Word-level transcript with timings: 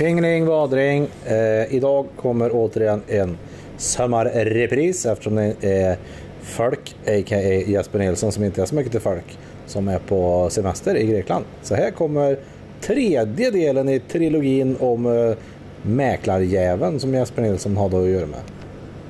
Pingling 0.00 0.46
vadring. 0.46 1.08
Eh, 1.26 1.74
idag 1.74 2.06
kommer 2.16 2.50
återigen 2.52 3.02
en 3.08 3.38
sommarrepris 3.76 5.06
eftersom 5.06 5.34
det 5.34 5.64
är 5.64 5.98
folk, 6.42 6.96
a.k.a. 7.06 7.40
Jesper 7.70 7.98
Nilsson 7.98 8.32
som 8.32 8.44
inte 8.44 8.62
är 8.62 8.66
så 8.66 8.74
mycket 8.74 8.92
till 8.92 9.00
folk, 9.00 9.38
som 9.66 9.88
är 9.88 9.98
på 9.98 10.50
semester 10.50 10.96
i 10.96 11.06
Grekland. 11.06 11.44
Så 11.62 11.74
här 11.74 11.90
kommer 11.90 12.38
tredje 12.80 13.50
delen 13.50 13.88
i 13.88 14.00
trilogin 14.00 14.76
om 14.80 15.06
eh, 15.06 15.36
mäklarjäveln 15.82 17.00
som 17.00 17.14
Jesper 17.14 17.42
Nilsson 17.42 17.76
hade 17.76 18.02
att 18.02 18.08
göra 18.08 18.26
med. 18.26 18.40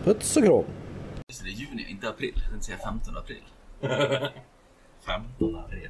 Puts 0.04 0.36
och 0.36 0.44
kram. 0.44 0.64
Just 1.28 1.42
det, 1.42 1.48
det 1.48 1.52
är 1.52 1.56
juni, 1.56 1.86
inte 1.90 2.08
april. 2.08 2.32
Jag 2.34 2.50
tänkte 2.50 2.66
säga 2.66 2.78
15 2.78 3.16
april. 3.16 3.42
15 5.06 5.56
april. 5.56 5.88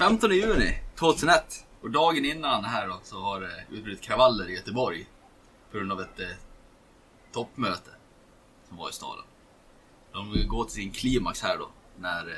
15 0.00 0.30
juni 0.30 0.78
2001. 0.98 1.66
Och 1.80 1.90
dagen 1.90 2.24
innan 2.24 2.64
här 2.64 2.88
då 2.88 3.00
så 3.02 3.20
har 3.20 3.40
det 3.40 3.64
utbrutit 3.70 4.00
kravaller 4.00 4.48
i 4.50 4.54
Göteborg. 4.54 5.06
På 5.70 5.76
grund 5.76 5.92
av 5.92 6.00
ett 6.00 6.20
eh, 6.20 6.26
toppmöte 7.32 7.90
som 8.68 8.76
var 8.76 8.90
i 8.90 8.92
staden. 8.92 9.24
De 10.12 10.46
går 10.48 10.64
till 10.64 10.74
sin 10.74 10.90
klimax 10.92 11.42
här 11.42 11.58
då 11.58 11.68
när 11.98 12.28
eh, 12.28 12.36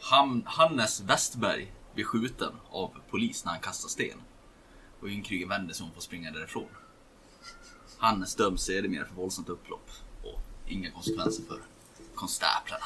Ham- 0.00 0.42
Hannes 0.46 1.00
Westberg 1.00 1.72
blir 1.94 2.04
skjuten 2.04 2.52
av 2.70 2.90
polis 3.10 3.44
när 3.44 3.52
han 3.52 3.60
kastar 3.60 3.88
sten. 3.88 4.18
Och 5.00 5.08
Ynkrygen 5.08 5.48
vänder 5.48 5.74
sig 5.74 5.84
om 5.84 5.88
och 5.88 5.94
får 5.94 6.02
springa 6.02 6.30
därifrån. 6.30 6.68
Hannes 7.98 8.34
döms 8.34 8.62
sedermera 8.62 9.04
för 9.06 9.14
våldsamt 9.14 9.48
upplopp 9.48 9.90
och 10.22 10.40
inga 10.66 10.90
konsekvenser 10.90 11.42
för 11.42 11.58
konstaplarna. 12.14 12.84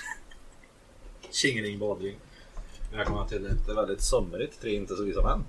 Tjingeling 1.30 1.78
badring. 1.78 2.16
Välkomna 2.92 3.28
till 3.28 3.46
ett 3.46 3.68
väldigt 3.76 4.00
somrigt 4.02 4.60
Tre 4.60 4.74
inte 4.74 4.94
så 4.96 5.04
visa 5.04 5.22
män. 5.22 5.44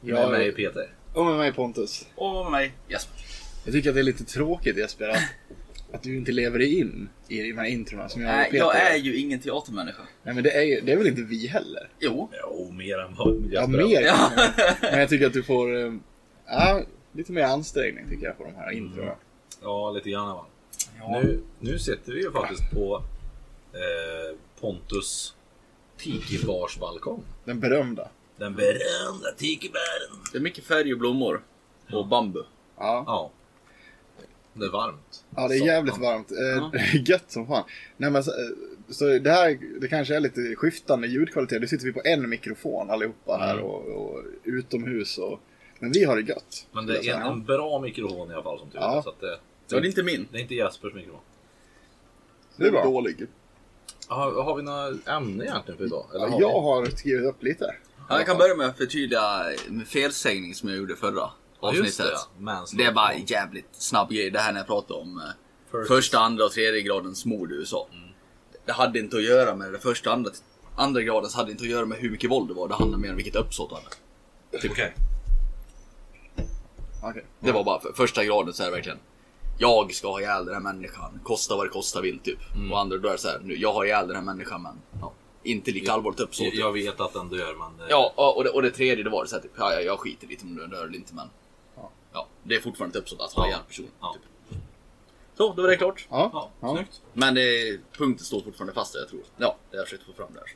Ja, 0.00 0.14
Med 0.14 0.30
mig 0.30 0.52
Peter. 0.52 0.94
Och 1.14 1.24
med 1.26 1.36
mig 1.36 1.52
Pontus. 1.52 2.06
Och 2.14 2.34
med 2.44 2.52
mig 2.52 2.72
Jesper. 2.88 3.16
Jag 3.64 3.72
tycker 3.74 3.88
att 3.88 3.94
det 3.94 4.00
är 4.00 4.04
lite 4.04 4.24
tråkigt 4.24 4.76
Jesper 4.76 5.08
att, 5.08 5.22
att 5.92 6.02
du 6.02 6.16
inte 6.16 6.32
lever 6.32 6.58
dig 6.58 6.78
in 6.78 7.08
i 7.28 7.42
de 7.42 7.52
här 7.58 7.64
introna 7.64 8.08
som 8.08 8.22
jag 8.22 8.30
och 8.30 8.36
Nej, 8.36 8.44
Peter 8.50 8.56
jag 8.64 8.74
gör. 8.74 8.90
är 8.90 8.96
ju 8.96 9.16
ingen 9.16 9.40
teatermänniska. 9.40 10.02
Nej 10.22 10.34
men 10.34 10.44
det 10.44 10.50
är, 10.56 10.62
ju- 10.62 10.80
det 10.80 10.92
är 10.92 10.96
väl 10.96 11.06
inte 11.06 11.22
vi 11.22 11.46
heller? 11.46 11.88
Jo. 11.98 12.30
Jo, 12.42 12.70
mer 12.72 12.98
än 12.98 13.14
vad 13.14 13.28
Ja, 13.50 13.60
Jesper 13.60 13.68
mer 13.68 14.00
Ja. 14.00 14.30
Men 14.82 15.00
jag 15.00 15.08
tycker 15.08 15.26
att 15.26 15.32
du 15.32 15.42
får 15.42 15.76
eh, 15.86 15.92
ja, 16.46 16.82
lite 17.12 17.32
mer 17.32 17.42
ansträngning 17.44 18.08
tycker 18.08 18.26
jag 18.26 18.38
på 18.38 18.44
de 18.44 18.54
här 18.54 18.70
introna. 18.70 19.14
Ja, 19.62 19.90
lite 19.90 20.10
grann 20.10 20.28
va. 20.28 20.46
Ja. 20.98 21.20
Nu, 21.22 21.40
nu 21.60 21.78
sitter 21.78 22.12
vi 22.12 22.20
ju 22.22 22.32
faktiskt 22.32 22.70
på 22.70 23.02
eh, 23.72 24.36
Pontus 24.60 25.34
Tiki-bars 25.98 26.78
balkong. 26.80 27.22
Den 27.44 27.60
berömda. 27.60 28.08
Den 28.36 28.54
berömda 28.54 29.32
Tiki-baren. 29.36 30.22
Det 30.32 30.38
är 30.38 30.42
mycket 30.42 30.64
färg 30.64 30.92
och 30.92 30.98
blommor. 30.98 31.42
Och 31.92 32.06
bambu. 32.06 32.42
Ja. 32.78 33.04
Ja. 33.06 33.30
Det 34.54 34.64
är 34.66 34.70
varmt. 34.70 35.24
Ja, 35.36 35.48
det 35.48 35.54
är 35.54 35.66
jävligt 35.66 35.98
varmt. 35.98 36.30
Eh, 36.32 36.38
Ja. 36.38 36.70
Det 36.72 36.98
gött 37.10 37.30
som 37.30 37.46
fan. 37.46 37.64
Nej, 37.96 38.10
men, 38.10 38.24
så, 38.24 38.30
eh, 38.30 38.36
så 38.88 39.04
det 39.18 39.30
här 39.30 39.58
det 39.80 39.88
kanske 39.88 40.16
är 40.16 40.20
lite 40.20 40.54
skiftande 40.56 41.06
ljudkvalitet. 41.08 41.60
Nu 41.60 41.66
sitter 41.66 41.84
vi 41.86 41.92
på 41.92 42.00
en 42.04 42.28
mikrofon 42.28 42.90
allihopa 42.90 43.36
här 43.36 43.52
Mm. 43.54 43.64
och, 43.64 43.86
och 43.86 44.22
utomhus. 44.44 45.18
Och, 45.18 45.40
men 45.78 45.92
vi 45.92 46.04
har 46.04 46.16
det 46.16 46.22
gött. 46.28 46.66
Men 46.72 46.86
det 46.86 46.98
är 47.08 47.14
en, 47.14 47.22
en 47.22 47.44
bra 47.44 47.78
mikrofon 47.80 48.30
i 48.30 48.34
alla 48.34 48.42
fall 48.42 48.58
som 48.58 48.70
tur 48.70 48.78
är. 48.78 48.82
Ja. 48.82 49.02
Så 49.02 49.08
att 49.10 49.20
det, 49.20 49.38
Ja, 49.70 49.80
det 49.80 49.86
är 49.86 49.88
inte 49.88 50.02
min. 50.02 50.28
det 50.32 50.38
är 50.38 50.42
inte 50.42 50.54
Jespers 50.54 50.94
mikrofon. 50.94 51.20
Det 52.56 52.66
är 52.66 52.70
bra. 52.70 52.84
Dålig. 52.84 53.26
Har, 54.08 54.42
har 54.42 54.56
vi 54.56 54.62
några 54.62 54.88
ämnen 55.16 55.42
egentligen 55.46 55.78
för 55.78 55.84
idag? 55.86 56.06
Eller 56.14 56.28
har 56.28 56.40
Jag 56.40 56.48
vi? 56.48 56.54
har 56.68 56.86
skrivit 56.96 57.28
upp 57.28 57.42
lite. 57.42 57.74
Ja, 58.08 58.16
jag 58.18 58.26
kan 58.26 58.38
börja 58.38 58.54
med 58.54 58.66
att 58.66 58.76
förtydliga 58.76 59.44
med 59.68 59.88
felsägning 59.88 60.54
som 60.54 60.68
jag 60.68 60.78
gjorde 60.78 60.96
förra 60.96 61.30
Ja, 61.60 61.72
just 61.74 62.00
avsnittet. 62.00 62.06
det. 62.06 62.12
ja. 62.12 62.40
Manslaughter. 62.42 62.76
Det 62.84 62.90
är 62.90 62.94
bara 62.94 63.12
en 63.12 63.24
jävligt 63.26 63.68
snabb 63.72 64.10
grej. 64.10 64.30
Det 64.30 64.38
här 64.38 64.52
när 64.52 64.60
jag 64.60 64.66
pratade 64.66 65.00
om 65.00 65.18
eh, 65.18 65.24
First- 65.72 65.88
första, 65.88 66.18
andra 66.18 66.44
och 66.44 66.50
tredje 66.52 66.80
gradens 66.80 67.24
mord 67.26 67.52
i 67.52 67.54
USA. 67.54 67.88
Det 68.66 68.72
hade 68.72 68.98
inte 68.98 69.16
att 69.16 69.22
göra 69.24 69.54
med 69.54 69.72
det 69.72 69.78
första, 69.78 70.12
andra, 70.12 70.30
andra 70.76 71.02
gradens 71.02 71.34
hade 71.34 71.50
inte 71.50 71.62
att 71.64 71.70
göra 71.70 71.86
med 71.86 71.98
hur 71.98 72.10
mycket 72.10 72.30
våld 72.30 72.48
det 72.48 72.54
var. 72.54 72.68
Det 72.68 72.74
handlade 72.74 73.02
mer 73.02 73.10
om 73.10 73.16
vilket 73.16 73.36
uppsåt 73.36 73.70
han 73.72 73.80
hade. 73.82 74.68
Okej. 74.68 74.94
Okej. 77.02 77.24
Det 77.40 77.52
var 77.52 77.64
bara 77.64 77.80
för, 77.80 77.92
första 77.92 78.24
graden 78.24 78.52
så 78.54 78.62
är 78.62 78.66
det 78.66 78.72
verkligen. 78.72 78.98
Jag 79.60 79.94
ska 79.94 80.08
ha 80.08 80.20
ihjäl 80.20 80.44
den 80.44 80.54
här 80.54 80.60
människan. 80.62 81.20
Kosta 81.24 81.56
vad 81.56 81.66
det 81.66 81.70
kosta 81.70 82.00
vill 82.00 82.18
typ. 82.18 82.38
Och 82.72 82.78
andra 82.80 82.98
då 82.98 83.08
är 83.08 83.12
det 83.12 83.18
så 83.18 83.28
här. 83.28 83.38
Nu, 83.44 83.56
jag 83.56 83.72
har 83.72 83.84
ihjäl 83.84 84.06
den 84.06 84.16
här 84.16 84.22
människan 84.22 84.62
men 84.62 84.80
ja, 85.00 85.12
inte 85.42 85.70
lika 85.70 85.92
allvarligt 85.92 86.20
uppsåt. 86.20 86.46
Jag, 86.46 86.54
jag 86.54 86.72
vet 86.72 87.00
att 87.00 87.12
den 87.12 87.28
dör 87.28 87.54
men... 87.58 87.80
eh, 87.80 87.86
Ja, 87.90 88.32
och 88.36 88.44
det, 88.44 88.50
och 88.50 88.62
det 88.62 88.70
tredje 88.70 89.04
det 89.04 89.10
var 89.10 89.22
det 89.22 89.28
så 89.28 89.36
här, 89.36 89.42
typ, 89.42 89.52
ja, 89.58 89.72
ja, 89.74 89.80
jag 89.80 89.98
skiter 90.00 90.26
lite 90.26 90.44
om 90.44 90.56
du 90.56 90.66
dör 90.66 90.84
eller 90.84 90.96
inte 90.96 91.14
men. 91.14 91.26
Ja. 91.76 91.90
Ja, 92.12 92.28
det 92.42 92.54
är 92.54 92.60
fortfarande 92.60 92.98
ett 92.98 93.02
uppsåt 93.02 93.20
att 93.20 93.32
ha 93.32 93.46
ihjäl 93.46 93.60
personen. 93.68 93.90
Ja. 94.00 94.14
Typ. 94.14 94.58
Så, 95.36 95.52
då 95.54 95.62
var 95.62 95.68
det 95.68 95.76
klart. 95.76 96.06
Ja. 96.10 96.50
Ja, 96.60 96.74
snyggt. 96.74 97.00
Men 97.12 97.34
det, 97.34 97.78
punkten 97.98 98.24
står 98.26 98.40
fortfarande 98.40 98.72
fast 98.74 98.94
jag 98.94 99.08
tror. 99.08 99.20
Ja, 99.36 99.56
det 99.70 99.76
har 99.76 99.80
jag 99.80 99.86
försökt 99.88 100.02
få 100.06 100.12
fram 100.12 100.28
där. 100.34 100.48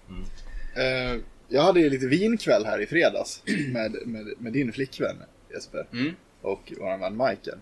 Eh, 1.15 1.21
jag 1.49 1.63
hade 1.63 1.81
ju 1.81 1.91
lite 1.91 2.07
vinkväll 2.07 2.65
här 2.65 2.81
i 2.81 2.87
fredags 2.87 3.43
med, 3.73 3.97
med, 4.07 4.35
med 4.39 4.53
din 4.53 4.73
flickvän 4.73 5.17
Jesper. 5.55 5.87
Mm. 5.93 6.15
Och 6.43 6.73
vår 6.79 6.99
vän 6.99 7.17
Majken. 7.17 7.59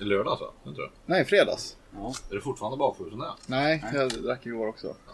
I 0.00 0.04
lördags 0.04 0.40
va? 0.40 0.52
Det 0.64 0.74
tror 0.74 0.84
jag. 0.84 0.90
Nej, 1.06 1.24
fredags. 1.24 1.76
Ja. 1.94 2.14
Är 2.30 2.34
du 2.34 2.40
fortfarande 2.40 2.76
bakfull 2.76 3.10
som 3.10 3.18
det 3.18 3.26
är? 3.26 3.34
Nej, 3.46 3.84
jag 3.94 4.10
drack 4.10 4.46
igår 4.46 4.66
också. 4.66 4.96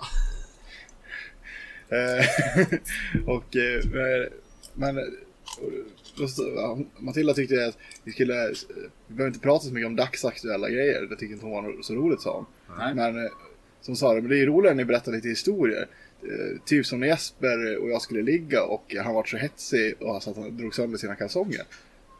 Eh, 1.93 2.27
och, 3.27 3.57
eh, 3.57 3.85
men 4.75 4.99
Matilda 6.99 7.35
tyckte 7.35 7.67
att 7.67 7.79
vi 8.05 8.13
skulle, 8.13 8.45
eh, 8.45 8.51
vi 9.07 9.15
behöver 9.15 9.29
inte 9.35 9.41
prata 9.41 9.65
så 9.65 9.73
mycket 9.75 9.87
om 9.87 9.97
dagsaktuella 9.97 10.69
grejer. 10.69 11.03
Det 11.03 11.17
tyckte 11.17 11.33
inte 11.33 11.47
hon 11.47 11.65
var 11.65 11.83
så 11.83 11.95
roligt 11.95 12.21
sa 12.21 12.37
hon. 12.37 12.47
Nej. 12.79 12.95
Men 12.95 13.31
som 13.81 13.97
sa 13.97 14.15
det, 14.15 14.21
men 14.21 14.31
det 14.31 14.37
är 14.37 14.39
ju 14.39 14.47
roligare 14.47 14.75
när 14.75 14.83
ni 14.83 14.89
berättar 14.89 15.13
lite 15.13 15.29
historier. 15.29 15.87
Typ 16.65 16.87
som 16.87 17.01
när 17.01 17.07
Jesper 17.07 17.77
och 17.79 17.91
jag 17.91 18.03
skulle 18.03 18.23
ligga 18.23 18.63
och 18.63 18.95
han 19.05 19.15
var 19.15 19.25
så 19.25 19.37
hetsig 19.37 19.95
och 20.03 20.23
så 20.23 20.31
att 20.31 20.37
han 20.37 20.57
drog 20.57 20.75
sönder 20.75 20.99
sina 20.99 21.15
kalsonger. 21.15 21.63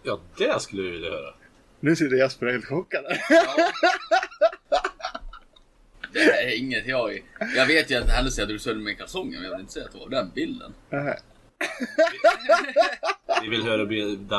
Ja, 0.03 0.21
det 0.39 0.61
skulle 0.61 0.83
jag 0.83 0.93
vilja 0.93 1.11
höra. 1.11 1.35
Nu 1.85 1.97
sitter 1.97 2.17
Jesper 2.17 2.47
helt 2.47 2.65
chockad. 2.65 3.05
Det 6.13 6.21
är 6.21 6.59
inget 6.59 6.87
jag... 6.87 7.23
Jag 7.57 7.67
vet 7.67 7.91
ju 7.91 7.97
att 7.97 8.11
händelsen 8.11 8.43
jag 8.43 8.49
drog 8.49 8.61
sönder 8.61 8.85
min 8.85 8.97
kalsonger 8.97 9.39
men 9.39 9.45
jag 9.45 9.51
vill 9.51 9.61
inte 9.61 9.73
säga 9.73 9.85
att 9.87 9.93
det 9.93 9.99
var 9.99 10.09
den 10.09 10.31
bilden. 10.35 10.75
Nej. 10.91 11.19
Vi 13.43 13.49
vill 13.49 13.63
höra 13.63 13.77
den 13.77 13.89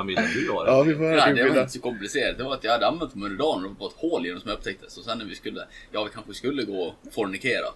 bilden 0.07 0.29
du 0.33 0.51
har. 0.51 0.67
ja, 0.67 0.81
vi 0.83 0.95
får 0.95 1.03
höra 1.03 1.25
Nej, 1.25 1.33
det 1.33 1.49
var 1.49 1.59
inte 1.59 1.73
så 1.73 1.79
komplicerat. 1.79 2.37
Det 2.37 2.43
var 2.43 2.53
att 2.53 2.63
jag 2.63 2.71
hade 2.71 2.87
använt 2.87 3.13
dem 3.13 3.23
under 3.23 3.37
dagen 3.37 3.65
och 3.65 3.71
det 3.71 3.79
var 3.79 3.87
ett 3.87 3.95
hål 3.97 4.25
i 4.25 4.29
dem 4.29 4.39
som 4.39 4.49
jag 4.49 4.57
upptäckte. 4.57 4.89
Så 4.89 5.01
sen 5.01 5.17
när 5.17 5.25
vi 5.25 5.35
skulle, 5.35 5.67
ja 5.91 6.03
vi 6.03 6.09
kanske 6.09 6.33
skulle 6.33 6.63
gå 6.63 6.83
och 6.83 7.13
fornikera. 7.13 7.67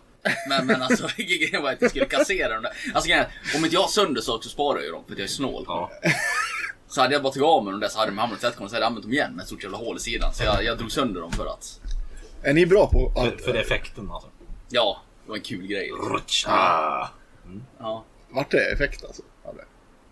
Men, 0.50 0.68
men 0.68 0.82
alltså 0.82 1.08
grejen 1.18 1.64
var 1.64 1.72
att 1.72 1.82
jag 1.82 1.90
skulle 1.90 2.06
kassera 2.06 2.54
dem 2.54 2.64
där. 2.64 2.72
Alltså 2.94 3.12
är, 3.12 3.28
om 3.56 3.64
inte 3.64 3.76
jag 3.76 3.82
har 3.82 3.88
sönder 3.88 4.22
saker 4.22 4.44
så 4.44 4.50
sparar 4.50 4.78
jag 4.78 4.86
ju 4.86 4.92
dem 4.92 5.04
för 5.06 5.14
att 5.14 5.20
jag 5.20 5.26
är 5.26 5.30
snål. 5.30 5.64
Ja. 5.68 5.92
Så 6.88 7.02
hade 7.02 7.14
jag 7.14 7.24
bara 7.24 7.34
tagit 7.34 7.46
av 7.46 7.64
mig 7.64 7.72
dem 7.72 7.80
där 7.80 7.88
så 7.88 8.00
hade 8.00 8.12
de 8.12 8.18
hamnat 8.18 8.38
i 8.40 8.42
tvättkorgen 8.42 8.70
så 8.70 8.76
hade 8.76 8.84
jag 8.84 8.88
använt 8.88 9.04
dem 9.04 9.14
igen 9.14 9.32
med 9.36 9.42
ett 9.42 9.48
stort 9.48 9.64
jävla 9.64 9.78
hål 9.78 9.98
i 9.98 10.00
sidan. 10.00 10.34
Så 10.34 10.44
jag, 10.44 10.64
jag 10.64 10.78
drog 10.78 10.92
sönder 10.92 11.22
dem 11.22 11.32
för 11.32 11.46
att, 11.46 11.80
Är 12.44 12.54
ni 12.54 12.66
bra 12.66 12.88
på 12.88 13.12
För, 13.16 13.28
att... 13.28 13.42
för 13.42 13.54
effekten 13.54 14.12
alltså. 14.12 14.30
ja, 14.70 15.02
det 15.26 15.30
var 15.30 15.38
en 15.38 15.44
kul 15.44 15.68
grej. 15.68 15.92
Liksom. 16.18 16.52
Ja. 17.80 18.04
Vart 18.30 18.52
det 18.52 18.72
effekt 18.74 19.06
alltså? 19.06 19.22
av 19.46 19.56
det? 19.56 19.64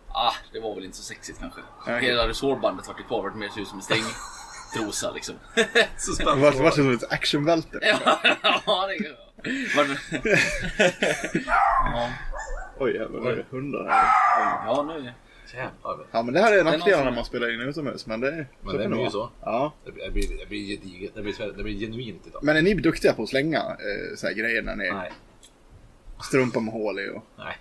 Ah, 0.08 0.34
det 0.53 0.59
var 0.59 0.75
väl 0.75 0.85
inte 0.85 0.97
så 0.97 1.03
sexigt 1.03 1.40
kanske. 1.40 1.62
Hela 2.06 2.28
resårbandet 2.28 2.88
vart 2.88 3.00
ju 3.00 3.03
kvar, 3.03 3.22
vart 3.24 3.35
mer 3.35 3.50
ser 3.50 3.62
ut 3.62 3.68
som 3.68 3.78
en 3.80 3.84
stängtrosa 3.84 5.12
liksom. 5.16 5.35
Så 5.97 6.12
Det 6.12 6.16
spännande. 6.16 6.44
vart 6.44 6.56
vart 6.56 6.75
det 6.75 6.81
som 6.81 6.94
ett 6.94 7.12
actionbälte. 7.12 7.80
ja, 7.81 8.19
det 8.66 9.16
var... 9.76 9.88
ja, 11.46 12.09
Oj 12.79 12.96
jävlar, 12.96 13.32
det 13.32 13.40
är 13.41 13.46
hundar 13.52 13.85
här. 13.90 14.05
ja, 14.67 14.84
nu... 14.84 15.14
Jävlar. 15.53 16.06
Ja 16.12 16.24
men 16.24 16.34
det 16.34 16.40
här 16.40 16.53
är 16.53 16.64
någon 16.64 16.74
nackdelarna 16.74 16.97
som- 16.97 17.06
när 17.06 17.16
man 17.16 17.26
spelar 17.26 17.53
in 17.53 17.62
utomhus. 17.62 18.06
Men 18.08 18.20
det, 18.22 18.32
Men 18.62 18.72
så 18.72 18.78
det 18.78 18.88
blir 18.88 19.00
ju 19.03 19.09
så. 19.09 19.30
Ja. 19.42 19.74
Det 19.86 19.92
blir, 19.92 20.06
det 20.06 20.12
blir, 20.12 20.38
det 20.38 20.46
blir 20.46 20.66
gediget. 20.78 21.12
Det 21.16 21.22
blir, 21.22 21.53
det 21.58 21.64
blir 21.64 21.80
genuint 21.80 22.28
idag. 22.28 22.44
Men 22.44 22.58
är 22.58 22.62
ni 22.62 22.74
duktiga 22.74 23.14
på 23.14 23.24
att 23.24 23.30
slänga 23.30 23.58
eh, 23.59 24.16
så 24.16 24.28
här 24.28 24.34
grejer 24.34 24.62
när 24.62 24.76
ni 24.76 24.92
Nej. 24.92 25.12
strumpar 26.28 26.62
med 26.62 26.74
hål 26.74 27.00
i 27.00 27.09
och... 27.09 27.24
Nej. 27.38 27.56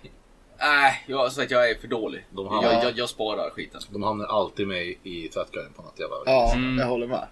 Nej, 0.59 1.03
jag, 1.07 1.31
så 1.31 1.41
att 1.41 1.51
jag 1.51 1.69
är 1.69 1.75
för 1.75 1.87
dålig. 1.87 2.25
De 2.31 2.47
har- 2.47 2.63
Jag, 2.63 2.83
jag, 2.83 2.97
jag 2.97 3.09
sparar 3.09 3.49
skiten. 3.49 3.81
De 3.89 4.03
hamnar 4.03 4.25
alltid 4.25 4.67
med 4.67 4.85
i 5.03 5.29
tvättkorgen 5.33 5.73
på 5.75 5.81
något 5.81 5.99
jävla 5.99 6.15
Ja, 6.25 6.53
Mm. 6.55 6.77
jag 6.77 6.85
håller 6.87 7.07
med. 7.07 7.27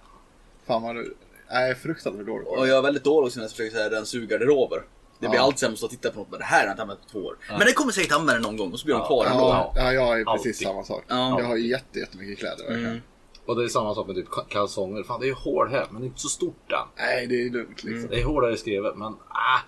Fan 0.66 0.82
vad 0.82 0.94
du... 0.96 1.14
Nej, 1.50 1.74
fruktansvärt 1.74 2.26
dålig 2.26 2.44
på 2.46 2.50
Och 2.52 2.62
det. 2.64 2.68
jag 2.68 2.78
är 2.78 2.82
väldigt 2.82 3.04
dålig 3.04 3.26
också 3.26 3.38
när 3.38 3.44
jag 3.44 3.50
försöker 3.50 3.76
säga 3.76 3.88
den 3.88 4.06
suga 4.06 4.26
garderober. 4.38 4.82
Det 5.20 5.28
blir 5.28 5.38
Ja. 5.38 5.44
alltid 5.44 5.58
sämst 5.58 5.84
att 5.84 5.90
titta 5.90 6.10
på 6.10 6.18
något, 6.18 6.30
men 6.30 6.38
det 6.38 6.44
här 6.44 6.58
har 6.58 6.64
jag 6.66 6.72
inte 6.72 6.82
använt 6.82 7.00
på 7.02 7.08
två 7.08 7.18
år. 7.18 7.36
Men 7.48 7.58
det 7.58 7.72
kommer 7.72 7.92
säkert 7.92 8.12
använda 8.12 8.48
någon 8.48 8.56
gång 8.56 8.72
och 8.72 8.78
så 8.80 8.84
blir 8.84 8.94
de 8.94 9.00
Ja. 9.00 9.06
kvar 9.06 9.26
ändå. 9.26 9.44
Ja, 9.44 9.72
ja, 9.76 9.92
jag 9.92 10.20
är 10.20 10.24
precis 10.24 10.46
Alltid. 10.46 10.56
samma 10.56 10.84
sak. 10.84 11.04
Ja. 11.08 11.40
Jag 11.40 11.46
har 11.46 11.56
ju 11.56 11.68
jätte, 11.68 11.98
jättemycket 11.98 12.38
kläder 12.38 12.56
verkligen. 12.64 12.86
Mm. 12.86 13.00
Och 13.46 13.56
det 13.56 13.64
är 13.64 13.68
samma 13.68 13.94
sak 13.94 14.06
med 14.06 14.16
typ 14.16 14.28
ka- 14.28 14.48
kalsonger. 14.48 15.02
Fan 15.02 15.20
det 15.20 15.26
är 15.26 15.28
ju 15.28 15.34
hål 15.34 15.68
här 15.70 15.86
men 15.90 16.00
det 16.00 16.04
är 16.04 16.08
inte 16.08 16.20
så 16.20 16.28
stort 16.28 16.72
än. 16.72 16.78
Nej, 16.96 17.26
det 17.26 17.34
är 17.42 17.50
lugnt 17.50 17.84
liksom. 17.84 18.10
Det 18.10 18.20
är 18.20 18.24
hårdare 18.24 18.56
skrivet 18.56 18.96
men 18.96 19.12
ah. 19.28 19.58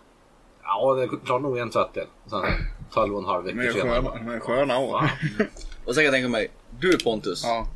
Ja, 0.62 0.94
det 0.94 1.26
tar 1.26 1.38
nog 1.38 1.58
en 1.58 1.70
tvättdel. 1.70 2.06
Sen 2.30 2.40
12 2.92 3.14
och 3.14 3.20
en 3.20 3.24
halv 3.26 3.46
är 3.48 3.72
senare. 3.72 4.00
de 4.00 4.28
är 4.28 4.40
sköna 4.40 4.78
år. 4.78 5.10
Och 5.84 5.94
sen 5.94 5.94
kan 5.94 6.04
jag 6.04 6.12
tänka 6.12 6.28
mig, 6.28 6.50
du 6.80 6.98
Pontus 6.98 7.42
Ja. 7.44 7.66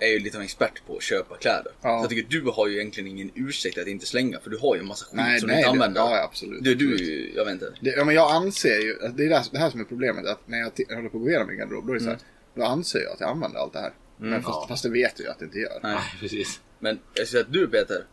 Är 0.00 0.08
ju 0.08 0.18
lite 0.18 0.36
av 0.36 0.40
en 0.40 0.44
expert 0.44 0.86
på 0.86 0.96
att 0.96 1.02
köpa 1.02 1.36
kläder. 1.36 1.72
Ja. 1.82 1.98
Så 1.98 2.02
jag 2.02 2.10
tycker 2.10 2.40
du 2.40 2.50
har 2.50 2.68
ju 2.68 2.76
egentligen 2.76 3.08
ingen 3.08 3.30
ursäkt 3.34 3.78
att 3.78 3.86
inte 3.86 4.06
slänga 4.06 4.40
för 4.40 4.50
du 4.50 4.58
har 4.58 4.74
ju 4.74 4.80
en 4.80 4.86
massa 4.86 5.04
skit 5.04 5.14
Nej, 5.14 5.40
som 5.40 5.46
nej, 5.46 5.56
du 5.56 5.60
inte 5.60 5.68
det, 5.68 5.72
använder. 5.72 6.00
ja, 6.00 6.16
ja, 6.16 6.24
absolut. 6.24 6.64
Du, 6.64 6.74
du, 6.74 6.92
absolut. 6.92 7.34
jag 7.36 7.44
vet 7.44 7.52
inte. 7.52 7.72
Det, 7.80 7.90
ja, 7.90 8.04
men 8.04 8.14
jag 8.14 8.30
anser 8.30 8.80
ju, 8.80 8.94
det 9.16 9.24
är 9.24 9.28
det 9.28 9.36
här, 9.36 9.46
det 9.52 9.58
här 9.58 9.70
som 9.70 9.80
är 9.80 9.84
problemet. 9.84 10.26
Att 10.26 10.48
när 10.48 10.58
jag, 10.58 10.72
jag 10.88 10.96
håller 10.96 11.08
på 11.08 11.16
att 11.16 11.22
gå 11.22 11.28
igenom 11.28 11.48
min 11.48 11.58
garderob, 11.58 11.86
då 11.86 11.92
är 11.92 11.98
det 11.98 12.04
så 12.04 12.10
här, 12.10 12.18
då 12.54 12.64
anser 12.64 12.98
jag 12.98 13.12
att 13.12 13.20
jag 13.20 13.30
använder 13.30 13.60
allt 13.60 13.72
det 13.72 13.80
här. 13.80 13.92
men 14.16 14.42
fast, 14.42 14.58
ja. 14.62 14.66
fast 14.68 14.82
det 14.82 14.90
vet 14.90 15.18
jag 15.18 15.24
ju 15.24 15.30
att 15.30 15.38
det 15.38 15.44
inte 15.44 15.58
gör. 15.58 15.80
Nej. 15.82 15.94
Nej, 15.94 16.02
precis. 16.20 16.60
Men 16.78 16.98
jag 17.14 17.26
skulle 17.26 17.26
säga 17.26 17.40
att 17.40 17.52
du 17.52 17.68
Peter, 17.68 18.04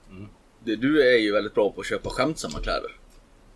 du, 0.64 0.76
du 0.76 1.10
är 1.14 1.18
ju 1.18 1.32
väldigt 1.32 1.54
bra 1.54 1.72
på 1.72 1.82
att 1.82 1.88
köpa 1.88 2.10
skämtsamma 2.10 2.60
kläder. 2.60 2.92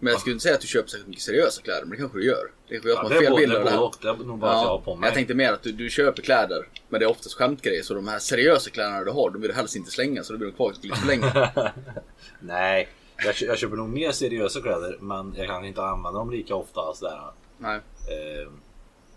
Men 0.04 0.12
jag 0.12 0.20
skulle 0.22 0.34
inte 0.34 0.44
säga 0.44 0.56
att 0.56 0.62
du 0.62 0.68
köper 0.68 0.90
särskilt 0.90 1.08
mycket 1.08 1.24
seriösa 1.24 1.62
kläder, 1.62 1.82
men 1.82 1.90
det 1.92 1.98
kanske 1.98 2.18
du 2.18 2.26
gör. 2.26 2.52
Det 2.68 2.76
är 2.76 2.80
kanske 2.80 2.90
jag 2.90 2.98
som 2.98 3.08
Ja, 3.12 3.16
har 3.16 3.24
fel 3.24 3.36
bild 3.36 3.54
av 3.56 3.64
det 3.64 3.70
här. 3.72 3.92
Det 4.02 4.24
är 4.24 4.28
nog 4.28 4.40
bara 4.40 4.52
att 4.52 4.62
jag 4.64 4.70
har 4.70 4.80
på 4.80 4.96
mig. 4.96 5.08
jag 5.08 5.14
tänkte 5.14 5.34
mer 5.34 5.54
att 5.54 5.64
du, 5.64 5.72
du 5.72 5.90
köper 5.90 6.22
kläder, 6.22 6.68
men 6.90 7.00
det 7.00 7.06
är 7.06 7.10
oftast 7.10 7.36
skämtgrejer. 7.36 7.84
Så 7.84 7.94
de 7.94 8.08
här 8.08 8.20
seriösa 8.20 8.70
kläderna 8.70 9.04
du 9.04 9.12
har, 9.12 9.30
de 9.30 9.42
vill 9.42 9.52
du 9.52 9.56
helst 9.56 9.76
inte 9.76 9.92
slänga. 9.92 10.24
Så 10.24 10.34
då 10.34 10.40
blir 10.40 10.48
de 10.50 10.56
kvar 10.56 10.74
lite 10.82 10.96
för 10.98 11.08
länge. 11.08 11.50
Nej, 12.40 12.88
jag, 13.26 13.36
jag 13.42 13.58
köper 13.58 13.76
nog 13.76 13.90
mer 13.90 14.12
seriösa 14.12 14.62
kläder 14.62 14.98
men 15.00 15.34
jag 15.38 15.48
kan 15.48 15.66
inte 15.66 15.82
använda 15.84 16.20
dem 16.20 16.32
lika 16.32 16.56
ofta. 16.56 16.94
Sådär, 16.94 17.22
Nej. 17.58 17.76
eh, 17.76 18.50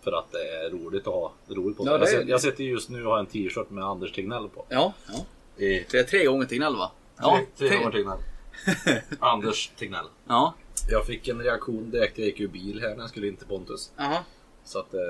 för 0.04 0.12
att 0.18 0.32
det 0.32 0.38
är 0.38 0.70
roligt 0.70 1.06
att 1.06 1.12
ha 1.14 1.32
roligt 1.48 1.76
på 1.76 1.84
sig. 1.84 1.92
Ja, 1.92 1.98
jag, 1.98 2.08
ser- 2.08 2.24
jag 2.24 2.40
sitter 2.40 2.64
just 2.64 2.88
nu 2.88 3.06
och 3.06 3.12
har 3.12 3.18
en 3.18 3.26
t-shirt 3.26 3.70
med 3.70 3.84
Anders 3.84 4.12
Tegnell 4.12 4.48
på. 4.48 4.66
Ja, 4.68 4.92
ja. 5.08 5.24
Det 5.56 5.94
är 5.98 6.02
tre 6.02 6.24
gånger 6.24 6.46
Tegnell 6.46 6.76
va? 6.76 6.92
tre, 7.22 7.68
tre 7.68 7.76
gånger 7.78 7.90
Tegnell. 7.90 8.18
Anders 9.18 9.70
Tegnell. 9.78 10.06
Ja. 10.28 10.54
Jag 10.90 11.06
fick 11.06 11.28
en 11.28 11.38
reaktion 11.42 11.90
direkt 11.90 12.18
jag 12.18 12.26
gick 12.26 12.40
ur 12.40 12.48
bil 12.48 12.80
här 12.80 12.88
när 12.94 13.00
jag 13.00 13.08
skulle 13.10 13.26
in 13.28 13.36
till 13.36 13.46
Pontus. 13.46 13.90
Jaha. 13.96 14.18
Så 14.64 14.78
att 14.78 14.94
eh, 14.94 15.00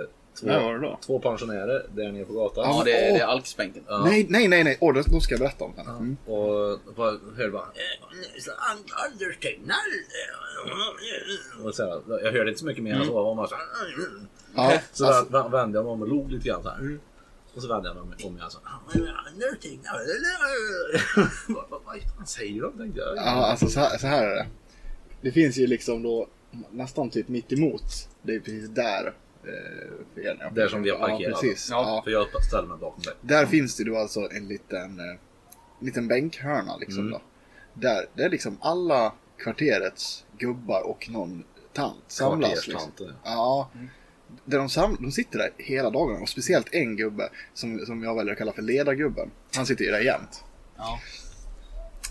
två, 0.40 0.46
När 0.46 0.60
var 0.62 0.74
det 0.74 0.80
då? 0.80 0.98
två 1.06 1.18
pensionärer 1.18 1.86
där 1.94 2.12
nere 2.12 2.24
på 2.24 2.32
gatan. 2.32 2.64
Ja, 2.68 2.82
det 2.84 2.92
är, 3.08 3.12
det 3.12 3.18
är 3.20 3.26
alkisbänken. 3.26 3.84
Ja. 3.88 4.04
Nej, 4.04 4.26
nej, 4.30 4.48
nej, 4.48 4.64
nej. 4.64 4.78
Åh, 4.80 4.94
då, 4.94 5.20
ska 5.20 5.32
jag 5.34 5.40
berätta 5.40 5.64
om 5.64 5.72
den. 5.76 5.86
Mm. 5.88 6.16
Och 6.26 6.78
vad 6.96 7.20
hörde 7.36 7.50
bara 7.50 7.62
"Eh, 7.62 9.04
Anders 9.04 9.38
Tegnell. 9.40 9.74
Och 11.64 11.74
så 11.74 11.82
här, 11.84 12.02
jag 12.24 12.32
hörde 12.32 12.48
inte 12.48 12.60
så 12.60 12.66
mycket 12.66 12.82
mer 12.84 12.94
än 12.94 13.06
så. 13.06 13.18
Och 13.18 13.36
man 13.36 13.48
så, 13.48 13.54
här, 13.54 13.64
Ja, 14.56 14.80
så 14.92 15.06
alltså, 15.06 15.32
vä- 15.32 15.50
vände 15.50 15.78
jag 15.78 15.84
mig 15.84 15.92
om 15.92 16.02
och 16.02 16.08
log 16.08 16.30
lite 16.32 16.48
grann 16.48 16.62
så 16.62 16.68
här. 16.68 16.98
Och 17.54 17.62
så 17.62 17.68
vände 17.68 17.88
jag 17.88 18.06
mig 18.06 18.16
om 18.26 18.36
igen 18.36 18.50
så. 18.50 18.58
Anders 18.64 19.58
Tegnell. 19.60 19.92
Vad 21.48 21.64
vad- 21.70 21.82
vad 21.84 22.02
fan 22.16 22.26
säger 22.26 22.62
de 22.62 22.78
tänkte 22.78 23.00
jag. 23.00 23.16
ja, 23.16 23.22
alltså 23.46 23.66
så, 23.68 23.80
här, 23.80 23.98
så 23.98 24.06
här 24.06 24.26
är 24.26 24.34
det. 24.34 24.46
Det 25.24 25.32
finns 25.32 25.56
ju 25.56 25.66
liksom 25.66 26.02
då 26.02 26.28
nästan 26.70 27.10
typ 27.10 27.28
mitt 27.28 27.52
emot. 27.52 28.08
Det 28.22 28.34
är 28.34 28.40
precis 28.40 28.68
där. 28.68 29.14
Eh, 29.44 30.24
er 30.24 30.50
Där 30.54 30.68
som 30.68 30.82
vi 30.82 30.90
har 30.90 30.98
parkerat. 30.98 31.20
Ja, 31.20 31.28
precis. 31.40 31.68
Ja. 31.70 31.76
Ja. 31.82 32.02
För 32.04 32.10
jag 32.10 32.44
ställer 32.44 32.68
mig 32.68 32.78
bakom 32.78 33.02
dig. 33.02 33.14
Där 33.20 33.46
finns 33.46 33.76
det 33.76 33.84
då 33.84 33.96
alltså 33.96 34.20
en 34.32 34.48
liten, 34.48 35.00
eh, 35.00 35.16
liten 35.80 36.08
bänkhörna 36.08 36.76
liksom 36.76 36.98
Mm. 37.00 37.12
då. 37.12 37.20
Där, 37.74 38.06
där 38.14 38.28
liksom 38.30 38.58
alla 38.60 39.12
kvarterets 39.38 40.24
gubbar 40.38 40.82
och 40.82 41.08
någon 41.10 41.44
tant 41.72 42.04
samlas. 42.06 42.66
Liksom. 42.68 42.90
Ja. 43.24 43.70
Där 44.44 44.58
de, 44.58 44.68
sam- 44.68 44.96
de 45.00 45.12
sitter 45.12 45.38
där 45.38 45.50
hela 45.56 45.90
dagarna 45.90 46.20
och 46.22 46.28
speciellt 46.28 46.74
en 46.74 46.96
gubbe 46.96 47.28
som, 47.54 47.78
som 47.86 48.02
jag 48.02 48.14
väljer 48.14 48.32
att 48.32 48.38
kalla 48.38 48.52
för 48.52 48.62
ledargubben. 48.62 49.30
Han 49.56 49.66
sitter 49.66 49.84
ju 49.84 49.90
där 49.90 50.00
jämt. 50.00 50.44
Ja. 50.76 51.00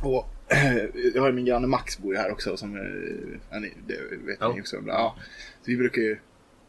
Och 0.04 0.30
jag 1.16 1.22
har 1.22 1.28
ju 1.30 1.34
min 1.36 1.46
granne 1.46 1.68
Max 1.68 1.98
bor 2.00 2.14
ju 2.14 2.20
här 2.20 2.32
också 2.32 2.58
som 2.58 2.76
eh, 2.76 3.40
ja, 3.52 3.60
ni, 3.60 3.74
det 3.88 3.94
vet 4.26 4.38
Ja. 4.40 4.54
ni 4.54 4.62
också. 4.62 4.76
Ja. 4.88 5.16
Så 5.62 5.72
vi 5.72 5.78
brukar 5.78 6.02
ju, 6.02 6.18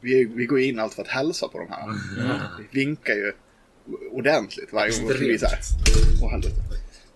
vi, 0.01 0.25
vi 0.25 0.47
går 0.47 0.61
in 0.61 0.79
allt 0.79 0.95
för 0.95 1.03
att 1.03 1.09
hälsa 1.09 1.49
på 1.49 1.59
de 1.59 1.69
här. 1.71 1.89
Vi 2.73 2.85
vinkar 2.85 3.15
ju 3.15 3.33
ordentligt 4.13 4.73
varje 4.73 4.91
gång 4.91 5.01
vi 5.01 5.07
åker 5.07 5.19
förbi 5.19 5.39
så 5.39 5.47
här. 5.47 5.59
Åh 6.23 6.31
helvete. 6.31 6.57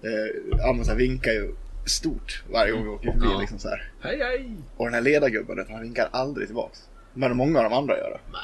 Eh, 0.02 0.56
ja 0.58 0.72
men 0.72 0.84
så 0.84 0.90
här 0.90 0.98
vinkar 0.98 1.32
ju 1.32 1.54
stort 1.86 2.42
varje 2.52 2.72
gång 2.72 2.82
vi 2.82 2.88
åker 2.88 3.12
förbi 3.12 3.26
Ja. 3.32 3.40
liksom 3.40 3.58
så 3.58 3.68
här. 3.68 3.92
Hej 4.00 4.18
hej! 4.22 4.56
Och 4.76 4.84
den 4.84 4.94
här 4.94 5.00
ledargubben, 5.00 5.66
han 5.70 5.82
vinkar 5.82 6.08
aldrig 6.12 6.46
tillbaks. 6.48 6.78
Men 7.14 7.36
många 7.36 7.58
av 7.58 7.64
de 7.70 7.72
andra 7.76 7.96
gör 7.98 8.10
det. 8.10 8.34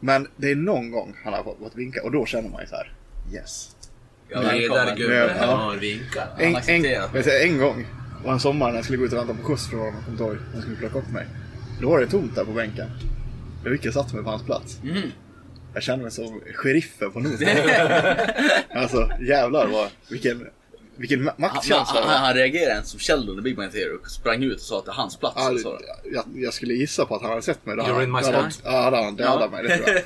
Men 0.00 0.28
det 0.36 0.50
är 0.50 0.56
någon 0.56 0.90
gång 0.90 1.16
han 1.24 1.32
har 1.32 1.42
fått 1.42 1.76
vinka 1.76 2.02
och 2.02 2.10
då 2.12 2.26
känner 2.26 2.48
man 2.50 2.60
ju 2.60 2.66
så 2.66 2.76
här. 2.76 2.92
Yes. 3.34 3.76
Ja, 4.32 4.40
välkommen. 4.40 4.94
Ja. 4.98 5.28
Ja, 5.40 5.74
vinkar. 5.80 6.26
Han 6.36 6.44
En, 6.44 6.84
en, 7.14 7.30
en 7.42 7.58
gång 7.58 7.86
var 8.24 8.32
en 8.32 8.40
sommar 8.40 8.68
när 8.68 8.76
jag 8.76 8.84
skulle 8.84 8.98
gå 8.98 9.04
ut 9.04 9.12
och 9.12 9.18
vänta 9.18 9.34
på 9.34 9.42
skjuts 9.42 9.68
från 9.70 9.80
honom, 9.80 10.04
kommer 10.18 10.38
han 10.52 10.62
skulle 10.62 10.76
plocka 10.76 10.98
upp 10.98 11.10
mig. 11.12 11.26
Då 11.80 11.90
var 11.90 12.00
det 12.00 12.06
tomt 12.06 12.34
där 12.34 12.44
på 12.44 12.52
bänken. 12.52 12.90
Jag 13.64 13.72
gick 13.72 13.86
och 13.86 13.92
satte 13.92 14.14
mig 14.14 14.24
på 14.24 14.30
hans 14.30 14.42
plats. 14.42 14.78
Mhm. 14.82 15.02
Jag 15.74 15.82
kände 15.82 16.02
mig 16.02 16.12
som 16.12 16.40
sheriffen 16.54 17.12
på 17.12 17.20
Nordens 17.20 17.42
Alltså 18.74 19.10
jävlar 19.20 19.66
vad, 19.66 19.88
vilken, 20.10 20.46
vilken 20.96 21.20
ma- 21.20 21.24
Han, 21.24 21.34
han, 21.38 21.54
maktkänsla. 21.54 22.00
han, 22.06 22.24
han 22.24 22.34
reagerade 22.34 22.76
inte 22.76 22.88
som 22.88 23.00
Sheldon 23.00 23.38
i 23.38 23.42
Big 23.42 23.56
Bang 23.56 23.72
Theory 23.72 23.96
och 24.02 24.10
sprang 24.10 24.42
ut 24.42 24.54
och 24.54 24.60
sa 24.60 24.78
att 24.78 24.84
det 24.84 24.90
är 24.90 24.94
hans 24.94 25.16
plats. 25.16 25.48
Och 25.50 25.60
så. 25.60 25.80
jag, 26.12 26.24
jag 26.34 26.54
skulle 26.54 26.74
gissa 26.74 27.06
på 27.06 27.14
att 27.16 27.22
han 27.22 27.30
hade 27.30 27.42
sett 27.42 27.66
mig. 27.66 27.76
Då 27.76 27.82
You're 27.82 28.02
in 28.04 28.12
my 28.12 28.20
då 28.20 28.32
han- 28.32 28.52
spot. 28.52 28.62
Ja, 28.72 28.82
hade 28.82 28.96
han 28.96 29.16
dödat 29.16 29.38
Ja. 29.40 29.48
mig, 29.50 29.62
det 29.62 29.76
tror 29.76 29.88
jag. 29.88 30.02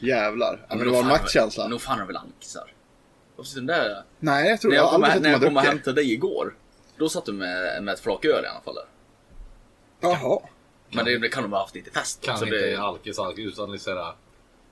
Jävlar. 0.08 0.66
Ja, 0.68 0.76
men 0.76 0.86
det 0.86 0.92
var 0.92 1.00
en 1.00 1.06
maktkänsla. 1.08 1.68
Nog 1.68 1.80
fan 1.80 2.00
är 2.00 2.06
väl 2.06 2.16
ankisar? 2.16 2.62
Varför 3.36 3.48
sitter 3.48 3.60
den 3.60 3.66
där? 3.66 4.02
Nej, 4.18 4.48
jag 4.48 4.60
tror 4.60 4.70
När 4.70 4.76
jag 4.76 4.84
jag 4.84 4.90
kom, 4.90 5.04
aldrig 5.04 5.22
när 5.22 5.30
jag 5.30 5.42
kom 5.42 5.56
och 5.56 5.62
hämtade 5.62 6.00
dig 6.00 6.12
igår. 6.12 6.56
Då 6.98 7.08
satt 7.08 7.24
du 7.24 7.32
med, 7.32 7.82
med 7.82 7.94
ett 7.94 8.00
flak 8.00 8.24
öl 8.24 8.44
i 8.44 8.48
alla 8.48 8.60
fall. 8.60 8.74
Där. 8.74 8.84
Jaha. 10.00 10.40
Men 10.90 11.04
det, 11.04 11.18
det 11.18 11.28
kan 11.28 11.42
de 11.42 11.52
ha 11.52 11.60
haft 11.60 11.74
lite 11.74 11.90
fest. 11.90 12.22
Kan 12.22 12.38
så 12.38 12.44
inte 12.44 12.56
det, 12.56 12.76
alkis 12.76 13.18
alkis 13.18 13.46
utan 13.52 13.72
lite 13.72 13.84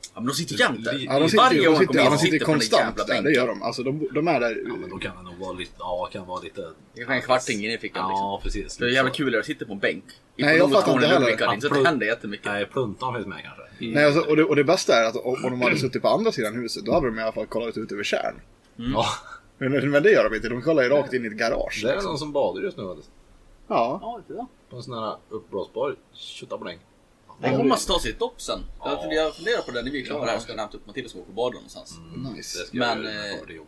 sådär. 0.04 0.20
men 0.20 0.26
de 0.26 0.34
sitter 0.34 0.60
jämt 0.60 0.84
där. 0.84 0.92
Ja, 0.92 1.18
de 1.18 1.28
sitter, 1.28 1.44
Varje 1.44 1.70
de 1.70 1.76
sitter, 1.76 1.98
ja, 1.98 2.10
de 2.10 2.18
sitter 2.18 2.32
sitter 2.32 2.46
konstant 2.46 3.06
där, 3.06 3.22
det 3.22 3.32
gör 3.32 3.46
de. 3.46 3.62
Alltså 3.62 3.82
de, 3.82 4.08
de 4.12 4.28
är 4.28 4.40
där. 4.40 4.62
Ja 4.66 4.74
men 4.80 4.90
då 4.90 4.98
kan 4.98 5.16
det 5.16 5.22
nog 5.22 5.38
vara 5.38 5.52
lite, 5.52 5.72
ja 5.78 6.08
kan 6.12 6.26
vara 6.26 6.40
lite... 6.40 6.60
Det 6.60 7.00
kanske 7.00 7.12
är 7.12 7.16
en 7.16 7.22
kvarting 7.22 7.64
in 7.64 7.70
i 7.70 7.78
fickan 7.78 8.08
liksom. 8.08 8.26
Ja 8.26 8.40
precis. 8.42 8.76
Det 8.76 8.84
är 8.84 8.88
jävla 8.88 9.10
kul 9.10 9.38
att 9.38 9.46
sitta 9.46 9.64
på 9.64 9.72
en 9.72 9.78
bänk. 9.78 10.04
Nej, 10.36 10.56
jag 10.56 10.72
fattar 10.72 10.92
inte 10.92 11.06
heller. 11.06 11.54
Inte 11.54 11.68
så 11.68 11.74
det 11.74 11.88
händer 11.88 12.06
jättemycket. 12.06 12.46
Nej 12.46 12.66
pluntan 12.66 13.14
finns 13.14 13.26
med 13.26 13.42
kanske. 13.42 13.62
Nej, 13.78 14.04
alltså, 14.04 14.20
och, 14.20 14.36
det, 14.36 14.44
och 14.44 14.56
det 14.56 14.64
bästa 14.64 14.94
är 14.94 15.04
att 15.04 15.16
om, 15.16 15.44
om 15.44 15.50
de 15.50 15.62
hade 15.62 15.78
suttit 15.78 16.02
på 16.02 16.08
andra 16.08 16.32
sidan 16.32 16.54
huset, 16.54 16.84
då 16.84 16.92
hade 16.92 17.06
de 17.06 17.18
i 17.18 17.22
alla 17.22 17.32
fall 17.32 17.46
kollat 17.46 17.76
ut 17.76 17.92
över 17.92 18.02
tjärn. 18.02 18.34
Ja. 18.76 19.06
Men, 19.58 19.90
men 19.90 20.02
det 20.02 20.10
gör 20.10 20.30
de 20.30 20.36
inte, 20.36 20.48
de 20.48 20.62
kollar 20.62 20.82
ju 20.82 20.88
rakt 20.88 21.12
in 21.12 21.24
i 21.24 21.28
ett 21.28 21.32
garage. 21.32 21.80
Det 21.82 21.88
är 21.88 21.92
liksom. 21.92 22.10
någon 22.10 22.18
som 22.18 22.32
badar 22.32 22.62
just 22.62 22.76
nu. 22.76 22.96
Ja. 23.68 24.22
Ja. 24.28 24.48
På 24.70 24.76
en 24.76 24.82
sån 24.82 24.94
här 24.94 25.16
uppblåsbar 25.28 25.96
tjottabläng. 26.12 26.78
Det 27.40 27.50
kommer 27.50 27.64
man 27.64 27.78
ta 27.78 28.00
sig 28.00 28.10
ett 28.10 28.18
dopp 28.18 28.40
sen. 28.40 28.60
Jag 28.84 29.00
funderar, 29.00 29.22
jag 29.22 29.34
funderar 29.36 29.62
på 29.62 29.70
det 29.70 29.82
när 29.82 29.90
vi 29.90 30.00
är 30.00 30.04
klara 30.06 30.30
här 30.30 30.38
ska 30.38 30.52
jag 30.52 30.58
hämta 30.58 30.76
upp 30.76 30.86
Matilda 30.86 31.08
som 31.08 31.20
går 31.20 31.26
på 31.26 31.32
bada 31.32 31.54
någonstans. 31.54 31.94
Nice. 32.34 32.58
Det 32.58 32.66
ska 32.66 32.78
Men, 32.78 32.88
jag 33.04 33.14
göra 33.14 33.14
när 33.14 33.54
jag 33.54 33.56
eh. 33.56 33.62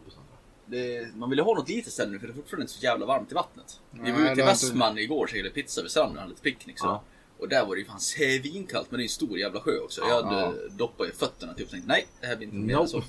Det, 0.69 1.15
man 1.17 1.31
vill 1.31 1.39
ju 1.39 1.45
ha 1.45 1.55
något 1.55 1.69
litet 1.69 1.93
ställe 1.93 2.11
nu 2.13 2.19
för 2.19 2.27
det 2.27 2.33
är 2.33 2.35
fortfarande 2.35 2.63
inte 2.63 2.73
så 2.73 2.85
jävla 2.85 3.07
varmt 3.07 3.33
i 3.33 3.35
vattnet. 3.35 3.81
Vi 3.91 4.11
var 4.11 4.21
ute 4.21 4.35
det 4.35 4.43
i 4.43 4.45
Västman 4.45 4.99
igår 4.99 5.23
och 5.23 5.29
käkade 5.29 5.51
pizza 5.51 5.83
vid 5.83 5.91
stranden 5.91 6.17
och 6.17 6.21
hade 6.21 6.31
lite 6.31 6.43
picknick. 6.43 6.79
Så. 6.79 6.87
Ja. 6.87 7.03
Och 7.39 7.49
där 7.49 7.67
var 7.67 7.75
det 7.75 7.81
ju 7.81 7.87
fan 7.87 8.01
svinkallt 8.01 8.91
men 8.91 8.99
det 8.99 9.03
är 9.03 9.05
en 9.05 9.09
stor 9.09 9.39
jävla 9.39 9.61
sjö 9.61 9.79
också. 9.79 10.01
Jag 10.09 10.23
hade 10.23 10.41
Ja. 10.41 10.53
doppat 10.71 11.09
i 11.09 11.13
fötterna 11.13 11.55
typ 11.55 11.65
och 11.67 11.71
tänkte 11.71 11.89
nej 11.89 12.07
det 12.21 12.27
här 12.27 12.37
blir 12.37 12.47
inte 12.47 12.57
mer 12.59 12.75
Nope. 12.75 12.89
så. 12.89 13.03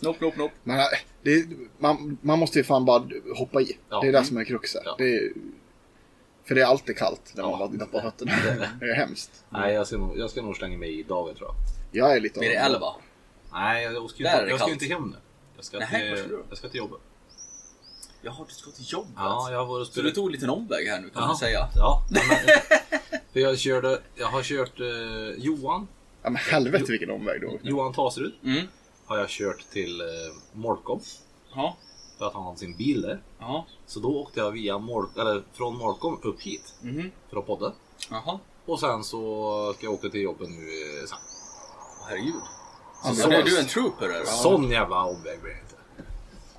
Nope, 0.00 0.24
nope, 0.24 0.38
nope. 0.38 0.54
Men 0.64 0.78
äh, 0.78 0.84
det, 1.22 1.46
man, 1.78 2.18
man 2.22 2.38
måste 2.38 2.58
ju 2.58 2.64
fan 2.64 2.84
bara 2.84 3.04
hoppa 3.36 3.60
i. 3.60 3.78
Ja. 3.90 4.00
Det 4.00 4.08
är 4.08 4.12
det 4.12 4.24
som 4.24 4.36
är 4.36 4.44
kruxet. 4.44 4.82
Ja. 4.84 4.94
Det 4.98 5.16
är, 5.16 5.32
för 6.50 6.54
det 6.54 6.60
är 6.62 6.66
alltid 6.66 6.96
kallt 6.98 7.32
när 7.34 7.42
man 7.42 7.60
Ja. 7.60 7.66
doppar 7.86 8.00
fötterna. 8.00 8.32
Det 8.80 8.86
är 8.90 8.94
hemskt. 8.94 9.44
Nej 9.50 9.74
jag 9.74 9.86
ska, 9.86 9.96
nog, 9.96 10.18
jag 10.18 10.30
ska 10.30 10.42
nog 10.42 10.56
slänga 10.56 10.78
mig 10.78 11.00
i 11.00 11.02
dagen 11.02 11.34
tror 11.34 11.48
jag. 11.48 11.56
Jag 12.04 12.16
är 12.16 12.20
lite 12.20 12.38
Blir 12.38 12.50
det 12.50 12.60
av- 12.66 12.66
elva? 12.72 12.94
Nej 13.52 13.84
jag 13.84 14.10
ska 14.10 14.18
ju 14.18 14.24
Där 14.24 14.38
är 14.38 14.44
det 14.44 14.50
jag 14.50 14.58
ska 14.58 14.68
kallt. 14.68 14.82
inte 14.82 14.94
hem 14.94 15.08
nu. 15.10 15.16
Jag 15.56 15.64
ska, 15.64 15.78
Nej, 15.78 15.88
till, 16.16 16.28
du 16.28 16.42
jag 16.48 16.58
ska 16.58 16.68
till 16.68 16.78
jobbet. 16.78 17.00
Jaha, 18.22 18.44
du 18.48 18.54
ska 18.54 18.70
till 18.70 18.84
jobbet? 18.92 19.10
Ja, 19.16 19.48
jag 19.50 19.66
har 19.66 19.80
och 19.80 19.86
Så 19.86 19.92
du 19.92 20.00
spelat. 20.00 20.14
tog 20.14 20.26
en 20.26 20.32
liten 20.32 20.50
omväg 20.50 20.86
här 20.88 21.00
nu 21.00 21.08
kan 21.10 21.20
man 21.22 21.30
Ja. 21.30 21.38
säga. 21.38 21.68
Ja. 21.74 22.02
men- 22.10 22.20
För 23.32 23.40
jag 23.40 23.58
körde, 23.58 24.00
jag 24.14 24.26
har 24.26 24.42
kört 24.42 24.80
eh, 24.80 24.86
Johan, 25.44 25.88
Ja 26.22 26.30
men 26.30 26.36
helvete 26.36 26.84
vilken 26.92 27.10
omväg 27.10 27.40
då. 27.40 27.58
Johan 27.62 27.92
Taserud 27.92 28.32
Mm. 28.44 28.66
har 29.06 29.18
jag 29.18 29.28
kört 29.28 29.60
till 29.72 30.00
eh, 30.00 30.06
Molkom. 30.52 31.00
Ja. 31.54 31.76
För 32.18 32.26
att 32.26 32.34
han 32.34 32.42
hade 32.44 32.58
sin 32.58 32.76
bil 32.76 33.02
där. 33.02 33.20
Ja. 33.38 33.66
Så 33.90 34.00
då 34.00 34.08
åkte 34.08 34.40
jag 34.40 34.50
via 34.50 34.78
Mol 34.78 35.06
eller 35.18 35.42
från 35.52 35.76
Molkom 35.78 36.20
upp 36.22 36.40
hit 36.40 36.74
Mhm. 36.82 37.10
för 37.30 37.36
att 37.38 37.46
podda. 37.46 37.72
Jaha. 38.10 38.38
Och 38.66 38.80
sen 38.80 39.04
så 39.04 39.74
ska 39.76 39.86
jag 39.86 39.94
åka 39.94 40.08
till 40.08 40.20
jobbet 40.20 40.48
nu 40.48 40.54
eh, 40.56 41.06
sen. 41.08 41.18
Herregud. 42.08 42.34
Alltså, 43.04 43.22
Så 43.22 43.28
du, 43.30 43.42
du 43.42 43.56
är 43.56 43.60
en 43.60 43.66
trooper 43.66 44.06
eller? 44.06 44.24
Sån 44.24 44.70
jävla 44.70 45.04
omväg 45.04 45.40
blir 45.42 45.52
det 45.52 45.60
inte. 45.60 45.74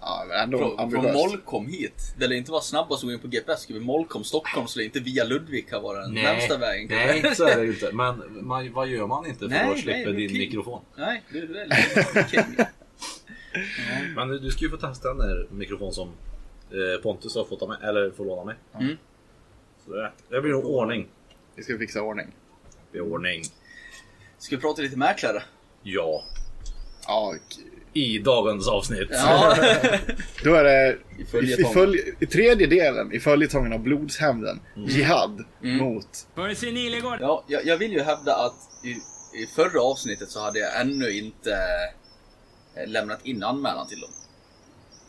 Ja, 0.01 0.25
ändå 0.43 0.57
Från. 0.57 1.13
Molkom 1.13 1.67
hit. 1.67 2.13
Det 2.17 2.27
lär 2.27 2.35
inte 2.35 2.51
vara 2.51 2.61
snabbast 2.61 3.03
att 3.03 3.07
gå 3.07 3.13
in 3.13 3.19
på 3.19 3.27
GPS. 3.27 3.61
Skriver 3.61 3.79
Molkom 3.81 4.23
Stockholm 4.23 4.67
så 4.67 4.79
det 4.79 4.83
är 4.83 4.85
inte 4.85 4.99
via 4.99 5.23
Ludvika 5.23 5.79
vara 5.79 5.99
den 6.01 6.13
närmsta 6.13 6.57
vägen. 6.57 6.87
nej, 6.89 7.35
så 7.35 7.45
är 7.45 7.57
det 7.57 7.67
inte. 7.67 7.91
Men 7.93 8.23
man, 8.47 8.73
vad 8.73 8.87
gör 8.87 9.07
man 9.07 9.25
inte 9.25 9.39
för 9.39 9.47
Nej, 9.47 9.71
att 9.71 9.79
slippa 9.79 9.97
nej, 9.97 10.05
det 10.05 10.11
är 10.11 10.13
din 10.15 10.27
okej. 10.27 10.39
mikrofon? 10.39 10.81
Nej, 10.95 11.23
du, 11.31 11.57
är 11.59 12.27
king. 12.27 12.55
Men 14.15 14.27
du, 14.29 14.51
ska 14.51 14.61
ju 14.65 14.69
få 14.69 14.77
testa 14.77 15.07
den 15.07 15.17
där 15.17 15.47
mikrofon 15.51 15.93
som 15.93 16.09
Pontus 17.03 17.35
har 17.35 17.45
fått 17.45 17.61
av 17.61 17.69
mig, 17.69 17.77
eller 17.83 18.11
får 18.11 18.25
låna 18.25 18.43
mig. 18.43 18.55
Mm. 18.79 18.97
Så 19.85 19.93
det, 19.93 20.11
det 20.29 20.41
blir 20.41 20.51
nog 20.51 20.65
ordning. 20.65 21.07
Vi 21.55 21.63
ska 21.63 21.77
fixa 21.77 22.01
ordning. 22.01 22.27
Det 22.91 22.97
är 22.97 23.01
ordning. 23.01 23.43
Ska 24.37 24.55
vi 24.55 24.61
prata 24.61 24.81
lite 24.81 24.97
mäklare? 24.97 25.43
Ja. 25.83 26.23
Ja, 27.07 27.35
I 27.93 28.19
dagens 28.19 28.67
avsnitt. 28.67 29.09
Ja. 29.11 29.55
då 30.43 30.55
är 30.55 30.63
det 30.63 30.97
I 31.17 31.21
i, 31.21 31.25
följetongen. 31.25 31.71
i, 31.71 31.73
följ, 31.73 32.15
i 32.19 32.25
tredje 32.25 32.67
delen 32.67 33.11
i 33.13 33.19
följetongen 33.19 33.73
av 33.73 33.79
Blodshämnden. 33.79 34.59
Jihad 34.75 35.45
mot... 35.59 36.27
ja 37.21 37.43
jag, 37.47 37.65
jag 37.65 37.77
vill 37.77 37.91
ju 37.91 38.01
hävda 38.01 38.35
att 38.35 38.85
i, 38.85 38.89
i 39.43 39.47
förra 39.55 39.81
avsnittet 39.81 40.29
så 40.29 40.39
hade 40.39 40.59
jag 40.59 40.81
ännu 40.81 41.11
inte 41.11 41.57
eh, 42.75 42.87
lämnat 42.87 43.25
in 43.25 43.43
anmälan 43.43 43.87
till 43.87 43.99
dem. 43.99 44.09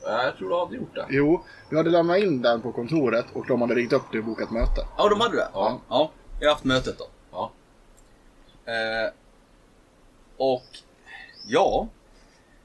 Jag 0.05 0.37
tror 0.37 0.49
du 0.49 0.55
hade 0.57 0.77
gjort 0.77 0.95
det. 0.95 1.07
Jo, 1.11 1.45
du 1.71 1.77
hade 1.77 1.91
lämnat 1.91 2.19
in 2.19 2.43
den 2.43 2.63
på 2.63 2.73
kontoret 2.73 3.27
och 3.33 3.47
de 3.47 3.61
hade 3.61 3.75
ringt 3.75 3.93
upp 3.93 4.11
dig 4.13 4.19
och 4.19 4.27
bokat 4.27 4.51
möte. 4.51 4.87
Ja, 4.99 5.09
de 5.09 5.21
hade 5.21 5.37
det? 5.37 5.49
Ja. 5.55 5.81
ja. 5.89 6.11
Jag 6.41 6.49
har 6.49 6.55
haft 6.55 6.65
mötet 6.65 6.99
då. 6.99 7.05
Ja. 7.33 7.53
Eh, 8.73 9.13
och 10.37 10.65
ja, 11.47 11.89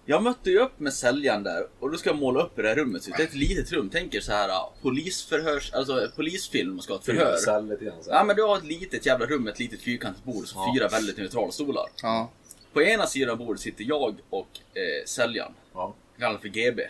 jag 0.05 0.23
mötte 0.23 0.49
ju 0.49 0.59
upp 0.59 0.79
med 0.79 0.93
säljaren 0.93 1.43
där 1.43 1.67
och 1.79 1.91
då 1.91 1.97
ska 1.97 2.09
jag 2.09 2.17
måla 2.17 2.43
upp 2.43 2.51
det 2.55 2.67
här 2.67 2.75
rummet. 2.75 3.03
Så 3.03 3.11
det 3.11 3.23
är 3.23 3.27
ett 3.27 3.33
litet 3.35 3.71
rum. 3.71 3.89
Tänker 3.89 4.19
så 4.19 4.31
här 4.31 4.49
polisförhörs, 4.81 5.73
alltså 5.73 6.07
polisfilm 6.15 6.77
och 6.77 6.83
ska 6.83 6.93
ha 6.93 6.99
ett 6.99 7.05
förhör. 7.05 7.31
Fyllcell 7.31 7.69
lite 7.69 7.85
grann 7.85 8.03
så. 8.03 8.09
Ja 8.11 8.23
men 8.23 8.35
du 8.35 8.43
har 8.43 8.57
ett 8.57 8.63
litet 8.65 9.05
jävla 9.05 9.25
rum, 9.25 9.47
ett 9.47 9.59
litet 9.59 9.81
fyrkantigt 9.81 10.25
bord 10.25 10.43
och 10.43 10.47
så 10.49 10.57
Ja. 10.57 10.73
fyra 10.75 10.87
väldigt 10.87 11.17
neutrala 11.17 11.51
stolar. 11.51 11.85
Ja. 12.03 12.29
På 12.73 12.81
ena 12.81 13.05
sidan 13.05 13.29
av 13.29 13.37
bordet 13.37 13.61
sitter 13.61 13.83
jag 13.83 14.15
och 14.29 14.47
eh, 14.73 15.05
säljaren. 15.05 15.53
Ja. 15.73 15.93
Jag 16.15 16.27
kallar 16.27 16.39
för 16.39 16.47
GB. 16.47 16.81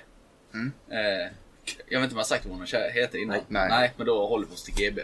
Mm. 0.57 0.71
Eh, 0.91 1.31
jag 1.87 1.99
vet 1.99 2.03
inte 2.03 2.13
om 2.13 2.17
jag 2.17 2.17
har 2.17 2.23
sagt 2.23 2.45
vad 2.45 2.57
hon 2.57 2.67
heter 2.93 3.17
innan. 3.17 3.39
Nej. 3.47 3.69
Nej. 3.69 3.93
men 3.97 4.05
då 4.07 4.27
håller 4.27 4.47
vi 4.47 4.53
oss 4.53 4.63
till 4.63 4.73
GB. 4.73 5.01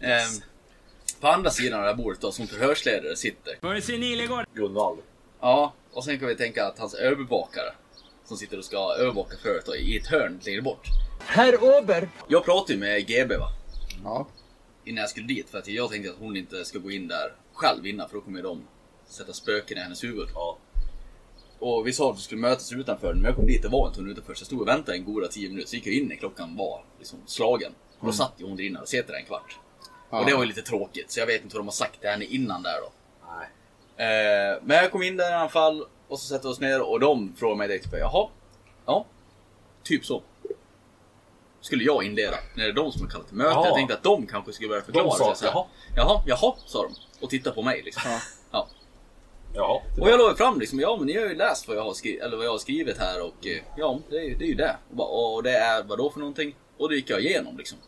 Eh, 0.00 0.26
på 1.20 1.28
andra 1.28 1.50
sidan 1.50 1.78
av 1.78 1.84
det 1.84 1.90
här 1.90 1.96
bordet 1.96 2.20
då, 2.20 2.32
som 2.32 2.46
förhörsledare 2.46 3.16
sitter. 3.16 3.58
Gunvald. 4.54 4.98
Ja, 5.40 5.72
och 5.92 6.04
sen 6.04 6.18
kan 6.18 6.28
vi 6.28 6.34
tänka 6.34 6.66
att 6.66 6.78
hans 6.78 6.94
övervakare 6.94 7.72
som 8.24 8.36
sitter 8.36 8.58
och 8.58 8.64
ska 8.64 8.94
övervaka 8.98 9.36
förhöret 9.36 9.68
i 9.78 9.96
ett 9.96 10.06
hörn 10.06 10.40
längre 10.44 10.62
bort. 10.62 10.86
Herr 11.26 11.78
Ober! 11.78 12.08
Jag 12.28 12.44
pratade 12.44 12.72
ju 12.72 12.78
med 12.78 13.06
GB 13.06 13.36
va, 13.36 13.48
Ja. 14.04 14.28
innan 14.84 15.00
jag 15.00 15.10
skulle 15.10 15.26
dit 15.26 15.48
för 15.50 15.58
att 15.58 15.68
jag 15.68 15.90
tänkte 15.90 16.10
att 16.10 16.16
hon 16.18 16.36
inte 16.36 16.64
ska 16.64 16.78
gå 16.78 16.90
in 16.90 17.08
där 17.08 17.32
själv 17.52 17.86
innan 17.86 18.08
för 18.08 18.14
då 18.16 18.20
kommer 18.20 18.42
de 18.42 18.66
sätta 19.06 19.32
spöken 19.32 19.78
i 19.78 19.80
hennes 19.80 20.04
huvud. 20.04 20.28
Ja. 20.34 20.58
Och 21.58 21.86
vi 21.86 21.92
sa 21.92 22.10
att 22.10 22.16
vi 22.16 22.20
skulle 22.20 22.40
mötas 22.40 22.72
utanför, 22.72 23.14
men 23.14 23.24
jag 23.24 23.36
kom 23.36 23.46
dit, 23.46 23.62
det 23.62 23.68
var 23.68 23.88
inte 23.88 24.00
hon 24.00 24.10
utanför. 24.10 24.34
Så 24.34 24.40
jag 24.42 24.46
stod 24.46 24.60
och 24.60 24.68
väntade 24.68 24.96
en 24.98 25.04
goda 25.04 25.28
10 25.28 25.48
minuter, 25.48 25.68
så 25.68 25.76
gick 25.76 25.86
jag 25.86 25.94
in 25.94 26.08
när 26.08 26.16
klockan 26.16 26.56
var 26.56 26.84
liksom 26.98 27.18
slagen. 27.26 27.72
Och 27.98 28.06
då 28.06 28.12
satt 28.12 28.32
ju 28.36 28.46
hon 28.46 28.56
där 28.56 28.64
inne 28.64 28.80
och 28.80 28.88
suttit 28.88 29.06
där 29.06 29.14
en 29.14 29.24
kvart. 29.24 29.58
Ja. 30.10 30.20
Och 30.20 30.26
det 30.26 30.34
var 30.34 30.40
ju 30.40 30.48
lite 30.48 30.62
tråkigt, 30.62 31.10
så 31.10 31.20
jag 31.20 31.26
vet 31.26 31.42
inte 31.42 31.56
vad 31.56 31.60
de 31.60 31.66
har 31.66 31.72
sagt 31.72 32.00
till 32.00 32.10
henne 32.10 32.24
innan 32.24 32.62
där 32.62 32.76
då. 32.80 32.92
Nej. 33.26 33.48
Eh, 33.96 34.58
men 34.62 34.76
jag 34.76 34.92
kom 34.92 35.02
in 35.02 35.16
där 35.16 35.30
i 35.30 35.34
alla 35.34 35.48
fall, 35.48 35.86
och 36.08 36.20
så 36.20 36.26
satte 36.26 36.46
vi 36.46 36.52
oss 36.52 36.60
ner 36.60 36.82
och 36.82 37.00
de 37.00 37.34
frågade 37.36 37.58
mig 37.58 37.68
direkt, 37.68 37.88
jaha, 37.92 38.28
ja, 38.86 39.06
typ 39.82 40.04
så. 40.04 40.22
Skulle 41.60 41.84
jag 41.84 42.04
inleda, 42.04 42.36
när 42.54 42.64
det 42.64 42.70
är 42.70 42.74
de 42.74 42.92
som 42.92 43.02
har 43.02 43.08
kallat 43.08 43.28
till 43.28 43.36
möte. 43.36 43.50
Ja. 43.50 43.66
Jag 43.66 43.74
tänkte 43.74 43.94
att 43.94 44.02
de 44.02 44.26
kanske 44.26 44.52
skulle 44.52 44.68
börja 44.68 44.82
förklara. 44.82 45.04
De 45.04 45.16
sa, 45.16 45.34
så 45.34 45.44
här. 45.44 45.52
jaha. 45.52 45.66
jaha, 45.96 46.22
jaha, 46.26 46.54
sa 46.66 46.82
de. 46.82 46.94
Och 47.20 47.30
tittade 47.30 47.54
på 47.54 47.62
mig 47.62 47.82
liksom. 47.84 48.02
Ja. 48.10 48.20
Ja. 49.54 49.60
Ja. 49.60 49.82
det 49.96 50.02
Och 50.02 50.08
jag 50.10 50.18
la 50.18 50.34
fram 50.34 50.60
liksom, 50.60 50.80
ja 50.80 50.96
men 50.96 51.06
ni 51.06 51.16
har 51.16 51.26
ju 51.26 51.34
läst 51.34 51.68
vad 51.68 51.76
jag 51.76 51.82
har, 51.82 51.92
skri- 51.94 52.18
eller 52.20 52.36
vad 52.36 52.46
jag 52.46 52.50
har 52.50 52.58
skrivit 52.58 52.98
här 52.98 53.22
och 53.26 53.46
eh, 53.46 53.62
ja, 53.76 53.98
det 54.10 54.16
är, 54.16 54.22
ju- 54.22 54.34
det 54.34 54.44
är 54.44 54.48
ju 54.48 54.54
det. 54.54 54.76
Och, 54.90 54.96
bara, 54.96 55.08
och 55.08 55.42
det 55.42 55.50
är 55.58 55.82
vad 55.84 55.98
då 55.98 56.10
för 56.10 56.18
någonting? 56.20 56.56
Och 56.78 56.88
det 56.88 56.94
gick 56.96 57.10
jag 57.10 57.20
igenom 57.20 57.56
liksom. 57.56 57.78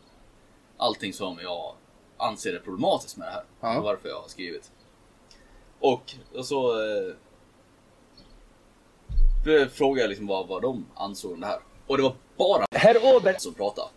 Allting 0.77 1.13
som 1.13 1.39
jag 1.43 1.75
anser 2.17 2.55
är 2.55 2.59
problematiskt 2.59 3.17
med 3.17 3.29
det 3.29 3.33
här. 3.33 3.45
Ja. 3.61 3.79
Och 3.79 3.85
varför 3.85 4.09
jag 4.09 4.21
har 4.21 4.29
skrivit. 4.29 4.71
Och, 5.81 6.15
och 6.35 6.47
så 6.47 6.71
eh, 6.73 7.15
frågade 9.73 10.01
jag 10.01 10.09
liksom 10.09 10.27
vad, 10.27 10.49
vad 10.49 10.63
de 10.63 10.87
ansåg 10.95 11.33
om 11.33 11.41
det 11.41 11.47
här. 11.47 11.61
Och 11.87 11.97
det 11.97 12.03
var 12.03 12.15
bara 12.39 12.65
Herr 12.75 13.17
Ober! 13.17 13.35
som 13.39 13.55
pratade. 13.55 13.89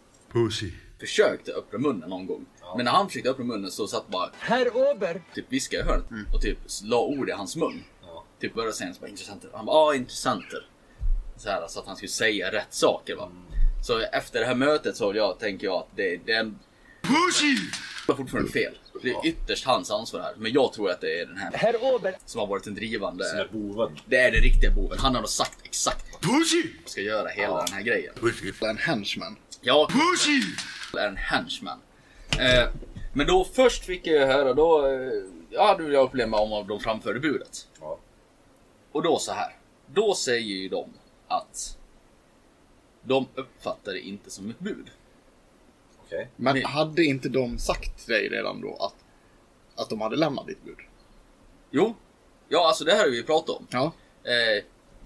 Försökte 1.00 1.52
öppna 1.54 1.80
munnen 1.80 2.10
någon 2.10 2.26
gång. 2.28 2.46
Men 2.76 2.86
när 2.86 2.92
han 2.92 3.08
försökte 3.08 3.30
öppna 3.30 3.46
munnen 3.46 3.72
så 3.72 3.88
satt 3.88 4.08
bara 4.08 4.30
Herr 4.40 4.92
Ober! 4.92 5.22
typ 5.34 5.46
viskade 5.50 5.84
i 5.84 5.86
hörnet 5.86 6.06
och 6.34 6.42
typ 6.42 6.58
la 6.84 7.02
ord 7.02 7.30
i 7.30 7.32
hans 7.32 7.56
mun. 7.56 7.84
Ja. 8.02 8.24
Typ 8.40 8.54
började 8.54 8.74
säga 8.74 8.94
bara 9.02 9.10
intressenter. 9.10 9.50
Han 9.54 9.66
bara, 9.66 9.76
ja 9.76 9.96
intressenter. 9.96 10.68
Så, 11.38 11.50
här, 11.50 11.68
så 11.68 11.80
att 11.80 11.88
han 11.88 11.96
skulle 11.96 12.10
säga 12.10 12.52
rätt 12.52 12.74
saker 12.74 13.16
va. 13.16 13.32
Så 13.84 14.00
efter 14.00 14.40
det 14.40 14.46
här 14.46 14.56
mötet 14.56 14.98
så 14.98 15.16
jag, 15.16 15.40
tänker 15.40 15.68
jag 15.68 15.76
att 15.76 15.90
det, 15.96 16.20
det 16.26 16.32
är 16.32 16.40
en... 16.40 16.60
Det 18.08 18.14
är 18.14 18.16
fortfarande 18.16 18.52
fel. 18.52 18.78
Det 19.02 19.10
är 19.10 19.26
ytterst 19.26 19.66
hans 19.66 19.92
ansvar 19.92 20.22
här. 20.22 20.34
Men 20.38 20.54
jag 20.54 20.74
tror 20.74 20.92
att 20.92 21.02
det 21.02 21.20
är 21.20 21.26
den 21.26 21.38
här 21.38 21.52
Herr 21.54 21.96
Ober! 21.96 22.16
som 22.26 22.40
har 22.40 22.48
varit 22.48 22.64
den 22.64 22.76
drivande. 22.76 23.26
Som 23.26 23.40
är 23.40 23.48
boven. 23.52 24.00
Det 24.06 24.18
är 24.18 24.32
den 24.32 24.42
riktiga 24.42 24.72
boven. 24.72 25.00
Han 25.00 25.16
har 25.16 25.22
nog 25.22 25.30
sagt 25.30 25.58
exakt 25.64 26.06
vad 26.22 26.46
ska 26.86 27.02
göra 27.02 27.28
hela 27.28 27.64
den 27.64 27.74
här 27.74 27.82
grejen. 27.82 28.14
En 28.62 28.78
henchman. 28.78 29.38
Ja, 29.62 29.90
är 30.98 31.08
en 31.08 31.18
henchman. 31.18 31.80
Eh, 32.40 32.70
men 33.14 33.28
då 33.28 33.44
först 33.44 33.86
fick 33.86 34.08
jag 34.08 34.28
höra 34.28 34.54
då, 34.54 34.88
eh, 34.88 35.12
ja 35.50 35.68
hade 35.68 35.94
jag 35.94 36.10
problem 36.10 36.30
med 36.30 36.40
om 36.40 36.68
de 36.68 36.80
framförde 36.80 37.20
budet. 37.20 37.68
Ja. 37.82 37.98
Och 38.92 39.04
då 39.04 39.18
så 39.20 39.32
här. 39.32 39.56
Då 39.94 40.14
säger 40.16 40.56
ju 40.56 40.70
de 40.70 40.90
att 41.28 41.78
de 43.02 43.28
uppfattar 43.36 43.94
det 43.94 44.00
inte 44.00 44.32
som 44.32 44.50
ett 44.50 44.60
bud. 44.60 44.92
Okej. 46.06 46.28
Men 46.36 46.54
Nej. 46.54 46.64
hade 46.64 47.04
inte 47.04 47.30
de 47.30 47.58
sagt 47.58 48.06
till 48.06 48.14
dig 48.14 48.30
redan 48.30 48.62
då 48.62 48.76
att, 48.76 48.96
att 49.76 49.90
de 49.90 50.02
hade 50.02 50.16
lämnat 50.16 50.48
ditt 50.48 50.64
bud? 50.64 50.78
Jo, 51.72 51.96
ja 52.48 52.68
alltså 52.68 52.84
det 52.84 52.92
här 52.92 53.04
har 53.04 53.12
vi 53.12 53.24
pratat 53.24 53.50
om. 53.50 53.68
Ja. 53.70 53.92
Eh, 54.24 54.64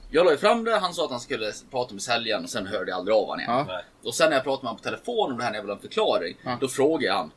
jag 0.09 0.25
la 0.25 0.31
ju 0.31 0.37
fram 0.37 0.63
det, 0.63 0.77
han 0.79 0.93
sa 0.93 1.05
att 1.05 1.11
han 1.11 1.19
skulle 1.19 1.51
prata 1.71 1.93
med 1.93 2.01
säljaren 2.03 2.43
och 2.43 2.49
sen 2.49 2.67
hörde 2.67 2.91
jag 2.91 2.97
aldrig 2.97 3.15
av 3.15 3.21
honom 3.25 3.39
igen. 3.39 3.65
Ja. 3.67 3.81
Och 4.03 4.15
sen 4.15 4.29
när 4.29 4.37
jag 4.37 4.43
pratade 4.43 4.63
med 4.63 4.69
honom 4.69 4.77
på 4.77 4.83
telefon 4.83 5.31
om 5.31 5.37
det 5.37 5.43
här 5.43 5.51
när 5.51 5.57
jag 5.57 5.63
ville 5.63 5.73
ha 5.73 5.77
en 5.77 5.81
förklaring. 5.81 6.37
Ja. 6.43 6.57
Då 6.61 6.67
frågade 6.67 7.13
han. 7.13 7.31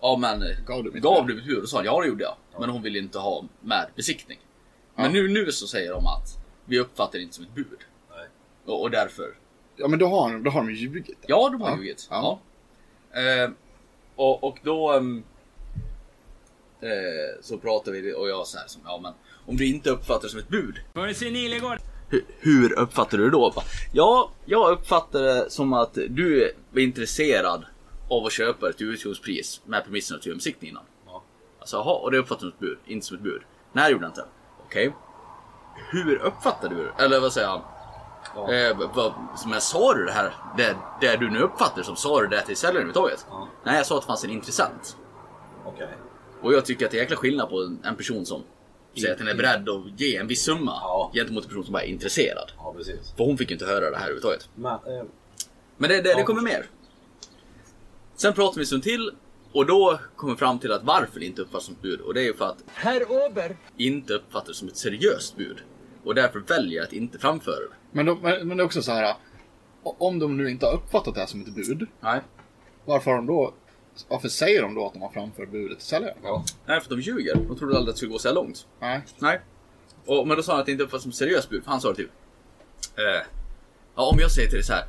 Ja 0.00 0.16
men 0.16 0.42
Gav 0.66 0.84
du 0.84 0.90
mitt 0.90 1.02
gav 1.02 1.26
du 1.26 1.34
mitt 1.34 1.44
bud? 1.46 1.62
Och 1.62 1.68
sa 1.68 1.76
han, 1.76 1.86
ja 1.86 2.00
det 2.00 2.08
gjorde 2.08 2.24
jag. 2.24 2.36
Men 2.60 2.70
hon 2.70 2.82
ville 2.82 2.98
inte 2.98 3.18
ha 3.18 3.44
med 3.60 3.86
besiktning. 3.96 4.38
Ja. 4.96 5.02
Men 5.02 5.12
nu, 5.12 5.28
nu 5.28 5.52
så 5.52 5.66
säger 5.66 5.90
de 5.92 6.06
att 6.06 6.38
vi 6.64 6.80
uppfattar 6.80 7.12
det 7.18 7.22
inte 7.22 7.34
som 7.34 7.44
ett 7.44 7.54
bud. 7.54 7.78
Nej. 8.16 8.26
Och, 8.66 8.82
och 8.82 8.90
därför. 8.90 9.34
Ja 9.76 9.88
men 9.88 9.98
då 9.98 10.06
har, 10.06 10.32
de- 10.32 10.42
då 10.44 10.50
har 10.50 10.60
de 10.60 10.70
ju 10.70 10.76
ljugit. 10.76 11.18
Ja, 11.26 11.48
de 11.52 11.60
har 11.60 11.70
Ja. 11.70 11.76
ljugit. 11.76 12.06
Ja. 12.10 12.40
Ja. 13.12 13.20
Eh, 13.20 13.50
och, 14.16 14.44
och 14.44 14.58
då 14.62 14.92
ehm, 14.92 15.22
eh, 16.80 17.40
så 17.42 17.58
pratar 17.58 17.92
vi 17.92 18.14
och 18.14 18.28
jag 18.28 18.46
så 18.46 18.58
här 18.58 18.66
som, 18.66 18.82
ja 18.84 18.98
men 19.02 19.12
om 19.46 19.56
du 19.56 19.66
inte 19.66 19.90
uppfattar 19.90 20.22
det 20.22 20.28
som 20.28 20.38
ett 20.40 20.48
bud. 20.48 20.74
Hur, 20.94 21.78
hur 22.38 22.78
uppfattar 22.78 23.18
du 23.18 23.24
det 23.24 23.30
då? 23.30 23.54
Ja, 23.92 24.30
jag 24.44 24.72
uppfattar 24.72 25.22
det 25.22 25.50
som 25.50 25.72
att 25.72 25.94
du 25.94 26.42
är 26.74 26.78
intresserad 26.78 27.64
av 28.10 28.26
att 28.26 28.32
köpa 28.32 28.70
ett 28.70 28.80
utgångspris 28.80 29.60
med 29.64 29.84
premissen 29.84 30.16
att 30.16 30.22
du 30.22 30.30
gör 30.30 30.36
besiktning 30.36 30.70
innan. 30.70 30.82
Ja. 31.06 31.22
Alltså, 31.60 31.76
jaha, 31.76 31.94
och 31.94 32.10
det 32.10 32.18
uppfattar 32.18 32.46
du 32.46 32.50
som 32.50 32.56
ett 32.56 32.60
bud, 32.60 32.78
inte 32.86 33.06
som 33.06 33.16
ett 33.16 33.22
bud. 33.22 33.42
Nej, 33.72 33.84
det 33.84 33.92
gjorde 33.92 34.04
jag 34.04 34.10
inte. 34.10 34.24
Okej. 34.66 34.94
Hur 35.90 36.16
uppfattar 36.16 36.68
du 36.68 36.76
det? 36.76 37.04
Eller 37.04 37.20
vad 37.20 37.32
säger 37.32 37.48
jag? 37.48 37.62
Ja. 38.34 38.52
Eh, 38.52 38.76
jag 39.52 39.62
sa 39.62 39.94
du 39.94 40.04
det 40.04 40.12
här, 40.12 40.34
det, 40.56 40.76
det 41.00 41.16
du 41.16 41.30
nu 41.30 41.38
uppfattar 41.38 41.82
som, 41.82 41.96
sa 41.96 42.20
du 42.20 42.26
det 42.26 42.40
till 42.40 42.56
säljaren 42.56 42.88
överhuvudtaget? 42.88 43.26
Ja. 43.30 43.48
Nej, 43.64 43.76
jag 43.76 43.86
sa 43.86 43.94
att 43.94 44.02
det 44.02 44.06
fanns 44.06 44.24
en 44.24 44.30
intressant. 44.30 44.96
Okej. 45.64 45.88
Och 46.42 46.52
jag 46.52 46.64
tycker 46.64 46.84
att 46.84 46.90
det 46.90 46.96
är 46.96 47.00
jäkla 47.00 47.16
skillnad 47.16 47.48
på 47.50 47.62
en, 47.62 47.78
en 47.84 47.96
person 47.96 48.26
som 48.26 48.42
säger 49.00 49.12
att 49.12 49.18
den 49.18 49.28
är 49.28 49.34
beredd 49.34 49.68
att 49.68 50.00
ge 50.00 50.16
en 50.16 50.26
viss 50.26 50.42
summa 50.44 50.72
Ja. 50.82 51.10
gentemot 51.14 51.44
en 51.44 51.48
person 51.48 51.64
som 51.64 51.72
bara 51.72 51.82
är 51.82 51.86
intresserad. 51.86 52.52
Ja, 52.56 52.74
precis. 52.76 53.12
För 53.16 53.24
hon 53.24 53.38
fick 53.38 53.50
ju 53.50 53.54
inte 53.54 53.66
höra 53.66 53.90
det 53.90 53.96
här 53.96 54.02
överhuvudtaget. 54.02 54.48
Men, 54.54 54.72
eh, 54.72 55.04
Men 55.76 55.90
det, 55.90 55.96
det, 55.96 56.02
det 56.02 56.10
Ja. 56.18 56.24
kommer 56.24 56.42
mer. 56.42 56.66
Sen 58.16 58.32
pratar 58.32 58.54
vi 58.54 58.60
en 58.62 58.66
stund 58.66 58.82
till 58.82 59.10
och 59.52 59.66
då 59.66 59.98
kommer 60.16 60.32
vi 60.34 60.38
fram 60.38 60.58
till 60.58 60.72
att 60.72 60.82
varför 60.84 61.20
det 61.20 61.26
inte 61.26 61.42
uppfattas 61.42 61.64
som 61.64 61.74
ett 61.74 61.82
bud. 61.82 62.00
Och 62.00 62.14
det 62.14 62.20
är 62.20 62.24
ju 62.24 62.34
för 62.34 62.44
att 62.44 62.64
Herr 62.74 63.26
Ober! 63.26 63.56
inte 63.76 64.14
uppfattar 64.14 64.48
det 64.48 64.54
som 64.54 64.68
ett 64.68 64.76
seriöst 64.76 65.36
bud. 65.36 65.56
Och 66.04 66.14
därför 66.14 66.38
väljer 66.40 66.76
jag 66.76 66.84
att 66.86 66.92
inte 66.92 67.18
framföra 67.18 67.54
det. 67.60 67.74
Men, 67.92 68.06
de, 68.06 68.20
men, 68.20 68.48
det 68.56 68.62
är 68.62 68.64
också 68.64 68.82
så 68.82 68.92
här. 68.92 69.14
Om 69.82 70.18
de 70.18 70.36
nu 70.36 70.50
inte 70.50 70.66
har 70.66 70.74
uppfattat 70.74 71.14
det 71.14 71.20
här 71.20 71.26
som 71.26 71.40
ett 71.42 71.54
bud. 71.54 71.86
Nej. 72.00 72.20
Varför 72.84 73.10
har 73.10 73.16
de 73.18 73.26
då... 73.26 73.54
Varför 74.08 74.28
säger 74.28 74.62
de 74.62 74.74
då 74.74 74.86
att 74.86 74.92
de 74.92 75.02
har 75.02 75.10
framfört 75.10 75.50
budet 75.50 75.78
till 75.78 75.86
säljaren? 75.86 76.16
ja. 76.22 76.44
Nej, 76.66 76.80
för 76.80 76.90
de 76.90 77.00
ljuger. 77.00 77.34
De 77.34 77.58
trodde 77.58 77.76
aldrig 77.76 77.80
att 77.88 77.94
det 77.94 77.96
skulle 77.96 78.12
gå 78.12 78.18
så 78.18 78.28
här 78.28 78.34
långt. 78.34 78.66
Nej. 78.80 79.02
Nej. 79.18 79.40
Och, 80.06 80.28
men 80.28 80.36
då 80.36 80.42
sa 80.42 80.52
han 80.52 80.60
att 80.60 80.66
det 80.66 80.72
inte 80.72 80.84
uppfattas 80.84 81.02
som 81.02 81.10
ett 81.10 81.16
seriöst 81.16 81.48
bud. 81.50 81.64
För 81.64 81.70
han 81.70 81.80
sa 81.80 81.88
det 81.88 81.94
typ. 81.94 82.10
Eh, 82.96 83.26
ja, 83.96 84.10
om 84.12 84.18
jag 84.20 84.30
säger 84.30 84.48
till 84.48 84.56
dig 84.56 84.64
så 84.64 84.72
här. 84.72 84.84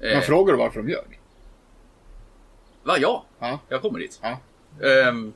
Eh, 0.00 0.12
Men 0.12 0.22
frågar 0.22 0.52
du 0.52 0.58
varför 0.58 0.82
de 0.82 0.88
ljög? 0.88 1.20
va, 2.84 2.96
ja. 2.98 3.24
Ja. 3.38 3.58
Jag 3.68 3.82
kommer 3.82 3.98
dit. 3.98 4.20
Ja. 4.22 4.38
Ehm, 4.88 5.32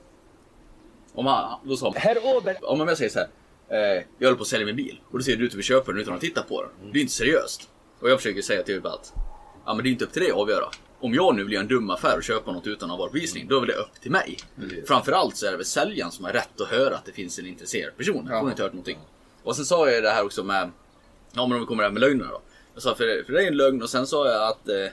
om 1.14 1.26
han, 1.26 1.61
då 1.64 1.76
sa 1.76 1.87
han. 1.87 1.94
Herr! 1.96 2.16
Om 2.62 2.88
jag 2.88 2.99
säger 2.99 3.11
så 3.11 3.18
här. 3.18 3.28
Eh, 3.68 4.02
jag 4.18 4.26
håller 4.28 4.37
på 4.37 4.42
att 4.42 4.49
sälja 4.49 4.66
min 4.66 4.76
bil. 4.76 5.00
Och 5.11 5.18
då 5.18 5.25
ser 5.25 5.37
du 5.37 5.44
ut 5.46 5.52
att 5.52 5.58
vi 5.58 5.62
köper 5.62 5.92
den 5.92 6.02
utan 6.02 6.14
att 6.14 6.20
titta 6.20 6.42
på 6.42 6.62
den. 6.62 6.92
Det 6.92 6.99
är 6.99 7.00
inte 7.00 7.12
seriöst. 7.14 7.68
Och 8.00 8.11
jag 8.11 8.18
försöker 8.18 8.42
säga 8.42 8.62
typ 8.62 8.87
att. 8.87 9.12
Ja 9.66 9.75
men 9.75 9.82
det 9.85 9.88
är 9.88 9.92
inte 9.92 10.04
upp 10.04 10.12
till 10.12 10.23
dig 10.23 10.30
att 10.30 10.37
avgöra. 10.37 10.66
Om 11.00 11.14
jag 11.14 11.34
nu 11.34 11.44
vill 11.44 11.52
göra 11.52 11.62
en 11.62 11.68
dum 11.68 11.90
affär 11.90 12.16
och 12.16 12.22
köpa 12.22 12.52
något 12.52 12.66
utan 12.66 12.90
att 12.90 12.96
ha 12.96 13.04
varit 13.04 13.12
på 13.12 13.18
visning, 13.18 13.48
då 13.48 13.56
är 13.56 13.60
väl 13.60 13.68
det 13.68 13.74
upp 13.74 14.00
till 14.02 14.10
mig. 14.10 14.36
Framförallt 14.86 15.36
så 15.36 15.46
är 15.46 15.50
det 15.50 15.56
väl 15.56 15.66
säljaren 15.66 16.12
som 16.12 16.24
har 16.24 16.32
rätt 16.32 16.60
att 16.60 16.68
höra 16.68 16.96
att 16.96 17.04
det 17.04 17.12
finns 17.12 17.38
en 17.38 17.46
intresserad 17.46 17.96
person. 17.96 18.26
Jag 18.30 18.42
har 18.42 18.50
inte 18.50 18.62
hört 18.62 18.72
någonting. 18.72 18.98
Och 19.42 19.56
sen 19.56 19.64
sa 19.64 19.90
jag 19.90 20.02
det 20.02 20.10
här 20.10 20.24
också 20.24 20.44
med, 20.44 20.70
ja 21.32 21.46
men 21.46 21.52
om 21.52 21.60
vi 21.60 21.66
kommer 21.66 21.82
här 21.82 21.90
med 21.90 22.00
lögnerna 22.00 22.30
då. 22.30 22.40
Jag 22.74 22.82
sa 22.82 22.94
för, 22.94 23.24
för 23.24 23.32
det 23.32 23.42
är 23.44 23.46
en 23.48 23.56
lögn 23.56 23.82
och 23.82 23.90
sen 23.90 24.06
sa 24.06 24.28
jag 24.28 24.48
att 24.48 24.68
eh, 24.68 24.92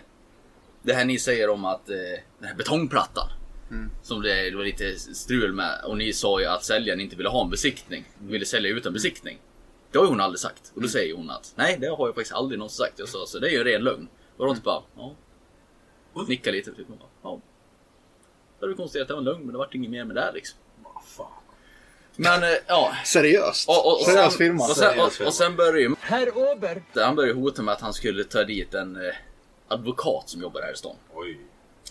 det 0.82 0.94
här 0.94 1.06
ni 1.06 1.20
säger 1.20 1.50
om 1.50 1.66
att 1.66 1.90
eh, 1.90 1.96
den 2.40 2.48
här 2.48 2.56
betongplattan. 2.56 3.28
Som 4.02 4.22
det, 4.22 4.50
det 4.50 4.56
var 4.56 4.64
lite 4.64 5.00
strul 5.00 5.54
med 5.54 5.82
och 5.86 5.98
ni 5.98 6.14
sa 6.14 6.40
ju 6.40 6.46
att 6.46 6.64
säljaren 6.64 7.00
inte 7.00 7.16
ville 7.16 7.30
ha 7.30 7.44
en 7.44 7.50
besiktning. 7.50 8.06
Ville 8.20 8.46
sälja 8.46 8.72
utan 8.72 8.94
besiktning. 8.94 9.38
Det 9.92 9.98
har 9.98 10.06
ju 10.06 10.10
hon 10.10 10.22
aldrig 10.22 10.40
sagt. 10.40 10.72
Och 10.76 10.82
då 10.82 10.88
säger 10.88 11.16
hon 11.16 11.30
att 11.30 11.54
nej 11.56 11.78
det 11.82 11.88
har 11.88 12.08
jag 12.08 12.16
faktiskt 12.16 12.34
aldrig 12.34 12.60
någonsin 12.60 12.86
sagt. 12.86 13.00
Jag 13.00 13.10
sa 13.10 13.26
så 13.26 13.40
det 13.40 13.48
är 13.48 13.52
ju 13.52 13.58
en 13.58 13.64
ren 13.64 13.84
lögn. 13.84 14.08
Och 14.38 14.46
de 14.46 14.56
typ 14.56 14.64
bara 14.64 14.84
ja. 14.96 15.16
Nickar 16.28 16.52
lite 16.52 16.72
typ. 16.72 16.90
och 16.90 16.98
bara, 16.98 17.10
Ja. 17.22 17.40
Då 18.60 18.66
hade 18.66 18.74
vi 18.74 18.78
konstaterat 18.78 19.04
att 19.04 19.08
det 19.08 19.14
var 19.14 19.20
en 19.20 19.26
lögn 19.26 19.42
men 19.44 19.52
det 19.52 19.58
vart 19.58 19.76
inget 19.76 19.92
mer 19.92 20.06
med 20.06 20.16
det 20.16 20.22
här, 20.22 20.34
liksom. 20.34 20.60
Vad 20.84 21.04
fan. 21.04 21.28
Men 22.16 22.44
eh, 22.44 22.50
ja. 22.68 22.94
Seriöst. 23.06 23.70
Och, 23.70 23.86
och, 23.86 23.94
och, 23.94 24.06
Seriös 24.06 24.34
sen, 24.34 24.38
firma. 24.38 24.64
och, 24.64 24.78
sen, 24.78 25.00
och, 25.00 25.28
och 25.28 25.34
sen 25.34 25.56
började 25.56 25.80
ju 25.80 25.96
Herr 26.00 26.38
Ober, 26.38 26.84
han 26.96 27.16
började 27.16 27.40
hota 27.40 27.62
med 27.62 27.74
att 27.74 27.82
han 27.82 27.94
skulle 27.94 28.24
ta 28.24 28.44
dit 28.44 28.74
en 28.74 28.96
eh, 28.96 29.14
advokat 29.68 30.30
som 30.30 30.42
jobbar 30.42 30.62
här 30.62 30.74
i 30.74 30.78
stan. 30.78 30.96
Oj. 31.14 31.40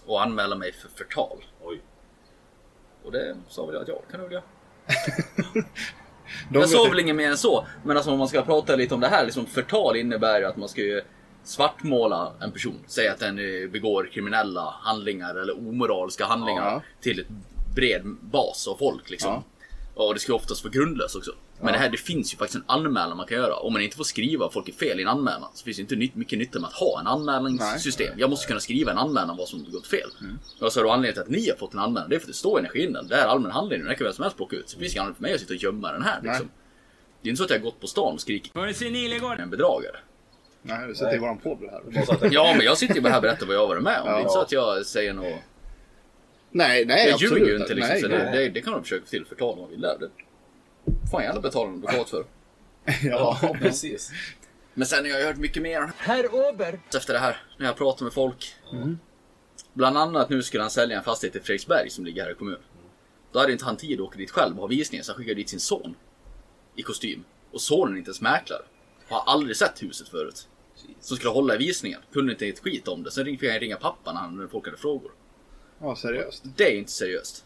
Och 0.07 0.23
anmäla 0.23 0.57
mig 0.57 0.73
för 0.73 0.89
förtal. 0.89 1.45
Oj. 1.63 1.81
Och 3.05 3.13
det 3.13 3.37
sa 3.49 3.67
väl 3.67 3.75
jag 3.75 3.83
att 3.83 3.89
ja, 3.89 4.03
det 4.07 4.13
kan 4.13 4.21
du 4.21 4.27
väl 4.27 4.33
göra. 4.33 4.45
Jag 6.53 6.69
sa 6.69 6.89
väl 6.89 7.01
inget 7.01 7.17
mer 7.17 7.31
än 7.31 7.39
så. 7.39 7.67
Men 7.85 7.97
alltså 7.97 8.13
om 8.13 8.19
man 8.19 8.29
ska 8.29 8.43
prata 8.43 8.77
lite 8.77 8.95
om 8.95 9.01
det 9.01 9.09
här, 9.09 9.25
liksom 9.25 9.47
förtal 9.47 9.97
innebär 9.97 10.39
ju 10.41 10.45
att 10.47 10.57
man 10.57 10.69
ska 10.69 10.81
ju 10.81 11.03
svartmåla 11.45 12.33
en 12.41 12.53
person. 12.53 12.79
Säga 12.87 13.13
att 13.13 13.19
den 13.19 13.39
eh, 13.39 13.71
begår 13.71 14.09
kriminella 14.13 14.75
handlingar 14.83 15.35
eller 15.35 15.69
omoraliska 15.69 16.25
handlingar 16.27 16.63
Ja. 16.71 16.83
till 17.01 17.21
ett 17.21 17.27
bred 17.75 18.03
bas 18.21 18.69
av 18.69 18.77
folk 18.77 19.11
liksom. 19.11 19.31
Ja. 19.33 19.43
Och 19.95 20.15
det 20.15 20.21
ska 20.21 20.35
oftast 20.35 20.65
vara 20.65 20.73
grundlöst 20.73 21.17
också. 21.17 21.31
Men 21.61 21.73
det 21.73 21.79
här, 21.79 21.91
det 21.91 21.97
finns 21.97 22.35
ju 22.35 22.37
faktiskt 22.39 22.57
en 22.57 22.65
anmälan 22.67 23.17
man 23.17 23.27
kan 23.27 23.39
göra. 23.39 23.55
Om 23.57 23.73
man 23.73 23.83
inte 23.83 23.97
får 23.97 24.05
skriva 24.05 24.51
folk 24.51 24.69
är 24.69 24.73
fel 24.73 24.99
i 24.99 25.03
en 25.03 25.09
anmälan 25.09 25.49
så 25.55 25.65
finns 25.65 25.77
det 25.77 25.81
inte 25.81 25.97
nytt- 25.97 26.15
mycket 26.15 26.39
nytta 26.39 26.61
med 26.61 26.69
att 26.69 26.75
ha 26.75 27.01
en 27.01 27.07
anmälningssystem. 27.07 28.15
Jag 28.19 28.31
måste 28.31 28.47
kunna 28.47 28.61
skriva 28.61 28.93
en 28.93 28.99
anmälan 28.99 29.31
om 29.31 29.37
vad 29.37 29.49
som 29.49 29.65
gått 29.73 29.87
fel. 29.87 30.11
Mm. 30.21 30.39
Och 30.61 30.73
så 30.73 30.81
är 30.81 30.85
då 30.85 30.91
anledningen 30.91 31.15
till 31.15 31.23
att 31.23 31.41
ni 31.43 31.49
har 31.51 31.57
fått 31.57 31.73
en 31.75 31.79
anmälan, 31.81 32.09
det 32.11 32.15
är 32.17 32.19
för 32.19 32.25
att 32.27 32.33
det 32.33 32.37
står 32.37 32.59
i 32.59 32.61
energinden. 32.61 33.07
Det 33.09 33.17
här 33.17 33.23
är 33.23 33.27
allmän 33.29 33.51
handling, 33.51 33.85
den 33.85 33.97
kan 33.97 34.05
vem 34.05 34.13
som 34.13 34.23
helst 34.23 34.37
plocka 34.37 34.57
ut. 34.57 34.69
Så 34.69 34.77
det 34.77 34.81
finns 34.81 34.93
ingen 34.95 35.03
anledning 35.03 35.17
för 35.17 35.23
mig 35.23 35.35
att 35.35 35.41
sitta 35.41 35.55
och 35.55 35.63
gömma 35.63 35.93
den 35.93 36.03
här 36.03 36.21
liksom. 36.23 36.49
Det 37.23 37.29
är 37.29 37.31
inte 37.31 37.39
så 37.39 37.45
att 37.45 37.51
jag 37.51 37.59
har 37.59 37.65
gått 37.65 37.81
på 37.81 37.87
stan 37.87 38.15
och 38.15 38.21
skrikit 38.21 38.53
en 39.43 39.51
bedragare. 39.51 39.97
Nej, 40.63 40.89
du 40.89 40.95
sätter 40.95 41.15
i 41.15 41.19
våran 41.19 41.39
podd 41.39 41.59
det 41.61 41.71
här. 41.71 42.29
Ja, 42.33 42.55
men 42.57 42.67
jag 42.67 42.79
sitter 42.79 42.95
ju 42.95 43.01
bara 43.01 43.09
här 43.09 43.19
och 43.19 43.23
berättar 43.23 43.47
vad 43.47 43.57
jag 43.57 43.61
har 43.61 43.69
varit 43.69 43.83
med 43.83 44.01
om. 44.01 44.07
Det 44.07 44.13
är 44.13 44.19
inte 44.19 44.33
så 44.33 44.41
att 44.41 44.53
jag 44.53 44.87
säger 44.87 45.13
något. 45.13 45.41
Nej, 46.51 46.85
nej 46.85 47.05
Jag 47.07 47.15
absolut 47.15 47.39
ljuger 47.39 47.53
ju 47.53 47.57
inte 47.61 47.75
liksom. 47.75 47.93
Nej, 47.93 48.01
så 48.01 48.09
det, 48.09 48.19
nej. 48.19 48.39
det, 48.39 48.49
det 48.49 48.61
kan 48.61 48.73
de 48.73 48.83
försöka 48.83 49.05
få 49.05 49.11
till 49.11 49.25
förtal 49.25 49.55
om 49.55 49.61
man 49.61 49.71
vill. 49.71 49.81
Det. 49.81 50.11
Fan 51.11 51.23
gärna 51.23 51.41
betala 51.41 51.69
en 51.69 51.75
advokat 51.75 52.11
för. 52.11 52.25
Ja. 53.03 53.39
Ja, 53.43 53.57
precis. 53.61 54.13
Men 54.75 54.87
sen 54.87 55.05
har 55.11 55.19
jag 55.19 55.27
hört 55.27 55.37
mycket 55.37 55.63
mer 55.63 55.93
herr 55.97 56.35
Ober, 56.35 56.81
efter 56.97 57.13
det 57.13 57.19
här. 57.19 57.37
När 57.59 57.67
jag 57.67 57.77
pratar 57.77 58.05
med 58.05 58.13
folk. 58.13 58.55
Mm. 58.73 58.99
Bland 59.73 59.99
annat 59.99 60.31
nu 60.31 60.43
skulle 60.43 60.63
han 60.63 60.71
sälja 60.71 60.99
en 60.99 61.05
fastighet 61.05 61.37
i 61.37 61.41
Fredriksberg 61.41 61.91
som 61.91 62.05
ligger 62.05 62.23
här 62.23 62.31
i 62.31 62.35
kommunen. 62.35 62.61
Då 63.33 63.39
hade 63.39 63.53
inte 63.53 63.65
han 63.65 63.77
tid 63.77 64.01
att 64.01 64.07
åka 64.07 64.19
dit 64.19 64.31
själv 64.31 64.55
och 64.55 64.61
ha 64.61 64.67
visningen 64.67 65.05
så 65.05 65.13
han 65.13 65.19
skickade 65.19 65.35
dit 65.35 65.49
sin 65.49 65.61
son. 65.61 65.97
I 66.77 66.83
kostym. 66.83 67.25
Och 67.53 67.61
sonen 67.61 67.95
är 67.95 67.99
inte 67.99 68.09
ens 68.09 68.21
mäklare. 68.21 68.63
Har 69.09 69.23
aldrig 69.27 69.57
sett 69.57 69.83
huset 69.83 70.09
förut. 70.09 70.49
Som 71.01 71.17
skulle 71.17 71.31
hålla 71.31 71.55
i 71.55 71.59
visningen. 71.59 72.01
Kunde 72.13 72.33
inte 72.33 72.47
ett 72.49 72.61
skit 72.61 72.89
om 72.89 73.03
det. 73.03 73.11
Sen 73.11 73.25
fick 73.25 73.43
han 73.51 73.59
ringa 73.61 73.77
pappan 73.77 74.15
när 74.15 74.21
han- 74.23 74.37
när 74.37 74.47
folk 74.47 74.65
hade 74.67 74.77
frågor. 74.77 75.11
ja, 75.81 75.97
seriöst. 75.97 76.43
Det 76.57 76.65
är 76.73 76.77
inte 76.79 76.93
seriöst. 76.93 77.45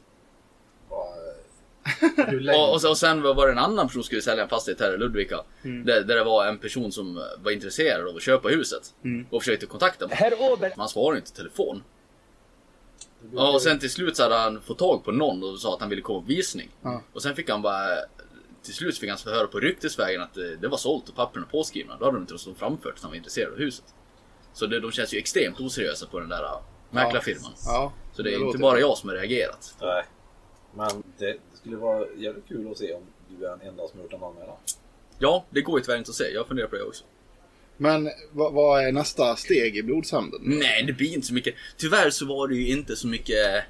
Länge? 2.32 2.58
Och, 2.58 2.72
och, 2.72 2.80
sen- 2.80 2.90
och 2.90 2.98
sen 2.98 3.22
var 3.22 3.46
det 3.46 3.52
en 3.52 3.58
annan 3.58 3.86
person 3.86 4.02
som 4.02 4.06
skulle 4.06 4.22
sälja 4.22 4.42
en 4.42 4.48
fastighet 4.48 4.80
här 4.80 4.94
i 4.94 4.98
Ludvika. 4.98 5.40
Där, 5.62 6.00
där 6.02 6.16
det 6.16 6.24
var 6.24 6.46
en 6.46 6.58
person 6.58 6.92
som 6.92 7.22
var 7.42 7.50
intresserad 7.52 8.08
av 8.08 8.16
att 8.16 8.22
köpa 8.22 8.48
huset. 8.48 8.94
Och 9.30 9.42
försökte 9.42 9.66
kontakta 9.66 10.06
mig. 10.06 10.16
herr 10.16 10.52
Ober, 10.52 10.68
Men 10.68 10.78
han 10.80 10.88
svarade 10.88 11.18
inte 11.18 11.32
telefon. 11.32 11.82
Ja, 13.34 13.52
och 13.54 13.62
sen 13.62 13.78
till 13.78 13.90
slut 13.90 14.16
så 14.16 14.22
hade 14.22 14.34
han 14.34 14.60
fått 14.60 14.78
tag 14.78 15.04
på 15.04 15.12
någon 15.12 15.42
och 15.42 15.60
sa 15.60 15.74
att 15.74 15.80
han 15.80 15.88
ville 15.88 16.02
komma 16.02 16.20
på 16.20 16.26
visning. 16.26 16.68
Ja. 16.82 17.02
Och 17.12 17.22
sen 17.22 17.36
fick 17.36 17.50
han 17.50 17.62
bara... 17.62 17.88
Till 18.66 18.74
slut 18.74 18.98
fick 18.98 19.10
han 19.10 19.18
höra 19.24 19.46
på 19.46 19.60
ryktesvägen 19.60 20.22
att 20.22 20.34
det, 20.34 20.56
det 20.56 20.68
var 20.68 20.78
sålt 20.78 21.08
och 21.08 21.14
papperna 21.14 21.46
påskrivna. 21.46 21.96
Då 21.98 22.04
hade 22.04 22.16
de 22.16 22.20
inte 22.20 22.32
ens 22.32 22.58
framfört 22.58 22.94
att 22.94 23.02
han 23.02 23.10
var 23.10 23.16
intresserad 23.16 23.52
av 23.52 23.58
huset. 23.58 23.84
Så 24.52 24.66
det, 24.66 24.80
de 24.80 24.92
känns 24.92 25.14
ju 25.14 25.18
extremt 25.18 25.60
oseriösa 25.60 26.06
på 26.06 26.20
den 26.20 26.28
där 26.28 26.42
äh, 26.42 26.60
mäklarfirman. 26.90 27.52
Ja. 27.64 27.92
Så 28.12 28.22
det 28.22 28.30
är 28.30 28.38
låter 28.38 28.46
inte 28.46 28.58
bara 28.58 28.80
jag 28.80 28.98
som 28.98 29.08
har 29.08 29.16
reagerat. 29.16 29.74
Nej. 29.80 30.04
Men 30.74 31.02
det, 31.18 31.26
det 31.26 31.56
skulle 31.60 31.76
vara 31.76 32.06
jävligt 32.16 32.48
kul 32.48 32.70
att 32.70 32.78
se 32.78 32.94
om 32.94 33.02
du 33.28 33.46
är 33.46 33.50
den 33.50 33.60
enda 33.60 33.88
som 33.88 33.98
har 33.98 34.04
gjort 34.04 34.12
en 34.12 34.22
anmälan. 34.22 34.56
Ja, 35.18 35.44
det 35.50 35.60
går 35.60 35.78
ju 35.78 35.84
tyvärr 35.84 35.98
inte 35.98 36.10
att 36.10 36.14
säga. 36.14 36.34
Jag 36.34 36.46
funderar 36.46 36.68
på 36.68 36.76
det 36.76 36.82
också. 36.82 37.04
Men 37.76 38.10
vad, 38.32 38.52
vad 38.52 38.84
är 38.84 38.92
nästa 38.92 39.36
steg 39.36 39.76
i 39.76 39.82
blodshämnden? 39.82 40.40
Nej, 40.44 40.84
det 40.86 40.92
blir 40.92 41.14
inte 41.14 41.26
så 41.26 41.34
mycket. 41.34 41.54
Tyvärr 41.76 42.10
så 42.10 42.26
var 42.26 42.48
det 42.48 42.54
ju 42.54 42.68
inte 42.68 42.96
så 42.96 43.06
mycket 43.06 43.64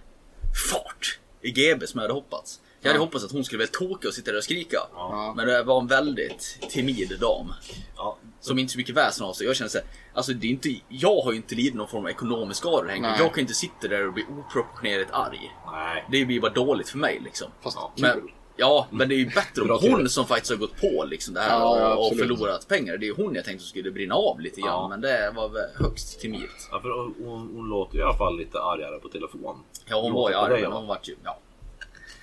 fart 0.71 1.19
i 1.43 1.51
GB 1.51 1.87
som 1.87 1.99
jag 1.99 2.03
hade 2.03 2.15
hoppats. 2.15 2.61
Jag 2.87 2.93
hade 2.93 2.99
Ja. 3.03 3.07
hoppats 3.07 3.25
att 3.25 3.33
hon 3.33 3.45
skulle 3.45 3.59
väl 3.59 3.69
toka 3.69 4.09
och 4.09 4.15
sitta 4.15 4.31
där 4.31 4.39
och 4.39 4.45
skrika. 4.45 4.79
Ja. 4.95 5.33
Men 5.37 5.47
det 5.47 5.63
var 5.63 5.81
en 5.81 5.87
väldigt 5.87 6.59
timid 6.71 7.19
dam. 7.21 7.53
Ja. 7.97 8.19
Som 8.41 8.59
inte 8.59 8.73
så 8.73 8.79
mycket 8.79 8.95
väsen 8.97 9.27
av 9.27 9.33
sig. 9.33 9.47
Jag 9.47 9.57
känner 9.57 9.69
såhär, 9.69 9.87
alltså 10.15 10.33
det 10.33 10.47
är 10.47 10.51
inte, 10.51 10.75
jag 10.89 11.21
har 11.21 11.31
ju 11.33 11.37
inte 11.37 11.55
lidit 11.55 11.75
någon 11.75 11.89
form 11.89 12.05
av 12.05 12.11
ekonomisk 12.11 12.59
skada 12.61 12.87
Nej. 12.87 13.01
Jag 13.19 13.35
kan 13.35 13.41
inte 13.41 13.55
sitta 13.55 13.89
där 13.89 14.07
och 14.07 14.13
bli 14.13 14.23
oproportionerligt 14.23 15.11
arg. 15.13 15.53
Nej. 15.73 16.05
Det 16.11 16.25
blir 16.25 16.41
bara 16.41 16.53
dåligt 16.53 16.89
för 16.89 16.99
mig 16.99 17.21
liksom. 17.25 17.49
Fast. 17.63 17.79
Men, 17.97 18.29
ja, 18.57 18.87
men 18.91 19.09
det 19.09 19.15
är 19.15 19.19
ju 19.19 19.27
bättre 19.31 19.63
om 19.63 19.79
hon 19.83 20.09
som 20.09 20.27
faktiskt 20.27 20.51
har 20.51 20.59
gått 20.59 20.81
på 20.81 21.05
liksom 21.09 21.35
det 21.35 21.41
här 21.41 21.61
Ja, 21.61 21.95
och, 21.95 22.07
och 22.13 22.19
förlorat 22.19 22.69
pengar. 22.69 22.97
Det 22.97 23.05
är 23.07 23.09
ju 23.09 23.15
hon 23.25 23.35
jag 23.35 23.45
tänkte 23.45 23.67
skulle 23.67 23.91
brinna 23.91 24.15
av 24.15 24.41
lite 24.41 24.61
grann. 24.61 24.71
Ja. 24.71 24.89
Men 24.89 25.01
det 25.01 25.33
var 25.37 25.49
väl 25.49 25.71
högst 25.75 26.21
timilt. 26.21 26.69
Ja, 26.71 26.81
för 26.81 26.89
hon, 26.91 27.15
hon, 27.25 27.51
hon 27.55 27.69
låter 27.69 27.95
ju 27.95 28.01
i 28.01 28.05
alla 28.05 28.19
fall 28.19 28.39
lite 28.39 28.61
argare 28.61 28.99
på 28.99 29.09
telefon. 29.09 29.57
Ja, 29.89 30.01
hon 30.01 30.13
Låter 30.13 30.35
var 30.37 30.49
ju 30.49 30.55
arg, 30.55 30.63
men 30.63 30.73
hon 30.73 30.87
vart 30.87 31.09
ju... 31.09 31.17
Ja. 31.25 31.39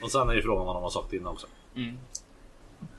Och 0.04 0.12
sen 0.12 0.30
är 0.30 0.34
ju 0.34 0.42
frågan 0.42 0.66
vad 0.66 0.76
de 0.76 0.84
har 0.84 0.90
sagt 0.90 1.14
innan 1.14 1.28
också. 1.34 1.48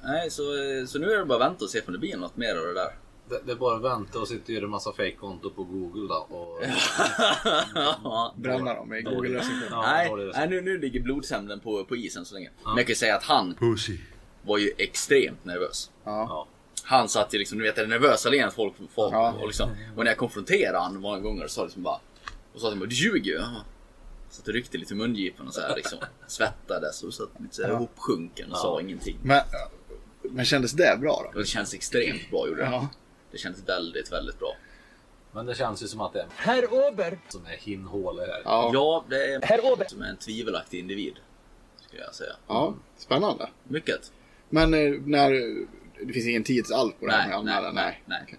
Nej, 0.04 0.30
så, 0.30 0.42
så 0.86 0.98
nu 0.98 1.12
är 1.12 1.18
det 1.18 1.24
bara 1.24 1.44
att 1.44 1.50
vänta 1.50 1.64
och 1.64 1.70
se 1.70 1.80
om 1.86 1.92
det 1.92 1.98
blir 1.98 2.16
något 2.16 2.36
mer 2.36 2.56
av 2.56 2.66
det 2.66 2.74
där. 2.74 2.90
Det, 3.28 3.40
det 3.46 3.52
är 3.52 3.56
bara 3.56 3.76
att 3.76 3.82
vänta 3.82 4.18
och 4.18 4.28
sitta 4.28 4.42
och 4.44 4.50
göra 4.50 4.64
en 4.64 4.70
massa 4.70 4.92
fake-konto 4.92 5.50
på 5.50 5.64
Google 5.64 6.08
då. 6.08 6.36
Och, 6.36 6.62
ja. 8.04 8.34
Bränna 8.36 8.74
dem 8.74 8.94
i 8.94 9.02
Google-recension. 9.02 9.68
Ja, 9.70 10.32
nej, 10.34 10.48
nu, 10.48 10.60
nu 10.60 10.78
ligger 10.78 11.00
blodshämnden 11.00 11.60
på, 11.60 11.84
på 11.84 11.96
isen 11.96 12.24
så 12.24 12.34
länge. 12.34 12.50
Men 12.64 12.76
jag 12.76 12.86
kan 12.86 12.92
ju 12.92 12.94
säga 12.94 13.16
att 13.16 13.24
han 13.24 13.54
var 14.42 14.58
ju 14.58 14.70
extremt 14.78 15.44
nervös. 15.44 15.90
Ja. 16.04 16.26
ja. 16.28 16.46
Han 16.84 17.08
satt 17.08 17.34
ju 17.34 17.38
liksom, 17.38 17.58
du 17.58 17.64
vet 17.64 17.76
det 17.76 17.86
nervösa 17.86 18.30
leendet 18.30 18.54
folk, 18.54 18.74
folk 18.94 19.12
Ja. 19.14 19.34
och 19.40 19.46
liksom. 19.46 19.70
Och 19.96 20.04
när 20.04 20.10
jag 20.10 20.18
konfronterade 20.18 20.78
han 20.78 21.00
många 21.00 21.18
gånger 21.18 21.46
så 21.46 21.48
sa 21.54 21.62
liksom 21.64 21.82
bara. 21.82 22.00
Och 22.54 22.60
sa 22.60 22.68
till 22.70 22.78
mig, 22.78 22.88
du 22.88 22.94
ljuger 22.94 23.32
ju. 23.32 23.40
Ja. 24.34 24.38
Satt 24.38 24.48
och 24.48 24.54
ryckte 24.54 24.78
lite 24.78 24.94
i 24.94 24.96
mungipan 24.96 25.46
och 25.48 25.54
så 25.54 25.60
här 25.60 25.76
liksom. 25.76 25.98
Svettades 26.26 27.02
och 27.02 27.14
satt 27.14 27.28
lite 27.38 27.54
så 27.56 27.62
här 27.62 27.68
Ja. 27.70 27.76
ihopsjunken 27.76 28.50
och 28.52 28.58
sa 28.58 28.80
ingenting. 28.80 29.18
Men, 29.22 29.40
men 30.22 30.44
kändes 30.44 30.72
det 30.72 30.98
bra 31.00 31.30
då? 31.34 31.38
Det 31.40 31.46
känns 31.46 31.74
extremt 31.74 32.30
bra 32.30 32.48
gjorde 32.48 32.60
det. 32.62 32.70
Ja. 32.70 32.88
Det 33.32 33.38
känns 33.38 33.68
väldigt, 33.68 34.12
väldigt 34.12 34.38
bra. 34.38 34.56
Men 35.32 35.46
det 35.46 35.54
känns 35.54 35.82
ju 35.82 35.86
som 35.88 36.00
att 36.00 36.12
det 36.12 36.20
är 36.20 36.26
herr 36.36 36.64
Ober, 36.72 37.18
som 37.28 37.46
är 37.46 37.56
hinnhåle 37.56 38.22
här. 38.22 38.42
Ja. 38.44 38.70
Ja, 38.74 39.04
det 39.08 39.34
är 39.34 39.42
herr 39.42 39.72
Ober, 39.72 39.86
som 39.88 40.02
en 40.02 40.16
tvivelaktig 40.16 40.78
individ. 40.78 41.14
Skulle 41.86 42.02
jag 42.02 42.14
säga. 42.14 42.32
ja. 42.48 42.74
Spännande. 42.96 43.48
Mycket. 43.64 44.12
Men 44.50 44.74
eh, 44.74 45.00
när... 45.04 45.30
Det 46.06 46.12
finns 46.12 46.26
ingen 46.26 46.44
tid 46.44 46.64
allt 46.74 47.00
på 47.00 47.06
det 47.06 47.12
här 47.12 47.18
med 47.28 47.36
Nej, 47.36 47.44
nej, 47.44 47.54
anmälan? 47.54 47.74
nej, 47.74 48.02
nej. 48.06 48.20
Okej. 48.24 48.38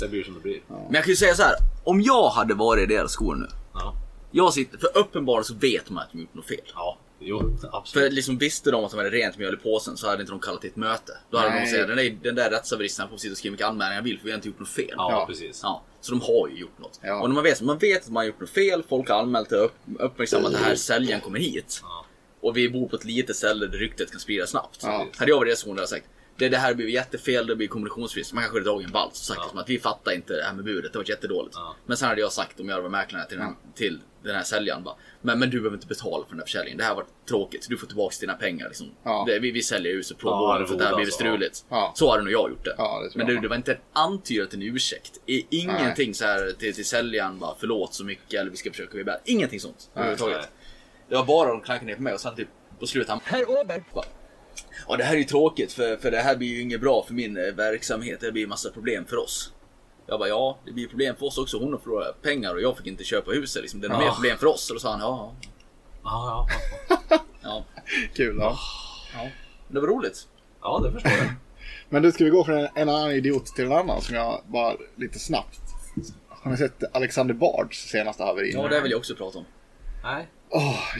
Det 0.00 0.08
blir 0.08 0.24
som 0.24 0.34
det 0.34 0.40
blir. 0.40 0.60
Men 0.68 0.94
jag 0.94 1.04
kan 1.04 1.10
ju 1.10 1.16
säga 1.16 1.34
så 1.34 1.42
här. 1.42 1.54
Om 1.84 2.00
jag 2.02 2.28
hade 2.28 2.54
varit 2.54 2.90
i 2.90 2.94
deras 2.94 3.12
skor 3.12 3.34
nu. 3.34 3.46
Ja. 3.74 3.94
Jag 4.30 4.52
sitter, 4.54 4.78
för 4.78 4.98
uppenbarligen 4.98 5.44
så 5.44 5.54
vet 5.54 5.90
man 5.90 6.02
att 6.02 6.12
de 6.12 6.20
gjort 6.20 6.34
något 6.34 6.46
fel. 6.46 6.60
Ja, 6.74 6.98
jo, 7.20 7.56
För 7.60 7.70
absolut. 7.72 8.12
liksom 8.12 8.38
visste 8.38 8.70
de 8.70 8.84
att 8.84 8.90
de 8.90 8.96
hade 8.96 9.10
rent 9.10 9.38
mjöl 9.38 9.54
i 9.54 9.56
påsen 9.56 9.96
så 9.96 10.08
hade 10.08 10.20
inte 10.22 10.32
de 10.32 10.40
kallat 10.40 10.60
till 10.60 10.70
ett 10.70 10.76
möte. 10.76 11.12
Då 11.30 11.38
hade 11.38 11.50
Nej. 11.50 11.60
de 11.64 11.76
sagt 11.76 11.88
den 11.88 11.96
där, 11.96 12.18
den 12.22 12.34
där 12.34 12.50
rättshaveristen 12.50 13.08
får 13.08 13.16
sitta 13.16 13.32
och 13.32 13.38
skriva 13.38 13.52
vilka 13.52 13.66
anmälningar 13.66 13.94
han 13.94 14.04
vill 14.04 14.18
för 14.18 14.24
vi 14.24 14.30
har 14.30 14.36
inte 14.36 14.48
gjort 14.48 14.58
något 14.60 14.68
fel. 14.68 14.94
Ja, 14.96 15.10
Ja. 15.12 15.26
precis. 15.26 15.60
Ja, 15.62 15.82
så 16.00 16.12
de 16.12 16.20
har 16.20 16.48
ju 16.48 16.60
gjort 16.60 16.78
något. 16.78 17.00
Ja. 17.02 17.20
Och 17.20 17.28
när 17.28 17.34
man 17.34 17.44
vet, 17.44 17.60
man 17.62 17.78
vet 17.78 18.02
att 18.02 18.08
man 18.08 18.16
har 18.16 18.24
gjort 18.24 18.40
något 18.40 18.50
fel, 18.50 18.82
folk 18.88 19.08
har 19.08 19.16
anmält 19.20 19.48
det, 19.50 19.56
upp, 19.56 19.74
uppmärksammat 19.98 20.46
att 20.46 20.52
den 20.52 20.64
här 20.64 20.74
säljaren 20.74 21.20
kommer 21.20 21.38
hit. 21.38 21.80
Ja. 21.82 22.06
Och 22.40 22.56
vi 22.56 22.68
bor 22.68 22.88
på 22.88 22.96
ett 22.96 23.04
litet 23.04 23.36
ställe 23.36 23.66
där 23.66 23.78
ryktet 23.78 24.10
kan 24.10 24.20
spridas 24.20 24.50
snabbt. 24.50 24.78
Ja. 24.82 25.06
Hade 25.16 25.30
jag 25.30 25.36
varit 25.36 25.46
i 25.46 25.50
deras 25.50 25.66
hade 25.66 25.80
jag 25.82 25.88
sagt 25.88 26.06
Det, 26.36 26.48
det 26.48 26.56
här 26.56 26.74
blir 26.74 26.88
jättefel, 26.88 27.46
det 27.46 27.56
blir 27.56 27.68
kommunikationsbrist. 27.68 28.32
Man 28.32 28.42
kanske 28.42 28.58
hade 28.58 28.70
dragit 28.70 28.86
en 28.86 28.92
vals 28.92 29.10
och 29.12 29.16
sagt 29.36 29.40
Ja. 29.54 29.60
att 29.60 29.68
vi 29.68 29.78
fattar 29.78 30.12
inte 30.12 30.32
det 30.36 30.42
här 30.42 30.54
med 30.54 30.64
budet, 30.64 30.92
det 30.92 30.98
var 30.98 31.08
jättedåligt. 31.10 31.54
Ja. 31.56 31.76
Men 31.86 31.96
sen 31.96 32.08
hade 32.08 32.20
jag 32.20 32.32
sagt 32.32 32.60
om 32.60 32.68
jag 32.68 32.82
var 32.82 32.88
mäklare 32.88 33.28
till 33.28 33.38
den, 33.38 33.56
till 33.74 34.00
den 34.22 34.34
här 34.34 34.42
säljaren 34.42 34.82
bara, 34.82 34.94
men, 35.22 35.38
men 35.38 35.50
du 35.50 35.60
behöver 35.60 35.76
inte 35.76 35.86
betala 35.86 36.24
för 36.24 36.30
den 36.30 36.38
här 36.38 36.46
försäljningen. 36.46 36.78
Det 36.78 36.84
här 36.84 36.94
var 36.94 37.04
tråkigt, 37.28 37.66
du 37.68 37.76
får 37.78 37.86
tillbaka 37.86 38.16
dina 38.20 38.34
pengar. 38.34 38.68
Liksom. 38.68 38.90
Ja. 39.04 39.24
Det, 39.26 39.38
vi, 39.38 39.50
vi 39.50 39.62
säljer 39.62 39.92
huset 39.92 40.18
på 40.18 40.28
Ja, 40.28 40.38
våren 40.38 40.66
för 40.66 40.74
att 40.74 40.78
det 40.78 40.84
här 40.86 40.94
blir 40.94 41.04
alltså, 41.04 41.18
struligt. 41.18 41.64
ja. 41.68 41.92
Så 41.96 42.10
hade 42.10 42.22
nog 42.22 42.32
jag 42.32 42.50
gjort 42.50 42.64
det. 42.64 42.74
Ja, 42.78 43.00
det 43.02 43.18
men 43.18 43.34
jag 43.34 43.42
det, 43.42 43.48
var 43.48 43.56
inte 43.56 43.72
en 43.72 43.78
antydat 43.92 44.54
en 44.54 44.62
ursäkt. 44.62 45.20
Ingenting 45.50 46.06
Nej. 46.08 46.14
så 46.14 46.24
här 46.24 46.52
till, 46.58 46.74
till 46.74 46.84
säljaren 46.84 47.38
bara 47.38 47.54
förlåt 47.60 47.94
så 47.94 48.04
mycket 48.04 48.40
eller 48.40 48.50
vi 48.50 48.56
ska 48.56 48.70
försöka 48.70 48.94
bli 48.94 49.04
bättre. 49.04 49.20
Ingenting 49.24 49.60
sånt 49.60 49.90
överhuvudtaget. 49.94 50.48
Det 51.08 51.14
var 51.16 51.24
bara 51.24 51.48
de 51.48 51.60
klankade 51.60 51.86
ner 51.90 51.96
på 51.96 52.02
mig 52.02 52.14
och 52.14 52.20
sen 52.20 52.36
typ 52.36 52.48
på 52.80 52.86
slutet 52.86 53.10
han 53.10 53.20
Herr 53.24 53.94
bara, 53.94 54.04
Ja 54.88 54.96
det 54.96 55.04
här 55.04 55.14
är 55.14 55.18
ju 55.18 55.24
tråkigt 55.24 55.72
för, 55.72 55.96
för 55.96 56.10
det 56.10 56.18
här 56.18 56.36
blir 56.36 56.48
ju 56.48 56.60
inget 56.60 56.80
bra 56.80 57.04
för 57.06 57.14
min 57.14 57.36
eh, 57.36 57.54
verksamhet. 57.54 58.20
Det 58.20 58.32
blir 58.32 58.46
massa 58.46 58.70
problem 58.70 59.04
för 59.06 59.16
oss. 59.16 59.52
Jag 60.10 60.18
bara 60.18 60.28
ja, 60.28 60.58
det 60.64 60.72
blir 60.72 60.88
problem 60.88 61.16
för 61.16 61.26
oss 61.26 61.38
också. 61.38 61.58
Hon 61.58 61.72
har 61.72 61.80
förlorat 61.80 62.22
pengar 62.22 62.54
och 62.54 62.60
jag 62.60 62.76
fick 62.76 62.86
inte 62.86 63.04
köpa 63.04 63.30
huset. 63.30 63.62
Liksom. 63.62 63.80
Det 63.80 63.86
är 63.86 63.88
nog 63.88 63.98
Ja. 64.02 64.04
mer 64.06 64.12
problem 64.14 64.38
för 64.38 64.46
oss. 64.46 64.70
Och 64.70 64.74
då 64.76 64.80
sa 64.80 64.90
han 64.90 65.00
ja, 65.00 65.32
Ja, 66.04 66.48
ja, 67.10 67.18
ja, 67.42 67.64
Kul. 68.14 68.36
Ja. 68.40 68.58
ja. 69.14 69.28
Det 69.68 69.80
var 69.80 69.88
roligt. 69.88 70.28
ja, 70.62 70.78
det 70.84 70.92
förstår 70.92 71.12
jag. 71.12 71.26
Men 71.88 72.02
du, 72.02 72.12
ska 72.12 72.24
vi 72.24 72.30
gå 72.30 72.44
från 72.44 72.58
en, 72.58 72.68
en 72.74 72.88
annan 72.88 73.10
idiot 73.12 73.46
till 73.46 73.64
en 73.64 73.72
annan 73.72 74.00
som 74.00 74.14
jag 74.16 74.40
bara 74.46 74.76
lite 74.96 75.18
snabbt. 75.18 75.60
Har 76.28 76.50
ni 76.50 76.56
sett 76.56 76.96
Alexander 76.96 77.34
Bards 77.34 77.78
senaste 77.90 78.24
haveri? 78.24 78.52
Ja, 78.54 78.68
det 78.68 78.80
vill 78.80 78.90
jag 78.90 78.98
också 78.98 79.14
prata 79.14 79.38
om. 79.38 79.44
Nej, 80.02 80.28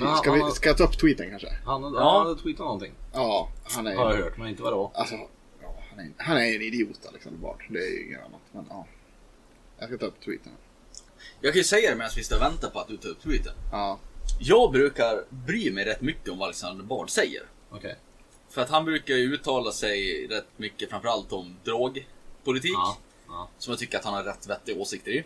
Men 0.00 0.16
ska, 0.16 0.32
vi, 0.32 0.50
ska 0.50 0.68
jag 0.68 0.76
ta 0.78 0.84
upp 0.84 0.98
tweeten 0.98 1.30
kanske? 1.30 1.48
han, 1.64 1.82
han 1.84 1.94
Ja. 1.94 2.18
hade 2.24 2.40
tweetat 2.42 2.64
någonting. 2.64 2.92
Ja, 3.12 3.48
han 3.62 3.86
är 3.86 3.94
Har 3.96 4.10
jag 4.14 4.22
hört, 4.22 4.36
men 4.38 4.48
inte 4.48 4.62
vad 4.62 4.72
det 4.72 4.76
var. 4.76 4.90
Alltså, 4.94 5.14
ja, 5.62 5.74
han, 5.90 5.98
är, 6.00 6.10
han 6.16 6.36
är 6.36 6.40
en 6.56 6.62
idiot 6.62 7.06
Alexander 7.08 7.38
Bard. 7.40 7.64
Det 7.68 7.78
är 7.78 7.90
ju 7.90 8.06
inget 8.06 8.20
annat. 8.20 8.40
Men 8.52 8.66
ja. 8.70 8.86
Jag 9.80 9.88
ska 9.88 9.98
ta 9.98 10.06
upp 10.06 10.20
tweeten. 10.24 10.52
Jag 11.40 11.52
kan 11.52 11.58
ju 11.58 11.64
säga 11.64 11.90
det 11.90 11.96
medan 11.96 12.10
vi 12.16 12.24
står 12.24 12.36
och 12.36 12.42
väntar 12.42 12.70
på 12.70 12.80
att 12.80 12.88
du 12.88 12.96
tar 12.96 13.08
upp 13.08 13.22
tweeten. 13.22 13.52
Ja. 13.72 13.98
Jag 14.38 14.72
brukar 14.72 15.24
bry 15.28 15.72
mig 15.72 15.84
rätt 15.84 16.00
mycket 16.00 16.28
om 16.28 16.38
vad 16.38 16.46
Alexander 16.46 16.84
Bard 16.84 17.10
säger. 17.10 17.42
Okej. 17.70 17.96
För 18.50 18.62
att 18.62 18.70
han 18.70 18.84
brukar 18.84 19.14
ju 19.14 19.34
uttala 19.34 19.72
sig 19.72 20.26
rätt 20.26 20.46
mycket 20.56 20.90
framförallt 20.90 21.32
om 21.32 21.56
drogpolitik. 21.64 22.72
Ja. 22.74 22.96
ja. 23.28 23.48
Som 23.58 23.70
jag 23.72 23.78
tycker 23.78 23.98
att 23.98 24.04
han 24.04 24.14
har 24.14 24.22
rätt 24.22 24.46
vettiga 24.46 24.80
åsikter 24.80 25.10
i. 25.10 25.24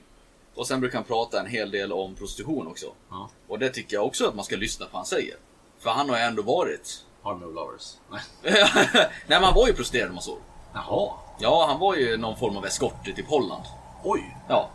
Och 0.54 0.66
sen 0.66 0.80
brukar 0.80 0.98
han 0.98 1.04
prata 1.04 1.40
en 1.40 1.46
hel 1.46 1.70
del 1.70 1.92
om 1.92 2.14
prostitution 2.14 2.66
också. 2.66 2.86
ja. 3.10 3.30
Och 3.48 3.58
det 3.58 3.70
tycker 3.70 3.96
jag 3.96 4.06
också 4.06 4.28
att 4.28 4.34
man 4.34 4.44
ska 4.44 4.56
lyssna 4.56 4.86
på 4.86 4.92
vad 4.92 4.98
han 4.98 5.06
säger. 5.06 5.36
För 5.78 5.90
han 5.90 6.10
har 6.10 6.16
ju 6.16 6.22
ändå 6.22 6.42
varit... 6.42 7.04
Harmony 7.22 7.46
of 7.46 7.54
Lovers. 7.54 7.92
Nej. 8.10 8.20
Nej 8.94 9.10
men 9.26 9.42
han 9.42 9.54
var 9.54 9.66
ju 9.66 9.72
prostituerad 9.72 10.08
om 10.08 10.14
man 10.14 10.22
såg. 10.22 10.38
Jaha. 10.74 11.12
Ja, 11.40 11.66
han 11.68 11.80
var 11.80 11.94
ju 11.96 12.16
någon 12.16 12.36
form 12.36 12.56
av 12.56 12.66
eskort 12.66 13.08
i 13.08 13.12
typ 13.12 13.28
Holland. 13.28 13.64
Oj. 14.04 14.36
Ja. 14.48 14.70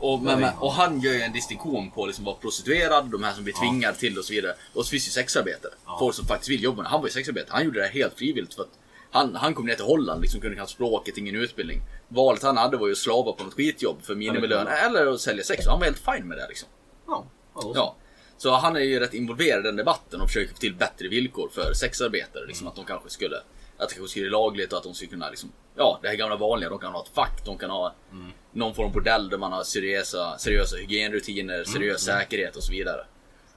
Och, 0.00 0.20
men, 0.22 0.40
men, 0.40 0.54
och 0.58 0.72
han 0.72 1.00
gör 1.00 1.12
ju 1.12 1.20
en 1.20 1.32
distinktion 1.32 1.90
på 1.90 2.06
liksom 2.06 2.24
vara 2.24 2.36
prostituerad, 2.36 3.10
de 3.10 3.22
här 3.22 3.32
som 3.32 3.44
blir 3.44 3.54
tvingade 3.54 3.96
till 3.96 4.14
det 4.14 4.20
och 4.20 4.24
så 4.26 4.32
vidare. 4.32 4.54
Och 4.74 4.84
så 4.84 4.90
finns 4.90 5.06
ju 5.06 5.10
sexarbetare. 5.10 5.72
Ja. 5.86 5.96
Folk 5.98 6.14
som 6.14 6.26
faktiskt 6.26 6.50
vill 6.50 6.62
jobba 6.62 6.82
med. 6.82 6.90
Han 6.90 7.00
var 7.00 7.08
ju 7.08 7.12
sexarbetare. 7.12 7.50
Han 7.54 7.64
gjorde 7.64 7.80
det 7.80 7.86
helt 7.88 8.14
frivilligt 8.18 8.54
för 8.54 8.62
att 8.62 8.78
han, 9.10 9.34
han 9.36 9.54
kom 9.54 9.66
ner 9.66 9.74
till 9.74 9.84
Holland, 9.84 10.20
liksom 10.22 10.40
kunde 10.40 10.56
knappt 10.56 10.70
språket, 10.70 11.18
ingen 11.18 11.34
utbildning. 11.36 11.80
Valet 12.08 12.42
han 12.42 12.56
hade 12.56 12.76
var 12.76 12.86
ju 12.86 12.92
att 12.92 12.98
slava 12.98 13.32
på 13.32 13.44
något 13.44 13.54
skitjobb 13.54 14.02
för 14.02 14.14
minimilön 14.14 14.66
Ja. 14.70 14.76
eller 14.76 15.06
att 15.06 15.20
sälja 15.20 15.44
sex. 15.44 15.66
Och 15.66 15.70
han 15.72 15.80
var 15.80 15.84
helt 15.86 15.98
fine 15.98 16.28
med 16.28 16.38
det 16.38 16.48
liksom. 16.48 16.68
Ja. 17.06 17.24
ja. 17.54 17.72
Ja. 17.74 17.96
Så 18.36 18.50
han 18.50 18.76
är 18.76 18.80
ju 18.80 19.00
rätt 19.00 19.14
involverad 19.14 19.60
i 19.60 19.62
den 19.62 19.76
debatten 19.76 20.20
och 20.20 20.26
försöker 20.28 20.52
få 20.54 20.58
till 20.58 20.74
bättre 20.74 21.08
villkor 21.08 21.48
för 21.54 21.72
sexarbetare. 21.74 22.46
Liksom 22.46 22.64
Mm. 22.66 22.70
att 22.70 22.76
de 22.76 22.84
kanske 22.84 23.10
skulle, 23.10 23.36
att 23.78 23.88
det 23.88 23.94
kanske 23.94 24.10
skulle 24.10 24.30
lagligt 24.30 24.72
och 24.72 24.78
att 24.78 24.84
de 24.84 24.94
skulle 24.94 25.10
kunna 25.10 25.30
liksom, 25.30 25.52
ja 25.76 25.98
det 26.02 26.08
här 26.08 26.14
gamla 26.16 26.36
vanliga, 26.36 26.70
de 26.70 26.78
kan 26.78 26.92
ha 26.92 27.02
ett 27.02 27.14
fack, 27.14 27.44
de 27.44 27.58
kan 27.58 27.70
ha 27.70 27.94
Mm. 28.12 28.32
någon 28.52 28.74
form 28.74 28.86
av 28.86 28.92
bordell 28.92 29.28
där 29.28 29.38
man 29.38 29.52
har 29.52 29.62
seriösa, 29.64 30.38
seriösa 30.38 30.76
hygienrutiner, 30.76 31.54
Mm. 31.54 31.64
seriös 31.66 32.00
säkerhet 32.02 32.56
och 32.56 32.62
så 32.62 32.72
vidare. 32.72 33.06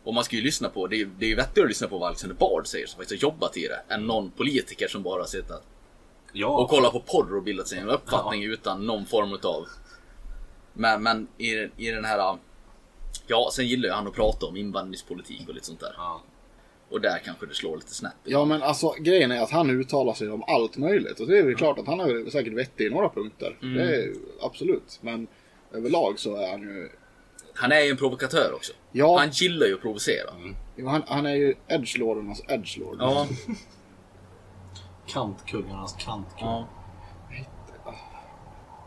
Och 0.03 0.13
man 0.13 0.23
ska 0.23 0.35
ju 0.35 0.41
lyssna 0.41 0.69
på, 0.69 0.87
det 0.87 1.01
är, 1.01 1.05
det 1.05 1.25
är 1.25 1.29
ju 1.29 1.35
vettigare 1.35 1.65
att 1.65 1.69
lyssna 1.69 1.87
på 1.87 1.97
vad 1.97 2.07
Alexander 2.07 2.35
Bard 2.35 2.67
säger 2.67 2.87
som 2.87 2.97
faktiskt 2.97 3.23
har 3.23 3.29
jobbat 3.29 3.57
i 3.57 3.67
det, 3.67 3.93
än 3.93 4.07
någon 4.07 4.31
politiker 4.31 4.87
som 4.87 5.03
bara 5.03 5.21
har 5.21 5.27
suttit 5.27 5.51
Ja. 6.33 6.47
och 6.47 6.69
kollat 6.69 6.91
på 6.91 6.99
porr 6.99 7.35
och 7.35 7.43
bildat 7.43 7.67
sig 7.67 7.79
en 7.79 7.89
uppfattning 7.89 8.43
utan 8.43 8.85
någon 8.85 9.05
form 9.05 9.33
utav 9.33 9.67
Men, 10.73 11.03
men 11.03 11.27
i, 11.37 11.51
i 11.77 11.91
den 11.91 12.05
här 12.05 12.37
Ja, 13.27 13.49
sen 13.53 13.67
gillar 13.67 13.89
ju 13.89 13.93
han 13.95 14.07
att 14.07 14.13
prata 14.13 14.45
om 14.45 14.57
invandringspolitik 14.57 15.47
och 15.49 15.53
lite 15.53 15.65
sånt 15.67 15.79
där. 15.79 15.93
Ja. 15.97 16.21
Och 16.91 17.01
där 17.01 17.19
kanske 17.25 17.45
det 17.45 17.53
slår 17.53 17.75
lite 17.77 17.93
snett. 17.93 18.13
Ja 18.23 18.45
men 18.45 18.63
alltså 18.63 18.93
grejen 18.99 19.31
är 19.31 19.41
att 19.41 19.51
han 19.51 19.69
uttalar 19.69 20.13
sig 20.13 20.29
om 20.29 20.43
allt 20.47 20.77
möjligt. 20.77 21.19
Och 21.19 21.27
det 21.27 21.37
är 21.37 21.43
väl 21.43 21.55
klart 21.55 21.79
att 21.79 21.87
han 21.87 21.99
är 21.99 22.29
säkert 22.29 22.53
vettig 22.53 22.85
i 22.85 22.89
några 22.89 23.09
punkter. 23.09 23.57
Mm. 23.61 23.77
Det 23.77 23.95
är 23.95 24.13
absolut. 24.41 24.99
Men 25.01 25.27
överlag 25.73 26.19
så 26.19 26.35
är 26.35 26.51
han 26.51 26.61
ju... 26.61 26.89
Han 27.53 27.71
är 27.71 27.79
ju 27.79 27.91
en 27.91 27.97
provokatör 27.97 28.53
också. 28.53 28.73
Ja, 28.91 29.19
Han 29.19 29.29
gillar 29.29 29.67
ju 29.67 29.73
att 29.73 29.81
provocera. 29.81 30.29
han, 30.85 31.03
han 31.07 31.25
är 31.25 31.35
ju 31.35 31.55
edgelordernas 31.67 32.41
edgelord. 32.47 32.97
Ja. 32.99 33.27
Kantkungarnas 35.07 35.95
kantkung. 35.99 36.39
ja. 36.39 36.67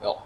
Ja. 0.03 0.23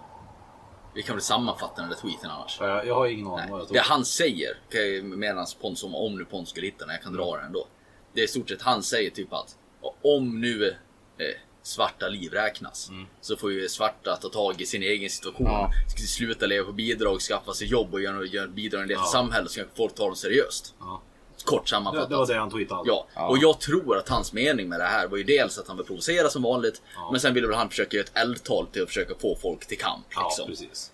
Vi 0.99 1.03
kan 1.03 1.15
väl 1.15 1.23
sammanfatta 1.23 1.81
den 1.81 1.89
där 1.89 1.97
tweeten 1.97 2.29
annars. 2.29 2.57
Ja, 2.59 2.67
Jag, 2.67 2.87
jag 2.87 2.95
har 2.95 3.07
ingen 3.07 3.27
aning 3.27 3.37
Nej. 3.39 3.51
vad 3.51 3.59
jag 3.61 3.67
Det 3.71 3.79
han 3.79 4.05
säger, 4.05 4.57
medan 5.03 5.45
Pons, 5.61 5.83
om, 5.83 5.95
om 5.95 6.17
nu 6.17 6.25
Pons 6.25 6.49
skulle 6.49 6.65
hitta 6.67 6.85
den, 6.85 6.93
jag 6.95 7.03
kan 7.03 7.13
dra 7.13 7.35
den 7.37 7.45
ändå. 7.45 7.67
Det 8.13 8.21
är 8.21 8.25
i 8.25 8.27
stort 8.27 8.49
sett 8.49 8.61
han 8.61 8.83
säger 8.83 9.09
typ 9.09 9.33
att 9.33 9.57
om 10.03 10.41
nu 10.41 10.67
eh, 10.69 10.75
svarta 11.63 12.07
liv 12.07 12.31
räknas 12.31 12.89
så 13.21 13.37
får 13.37 13.51
ju 13.51 13.69
svarta 13.69 14.15
ta 14.21 14.29
tag 14.29 14.61
i 14.61 14.65
sin 14.65 14.83
egen 14.83 15.09
situation. 15.09 15.45
Ja. 15.45 15.71
Sluta 16.07 16.45
leva 16.45 16.65
på 16.65 16.71
bidrag, 16.73 17.19
skaffa 17.21 17.53
sig 17.53 17.67
jobb 17.67 17.93
och 17.93 18.01
göra, 18.01 18.25
göra 18.25 18.47
bidra 18.47 18.81
en 18.81 18.87
del 18.87 18.97
till 18.97 19.03
Ja. 19.05 19.11
samhället 19.11 19.51
så 19.51 19.59
kan 19.59 19.69
folk 19.77 19.95
ta 19.95 20.05
dem 20.05 20.15
seriöst. 20.15 20.75
Ja. 20.79 21.01
Kort 21.45 21.63
Det, 21.63 21.69
sammanfattat. 21.69 22.09
det 22.09 22.15
var 22.15 22.27
det 22.27 22.35
han 22.39 22.49
tweetade. 22.51 22.81
Ja. 22.85 23.07
Ja. 23.15 23.27
och 23.29 23.37
jag 23.37 23.59
tror 23.59 23.97
att 23.97 24.09
hans 24.09 24.33
mening 24.33 24.69
med 24.69 24.79
det 24.79 24.83
här 24.85 25.07
var 25.07 25.17
ju 25.17 25.23
dels 25.23 25.57
att 25.57 25.67
han 25.67 25.77
vill 25.77 25.85
provocera 25.85 26.29
som 26.29 26.41
vanligt. 26.41 26.81
Ja. 26.95 27.09
Men 27.11 27.19
sen 27.21 27.33
ville 27.33 27.47
väl 27.47 27.55
han 27.57 27.69
försöka 27.69 27.97
göra 27.97 28.05
ett 28.05 28.17
eldtal 28.17 28.67
till 28.67 28.81
att 28.81 28.87
försöka 28.87 29.13
få 29.21 29.35
folk 29.41 29.65
till 29.67 29.77
kamp. 29.77 30.05
Ja, 30.15 30.27
Liksom. 30.29 30.47
precis. 30.47 30.91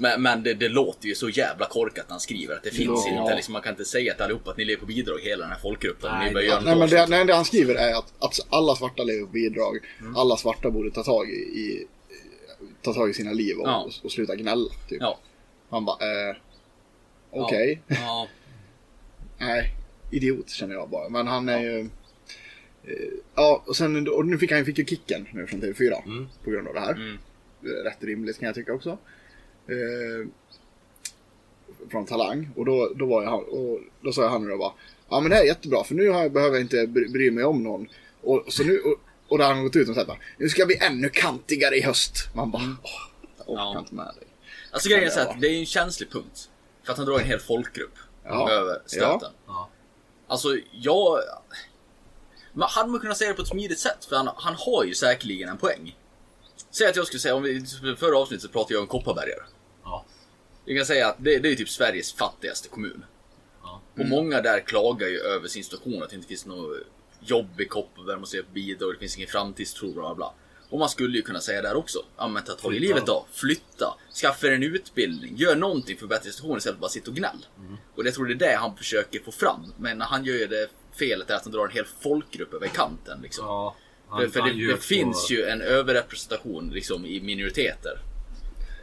Men, 0.00 0.22
men 0.22 0.42
det, 0.42 0.54
det 0.54 0.68
låter 0.68 1.08
ju 1.08 1.14
så 1.14 1.28
jävla 1.28 1.66
korkat 1.66 2.04
när 2.08 2.12
han 2.12 2.20
skriver 2.20 2.54
att 2.56 2.62
det 2.62 2.70
finns 2.70 3.06
Ja. 3.06 3.20
inte. 3.20 3.34
Liksom, 3.36 3.52
man 3.52 3.62
kan 3.62 3.72
inte 3.72 3.84
säga 3.84 4.14
till 4.14 4.22
allihopa 4.22 4.50
att 4.50 4.56
ni 4.56 4.64
lever 4.64 4.80
på 4.80 4.86
bidrag 4.86 5.18
hela 5.22 5.42
den 5.42 5.52
här 5.52 5.58
folkgruppen. 5.58 6.10
Nej, 6.18 6.28
ni 6.28 6.34
det- 6.34 6.44
göra 6.46 6.60
Nej 6.60 6.76
men 6.76 6.88
det, 6.90 7.06
nej, 7.06 7.24
det 7.24 7.34
han 7.34 7.44
skriver 7.44 7.74
är 7.74 7.94
att, 7.94 8.12
att 8.18 8.38
alla 8.50 8.76
svarta 8.76 9.02
lever 9.02 9.26
på 9.26 9.32
bidrag. 9.32 9.78
Alla 10.16 10.36
svarta 10.36 10.70
borde 10.70 10.90
ta 10.90 11.02
tag 11.02 11.28
i, 11.30 11.32
i 11.60 11.86
ta 12.82 12.92
tag 12.94 13.10
i 13.10 13.14
sina 13.14 13.32
liv 13.32 13.56
och, 13.58 13.68
Ja. 13.68 13.76
och, 13.76 14.04
och 14.04 14.12
sluta 14.12 14.36
gnälla. 14.36 14.70
Typ. 14.88 14.98
Ja. 15.00 15.18
Han 15.70 15.84
bara, 15.84 16.28
eh, 16.30 16.36
okej. 17.32 17.82
Ja. 17.86 18.28
Nej, 19.38 19.74
idiot 20.10 20.50
känner 20.50 20.74
jag 20.74 20.88
bara. 20.90 21.08
Men 21.08 21.26
han 21.26 21.48
är 21.48 21.60
ju... 21.60 21.80
eh, 22.84 23.08
Ja, 23.34 23.62
och 23.66 23.76
sen 23.76 24.08
och 24.08 24.26
nu 24.26 24.38
fick 24.38 24.52
han 24.52 24.64
fick 24.64 24.78
ju 24.78 24.84
kicken 24.84 25.28
nu 25.32 25.46
från 25.46 25.60
TV4 25.62 26.02
Mm. 26.04 26.28
på 26.44 26.50
grund 26.50 26.68
av 26.68 26.74
det 26.74 26.80
här. 26.80 26.92
Mm. 26.94 27.18
Är 27.62 27.84
Rätt 27.84 28.04
rimligt 28.04 28.38
kan 28.38 28.46
jag 28.46 28.54
tycka 28.54 28.72
också. 28.72 28.98
Eh, 29.68 30.28
från 31.90 32.06
Talang. 32.06 32.48
Och 32.56 32.64
då, 32.64 32.92
då, 32.96 33.06
var 33.06 33.22
jag, 33.24 33.48
och 33.48 33.80
då 34.00 34.12
sa 34.12 34.22
jag 34.22 34.28
han 34.30 34.52
och 34.52 34.58
bara 34.58 34.72
Ja 35.10 35.20
men 35.20 35.30
det 35.30 35.36
här 35.36 35.42
är 35.42 35.46
jättebra 35.46 35.84
för 35.84 35.94
nu 35.94 36.08
har 36.08 36.22
jag, 36.22 36.32
behöver 36.32 36.54
jag 36.56 36.64
inte 36.64 36.86
bry, 36.86 37.30
mig 37.30 37.44
om 37.44 37.62
någon. 37.62 37.88
Och, 38.20 38.44
så 38.48 38.64
nu, 38.64 38.78
och, 38.80 38.96
och 39.28 39.38
då 39.38 39.44
har 39.44 39.54
han 39.54 39.62
gått 39.64 39.76
ut 39.76 39.88
och 39.88 39.94
sagt 39.94 40.10
Nu 40.38 40.48
ska 40.48 40.64
vi 40.64 40.76
ännu 40.76 41.08
kantigare 41.08 41.76
i 41.76 41.82
höst. 41.82 42.28
Man 42.34 42.50
bara 42.50 42.62
åh, 42.84 42.90
jag 43.38 43.48
orkar 43.48 43.62
Ja. 43.74 43.78
inte 43.78 43.94
med 43.94 44.06
dig. 44.06 44.26
Alltså 44.70 44.88
grejen 44.88 45.04
är 45.04 45.10
så 45.10 45.20
Ja. 45.20 45.30
att 45.30 45.40
det 45.40 45.48
är 45.48 45.58
en 45.58 45.66
känslig 45.66 46.10
punkt. 46.10 46.50
För 46.84 46.92
att 46.92 46.98
han 46.98 47.06
drar 47.06 47.18
en 47.18 47.26
hel 47.26 47.38
folkgrupp 47.40 47.94
Ja. 48.28 48.50
över 48.50 48.82
stöten. 48.86 49.32
Ja. 49.46 49.68
Alltså 50.26 50.48
jag... 50.72 51.18
Men 52.52 52.68
hade 52.68 52.90
man 52.90 53.00
kunnat 53.00 53.16
säga 53.16 53.30
det 53.30 53.36
på 53.36 53.42
ett 53.42 53.48
smidigt 53.48 53.78
sätt? 53.78 54.04
För 54.04 54.16
han, 54.16 54.30
han 54.36 54.54
har 54.54 54.84
ju 54.84 54.94
säkerligen 54.94 55.48
en 55.48 55.58
poäng. 55.58 55.96
Säg 56.70 56.86
att 56.86 56.96
jag 56.96 57.06
skulle 57.06 57.20
säga, 57.20 57.34
om 57.34 57.42
vi, 57.42 57.66
förra 57.98 58.18
avsnittet 58.18 58.42
så 58.42 58.48
pratade 58.48 58.74
jag 58.74 58.82
om 58.82 58.88
Kopparbergare. 58.88 59.42
Ja. 59.84 60.04
Jag 60.64 60.76
kan 60.76 60.86
säga 60.86 61.08
att 61.08 61.16
det, 61.18 61.38
det 61.38 61.48
är 61.48 61.54
typ 61.54 61.68
Sveriges 61.68 62.12
fattigaste 62.12 62.68
kommun. 62.68 63.04
Ja. 63.62 63.80
Och 63.98 64.06
många 64.06 64.40
där 64.40 64.60
klagar 64.60 65.08
ju 65.08 65.18
över 65.18 65.48
sin 65.48 65.64
situation, 65.64 66.02
att 66.02 66.10
det 66.10 66.16
inte 66.16 66.28
finns 66.28 66.46
något 66.46 66.76
jobb 67.20 67.60
i 67.60 67.64
Kopparberg, 67.64 68.14
man 68.14 68.20
måste 68.20 68.36
ge 68.36 68.42
bidrag, 68.52 68.92
det 68.94 68.98
finns 68.98 69.16
ingen 69.16 69.28
framtidstro, 69.28 69.92
bla, 69.92 70.14
bla. 70.14 70.32
Och 70.70 70.78
man 70.78 70.88
skulle 70.88 71.16
ju 71.16 71.22
kunna 71.22 71.40
säga 71.40 71.62
där 71.62 71.76
också, 71.76 71.98
ja 72.16 72.28
men 72.28 72.42
ta 72.42 72.52
tag 72.52 72.74
i 72.74 72.78
Flytta. 72.78 72.94
livet 72.94 73.06
då, 73.06 73.26
flytta, 73.32 73.94
skaffa 74.22 74.46
er 74.46 74.50
en 74.52 74.62
utbildning, 74.62 75.36
gör 75.36 75.56
någonting 75.56 75.86
för 75.86 75.92
att 75.94 75.98
förbättra 76.10 76.30
situationen 76.32 76.58
istället 76.58 76.74
för 76.74 76.78
att 76.78 76.80
bara 76.80 76.88
sitta 76.90 77.10
och 77.10 77.16
gnäll. 77.16 77.46
Och 77.96 78.06
jag 78.06 78.14
tror 78.14 78.26
det 78.26 78.32
är 78.32 78.48
det 78.50 78.56
han 78.56 78.76
försöker 78.76 79.20
få 79.20 79.30
fram, 79.32 79.72
men 79.78 80.00
han 80.00 80.24
gör 80.24 80.34
ju 80.34 80.46
det 80.46 80.68
felet 80.98 81.30
är 81.30 81.34
att 81.34 81.44
han 81.44 81.52
drar 81.52 81.64
en 81.66 81.70
hel 81.72 81.84
folkgrupp 82.00 82.54
över 82.54 82.66
kanten 82.66 83.18
liksom. 83.22 83.44
Ja. 83.46 83.76
För, 84.18 84.28
för 84.28 84.42
det, 84.42 84.50
ljög 84.50 84.76
det 84.76 84.80
finns 84.82 85.30
ju 85.30 85.44
en 85.44 85.60
överrepresentation 85.60 86.70
liksom, 86.74 87.06
i 87.06 87.20
minoriteter. 87.20 87.98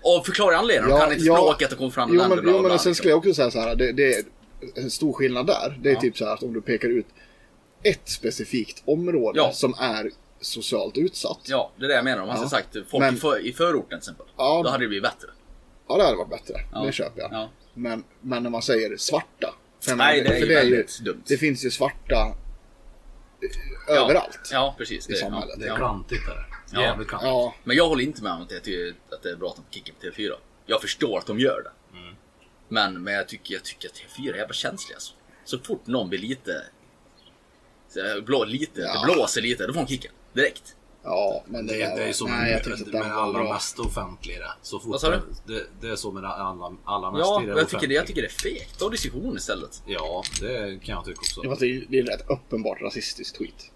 Och 0.04 0.26
förklara 0.26 0.58
anledningen, 0.58 0.90
de 0.90 0.96
Ja, 0.96 1.02
kan 1.04 1.14
inte 1.14 1.26
ja. 1.26 1.36
språket 1.36 1.72
och 1.72 1.78
kommer 1.78 2.00
andra 2.00 2.16
Jo 2.16 2.20
länder. 2.22 2.36
men, 2.36 2.44
bla, 2.44 2.52
jo, 2.52 2.58
bla, 2.58 2.62
bla, 2.62 2.70
men 2.70 2.80
sen 2.80 2.90
liksom. 2.90 2.96
skulle 2.96 3.12
jag 3.12 3.18
också 3.18 3.34
säga 3.34 3.52
så 3.52 3.60
här. 3.60 3.76
Det, 3.76 3.92
det 3.92 4.14
är 4.14 4.24
en 4.76 4.92
stor 4.92 5.14
skillnad 5.14 5.48
där. 5.48 5.80
Det 5.82 5.90
är 5.90 5.94
Ja. 5.94 6.02
typ 6.02 6.18
så 6.18 6.26
här 6.26 6.34
att 6.34 6.44
om 6.44 6.54
du 6.54 6.62
pekar 6.62 6.90
ut 6.90 7.06
ett 7.84 8.10
specifikt 8.10 8.84
område 8.86 9.40
Ja. 9.40 9.52
som 9.54 9.76
är 9.80 10.12
socialt 10.42 10.98
utsatt. 10.98 11.40
Ja, 11.46 11.72
det 11.78 11.86
är 11.86 11.90
det 11.90 11.96
jag 11.96 12.04
menar. 12.04 12.22
Om 12.22 12.28
man 12.28 12.36
Ja. 12.36 12.40
hade 12.40 12.50
sagt 12.50 12.74
folk 12.74 13.02
Men- 13.02 13.16
i, 13.16 13.18
för, 13.18 13.40
i 13.46 13.54
förorten 13.54 13.90
till 13.90 13.98
exempel. 13.98 14.26
Ja. 14.38 14.62
Då 14.64 14.70
hade 14.70 14.84
det 14.84 14.88
blivit 14.88 15.04
bättre. 15.04 15.28
Ja, 15.88 15.98
det 15.98 16.04
hade 16.04 16.18
varit 16.18 16.30
bättre. 16.30 16.54
Ja. 16.74 16.80
Det 16.86 16.92
köper 16.92 17.22
jag. 17.22 17.34
Ja. 17.34 17.50
Men, 17.74 18.04
men 18.22 18.44
när 18.44 18.50
man 18.50 18.62
säger 18.62 18.98
svarta. 18.98 19.54
Nej, 19.88 19.96
menar, 19.96 20.14
det 20.30 20.36
är 20.36 20.40
för 20.42 20.48
ju 20.48 20.54
väldigt 20.56 21.00
dumt. 21.00 21.24
Det 21.28 21.38
finns 21.38 21.66
ju 21.66 21.72
svarta 21.72 22.16
eh, 23.42 23.50
Ja. 23.88 23.94
överallt. 23.94 24.50
Ja, 24.52 24.76
precis. 24.78 25.10
I 25.10 25.12
Det, 25.12 25.18
samhället. 25.18 25.56
ja. 25.60 25.66
Det 25.66 25.70
är 25.72 25.76
klantigt 25.76 26.26
där. 26.26 26.48
Ja. 26.74 26.82
Jävligt 26.82 27.08
klantigt. 27.08 27.28
Ja, 27.30 27.56
Men 27.64 27.78
jag 27.78 27.88
håller 27.88 28.04
inte 28.04 28.24
med 28.24 28.32
om 28.32 28.42
att, 28.42 28.52
jag 28.52 28.64
tycker 28.64 28.96
att 29.12 29.24
det 29.24 29.30
är 29.30 29.36
bra 29.36 29.50
att 29.50 29.56
de 29.56 29.64
kickar 29.76 29.94
på 29.94 30.00
TV4. 30.06 30.32
Jag 30.66 30.82
förstår 30.82 31.18
att 31.18 31.26
de 31.26 31.40
gör 31.40 31.62
det. 31.64 31.98
Mm. 32.00 32.16
Men, 32.68 33.04
men 33.04 33.14
jag, 33.14 33.28
tycker, 33.28 33.54
jag 33.54 33.64
tycker 33.64 33.90
att 33.90 33.96
TV4 33.96 34.34
är 34.34 34.38
jävla 34.38 34.54
känsliga. 34.54 34.96
Alltså. 34.96 35.14
Så 35.46 35.60
fort 35.60 35.88
någon 35.88 36.10
blir 36.10 36.20
lite... 36.20 36.52
så 37.90 38.22
Blå, 38.22 38.44
lite 38.44 38.82
Ja. 38.82 39.06
Det 39.08 39.14
blåser 39.14 39.42
lite, 39.42 39.68
då 39.68 39.74
får 39.74 39.82
de 39.82 39.88
kicken. 39.88 40.12
Direkt. 40.36 40.76
ja, 41.04 41.44
men 41.46 41.68
det, 41.68 41.74
Det, 41.74 41.80
där 41.80 41.96
det 41.96 42.04
är 42.04 42.14
så 42.14 42.28
Nej, 42.28 42.52
jag 42.52 42.68
med, 42.70 42.78
tyckte 42.78 43.00
med 43.00 43.18
allra 43.18 43.44
bra. 43.44 43.54
mest 43.54 43.80
offentliga. 43.80 44.54
Så 44.62 44.80
fort 44.80 44.92
Vad 44.92 45.02
sa 45.02 45.10
du? 45.12 45.22
Det, 45.46 45.66
det 45.82 45.88
är 45.88 45.96
så 45.96 46.12
med 46.12 46.24
det 46.24 46.30
allra, 46.30 47.12
mest 47.12 47.26
Ja, 47.26 47.44
i 47.44 47.46
det 47.46 47.52
jag 47.58 47.70
tycker, 47.70 47.88
det, 47.88 47.94
jag 47.94 48.08
tycker 48.08 48.22
det 48.22 48.28
är 48.28 48.30
fegt. 48.54 48.80
Ta 48.80 48.90
diskussion 48.90 49.38
istället. 49.38 49.84
Ja, 49.86 50.24
det 50.42 50.80
kan 50.84 50.96
jag 50.96 51.06
tycka 51.06 51.20
också. 51.20 51.42
Det, 51.42 51.48
var, 51.48 51.56
det 51.90 52.00
är 52.00 52.04
rätt 52.04 52.30
uppenbart 52.30 52.82
rasistisk 52.82 53.38
tweet. 53.38 53.72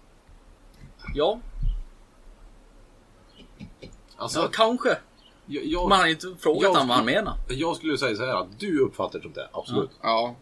Ja, 1.14 1.40
Alltså, 4.16 4.40
ja 4.40 4.48
kanske. 4.52 4.98
jag, 5.46 5.64
jag, 5.64 5.88
Man 5.88 5.98
har 6.00 6.06
inte 6.06 6.34
frågat 6.40 6.62
jag 6.62 6.68
honom 6.70 6.88
vad 6.88 6.96
han 6.96 7.06
menar. 7.06 7.34
jag 7.48 7.76
skulle 7.76 7.98
säga 7.98 8.16
så 8.16 8.24
här 8.26 8.34
att 8.40 8.60
du 8.60 8.80
uppfattar 8.80 9.18
det 9.18 9.22
som 9.22 9.32
det, 9.32 9.48
absolut. 9.52 9.90
Ja, 10.02 10.34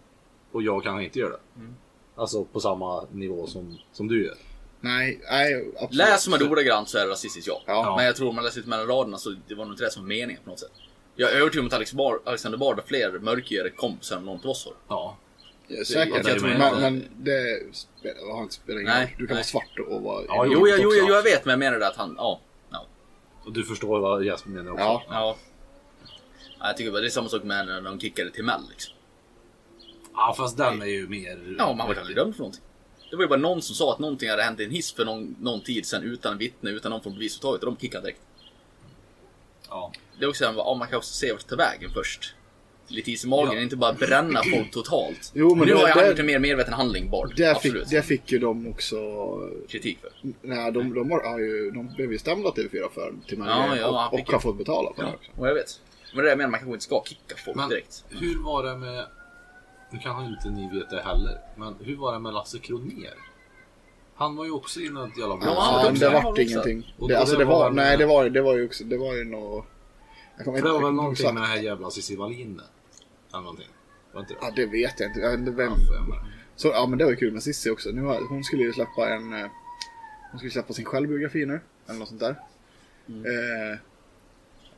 Och 0.53 0.63
jag 0.63 0.83
kan 0.85 1.01
inte 1.01 1.19
göra 1.19 1.31
det. 1.31 1.61
Mm. 1.61 1.75
Alltså 2.17 2.45
på 2.45 2.61
samma 2.61 3.05
nivå 3.13 3.47
som, 3.47 3.79
som 3.93 4.09
du 4.09 4.25
gör. 4.27 4.35
Nej, 4.81 5.21
nej, 5.31 5.73
absolut. 5.75 5.95
Läser 5.95 6.31
man 6.31 6.39
det 6.39 6.45
ordagrant 6.45 6.89
så 6.89 6.99
är 6.99 7.07
det 7.07 7.13
rasistiskt, 7.13 7.49
ja. 7.49 7.63
Ja. 7.67 7.97
Men 7.97 8.07
jag 8.07 8.17
tror 8.17 8.29
om 8.29 8.35
man 8.35 8.45
läser 8.45 8.61
ut 8.61 8.67
mellan 8.67 8.87
raderna 8.87 9.19
så 9.19 9.35
det 9.49 9.55
var 9.55 9.65
nog 9.65 9.75
inte 9.75 9.85
det 9.85 9.91
som 9.91 10.03
var 10.03 10.09
meningen 10.09 10.43
på 10.45 10.51
något 10.51 10.61
sätt. 10.61 10.73
Jag 11.17 11.33
är 11.33 11.37
övertygad 11.37 11.63
om 11.63 11.67
att 11.67 11.73
Alex 11.73 11.93
Bar, 11.93 12.21
Alexander 12.25 12.59
Bard 12.59 12.77
har 12.77 12.83
fler 12.83 13.19
mörkhyade 13.19 13.71
kompisar 13.71 14.17
än 14.17 14.25
någon 14.25 14.41
av 14.41 14.47
oss 14.47 14.65
har. 14.65 14.75
Ja. 14.89 15.17
Ja, 15.69 15.85
Säkert. 15.85 16.27
Jag 16.27 16.39
tror 16.39 16.49
men, 16.49 16.81
men 16.81 17.05
det 17.17 17.61
spelar, 17.73 18.43
inte 18.43 18.55
spelat 18.55 18.81
ingen 18.81 18.93
Nej, 18.95 19.05
roll. 19.05 19.15
Du 19.19 19.27
kan 19.27 19.35
nej. 19.35 19.35
vara 19.35 19.45
svart 19.45 19.79
och 19.89 20.03
vara 20.03 20.25
Ja, 20.29 20.47
Jo, 20.47 20.69
jag, 20.69 20.81
jo, 20.81 20.95
jag, 20.95 21.09
jo, 21.09 21.15
jag 21.15 21.23
vet, 21.23 21.45
men 21.45 21.51
jag 21.53 21.59
menar 21.59 21.79
det 21.79 21.89
att 21.89 21.97
han, 21.97 22.15
ja. 22.19 22.41
ja. 22.71 22.87
Och 23.45 23.53
du 23.53 23.65
förstår 23.65 24.01
vad 24.01 24.25
Jesper 24.25 24.51
menar 24.51 24.71
också. 24.71 24.85
Ja. 24.85 25.03
ja. 25.09 25.37
Ja, 26.59 26.67
Jag 26.67 26.77
tycker 26.77 26.91
bara 26.91 27.01
det 27.01 27.07
är 27.07 27.11
samma 27.11 27.29
sak 27.29 27.43
med 27.43 27.67
när 27.67 27.83
de 27.83 28.01
kickade 28.01 28.31
till 28.31 28.45
Mell 28.45 28.61
liksom. 28.71 28.95
Ja, 30.15 30.35
fast 30.37 30.57
den 30.57 30.83
är 30.83 30.87
ju 30.87 31.09
mer... 31.09 31.55
Ja, 31.59 31.73
man 31.73 31.89
var 31.89 31.95
aldrig 31.95 32.17
dömd 32.17 32.35
för 32.35 32.41
någonting. 32.41 32.63
Det 33.11 33.17
var 33.17 33.23
ju 33.25 33.29
bara 33.29 33.39
någon 33.39 33.63
som 33.63 33.75
sa 33.75 33.93
att 33.93 33.99
någonting 33.99 34.31
hade 34.31 34.43
hänt 34.43 34.61
i 34.61 34.65
en 34.65 34.71
hiss 34.71 34.93
för 34.93 35.05
någon, 35.05 35.37
någon 35.41 35.61
tid 35.61 35.87
sedan 35.87 36.03
utan 36.03 36.39
vittne, 36.39 36.71
utan 36.71 36.91
någon 36.91 37.03
från 37.03 37.13
polisupptaget 37.13 37.63
och 37.65 37.71
de 37.75 37.81
kickade 37.81 38.03
direkt. 38.05 38.21
Ja. 39.69 39.93
Det 40.19 40.25
är 40.25 40.29
också 40.29 40.45
så 40.45 40.51
här, 40.51 40.57
ja, 40.59 40.75
man 40.79 40.89
kan 40.89 40.97
också 40.99 41.15
se 41.15 41.33
vart 41.33 41.41
det 41.41 41.49
tar 41.49 41.57
vägen 41.57 41.91
först. 41.95 42.35
Lite 42.91 43.11
is 43.11 43.25
i 43.25 43.29
magen, 43.29 43.53
Ja. 43.57 43.61
inte 43.63 43.77
bara 43.77 43.93
bränna 43.93 44.43
folk 44.55 44.71
totalt. 44.71 45.33
Jo, 45.35 45.55
men 45.55 45.69
nu 45.69 45.75
det- 45.75 45.81
har 45.81 45.89
jag 45.89 45.99
det- 45.99 46.09
gjort 46.09 46.19
en 46.19 46.27
mer 46.27 46.39
medveten 46.39 46.73
handling, 46.75 47.11
Bard. 47.11 47.33
Det 47.37 47.63
fick, 47.63 47.75
det 47.91 48.03
fick 48.03 48.33
ju 48.33 48.39
de 48.39 48.67
också... 48.69 48.97
Kritik 49.69 49.99
för. 50.01 50.11
Nej, 50.43 50.73
de, 50.73 50.95
de, 50.95 51.11
har, 51.11 51.31
har 51.31 51.39
ju, 51.39 51.71
de 51.71 51.95
blev 51.95 52.13
ju 52.13 52.19
stämda 52.19 52.51
TV4 52.51 52.89
för 52.95 53.15
till 53.27 53.39
Ja, 53.39 53.77
ja, 53.77 54.09
och, 54.09 54.13
och 54.15 54.19
ju- 54.29 54.33
har 54.33 54.41
fått 54.41 54.59
betala 54.59 54.95
för 54.95 55.03
det 55.03 55.09
Ja, 55.09 55.15
också. 55.15 55.41
och 55.41 55.49
jag 55.49 55.55
vet. 55.55 55.81
Men 56.15 56.17
det 56.17 56.21
är 56.21 56.25
det 56.25 56.29
jag 56.31 56.39
menar, 56.39 56.51
man 56.51 56.61
kanske 56.61 56.73
inte 56.75 56.85
ska 56.85 57.03
kicka 57.07 57.35
folk 57.45 57.57
Men 57.57 57.69
direkt. 57.69 58.05
hur 58.09 58.43
var 58.45 58.65
det 58.65 58.77
med... 58.77 59.07
Nu 59.91 59.99
kanske 59.99 60.25
inte 60.25 60.51
ni 60.51 60.79
vet 60.79 60.91
det 60.91 61.03
heller. 61.03 61.39
Men 61.57 61.77
hur 61.81 61.97
var 61.97 62.13
det 62.13 62.19
med 62.19 62.35
Lasse 62.35 62.59
Kronér? 62.59 63.15
Han 64.15 64.37
var 64.37 64.45
ju 64.45 64.51
också 64.51 64.81
inne 64.81 65.01
i 65.01 65.09
ett 65.09 65.19
jävla 65.19 65.35
Ja, 65.35 65.41
Ja, 65.45 65.91
också- 65.91 66.05
det 66.05 66.11
vart 66.11 66.39
ingenting. 66.39 66.95
Och 66.99 67.09
Det, 67.09 67.15
det 67.15 67.21
alltså 67.21 67.37
det 67.37 67.45
var 67.45 67.59
var, 67.59 67.71
nej 67.71 67.97
det 67.97 68.07
var, 68.07 68.29
det 68.31 68.43
var 68.43 68.57
ju 68.57 68.67
också, 68.67 68.85
det 68.85 68.97
var 68.99 69.15
ju 69.15 69.25
nå 69.25 69.65
Jag 70.37 70.45
kommer 70.45 70.63
Det 70.63 70.73
var 70.73 70.83
väl 70.83 70.93
någonting 70.93 71.35
med 71.35 71.43
den 71.43 71.51
här 71.51 71.57
jävla 71.59 71.91
Cissi 71.91 72.17
Wallin. 72.17 72.61
Eller 73.33 73.41
någonting. 73.43 73.67
Var 74.13 74.21
inte 74.21 74.35
det? 74.35 74.39
Ja, 74.43 74.51
det 74.57 74.67
vet 74.67 75.01
jag 75.01 75.09
inte. 75.11 75.21
Jag 75.21 75.31
vet 75.31 75.39
inte 75.39 75.51
vem. 75.53 75.73
Ja, 76.09 76.23
Så, 76.57 76.69
ja 76.69 76.87
men 76.87 76.99
det 76.99 77.05
var 77.05 77.11
ju 77.11 77.17
kul 77.17 77.33
med 77.33 77.43
Cissi 77.43 77.71
också. 77.71 77.91
Nu 77.91 78.03
har, 78.03 78.29
hon 78.29 78.45
skulle 78.45 78.63
ju 78.63 78.73
släppa 78.73 79.09
en... 79.15 79.33
eh, 79.33 79.47
Hon 80.31 80.39
skulle 80.39 80.51
släppa 80.53 80.73
sin 80.73 80.85
självbiografi 80.85 81.47
nu. 81.47 81.61
Eller 81.89 81.99
något 81.99 82.09
sånt 82.09 82.21
där. 82.21 82.37
Mm. 83.09 83.25
Eh, 83.25 83.79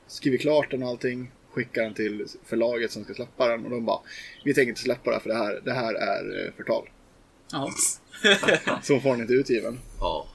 skriver 0.07 0.39
klart 0.39 0.71
den 0.71 0.83
och 0.83 0.89
allting. 0.89 1.33
Skickar 1.53 1.83
den 1.83 1.95
till 1.95 2.27
förlaget 2.45 2.91
som 2.93 3.05
ska 3.05 3.15
släppa 3.15 3.49
den. 3.49 3.65
Och 3.65 3.71
de 3.71 3.85
bara 3.85 4.01
Vi 4.45 4.55
tänker 4.55 4.69
inte 4.69 4.81
släppa 4.81 5.11
det 5.11 5.21
för 5.21 5.29
det 5.29 5.37
här, 5.37 5.61
det 5.65 5.73
här 5.73 5.95
är 5.95 6.47
eh, 6.47 6.53
förtal. 6.57 6.89
Jaha. 7.53 7.69
Så 8.83 9.01
får 9.01 9.11
den 9.11 9.21
inte 9.21 9.33
utgiven. 9.33 9.79
Ja. 10.01 10.27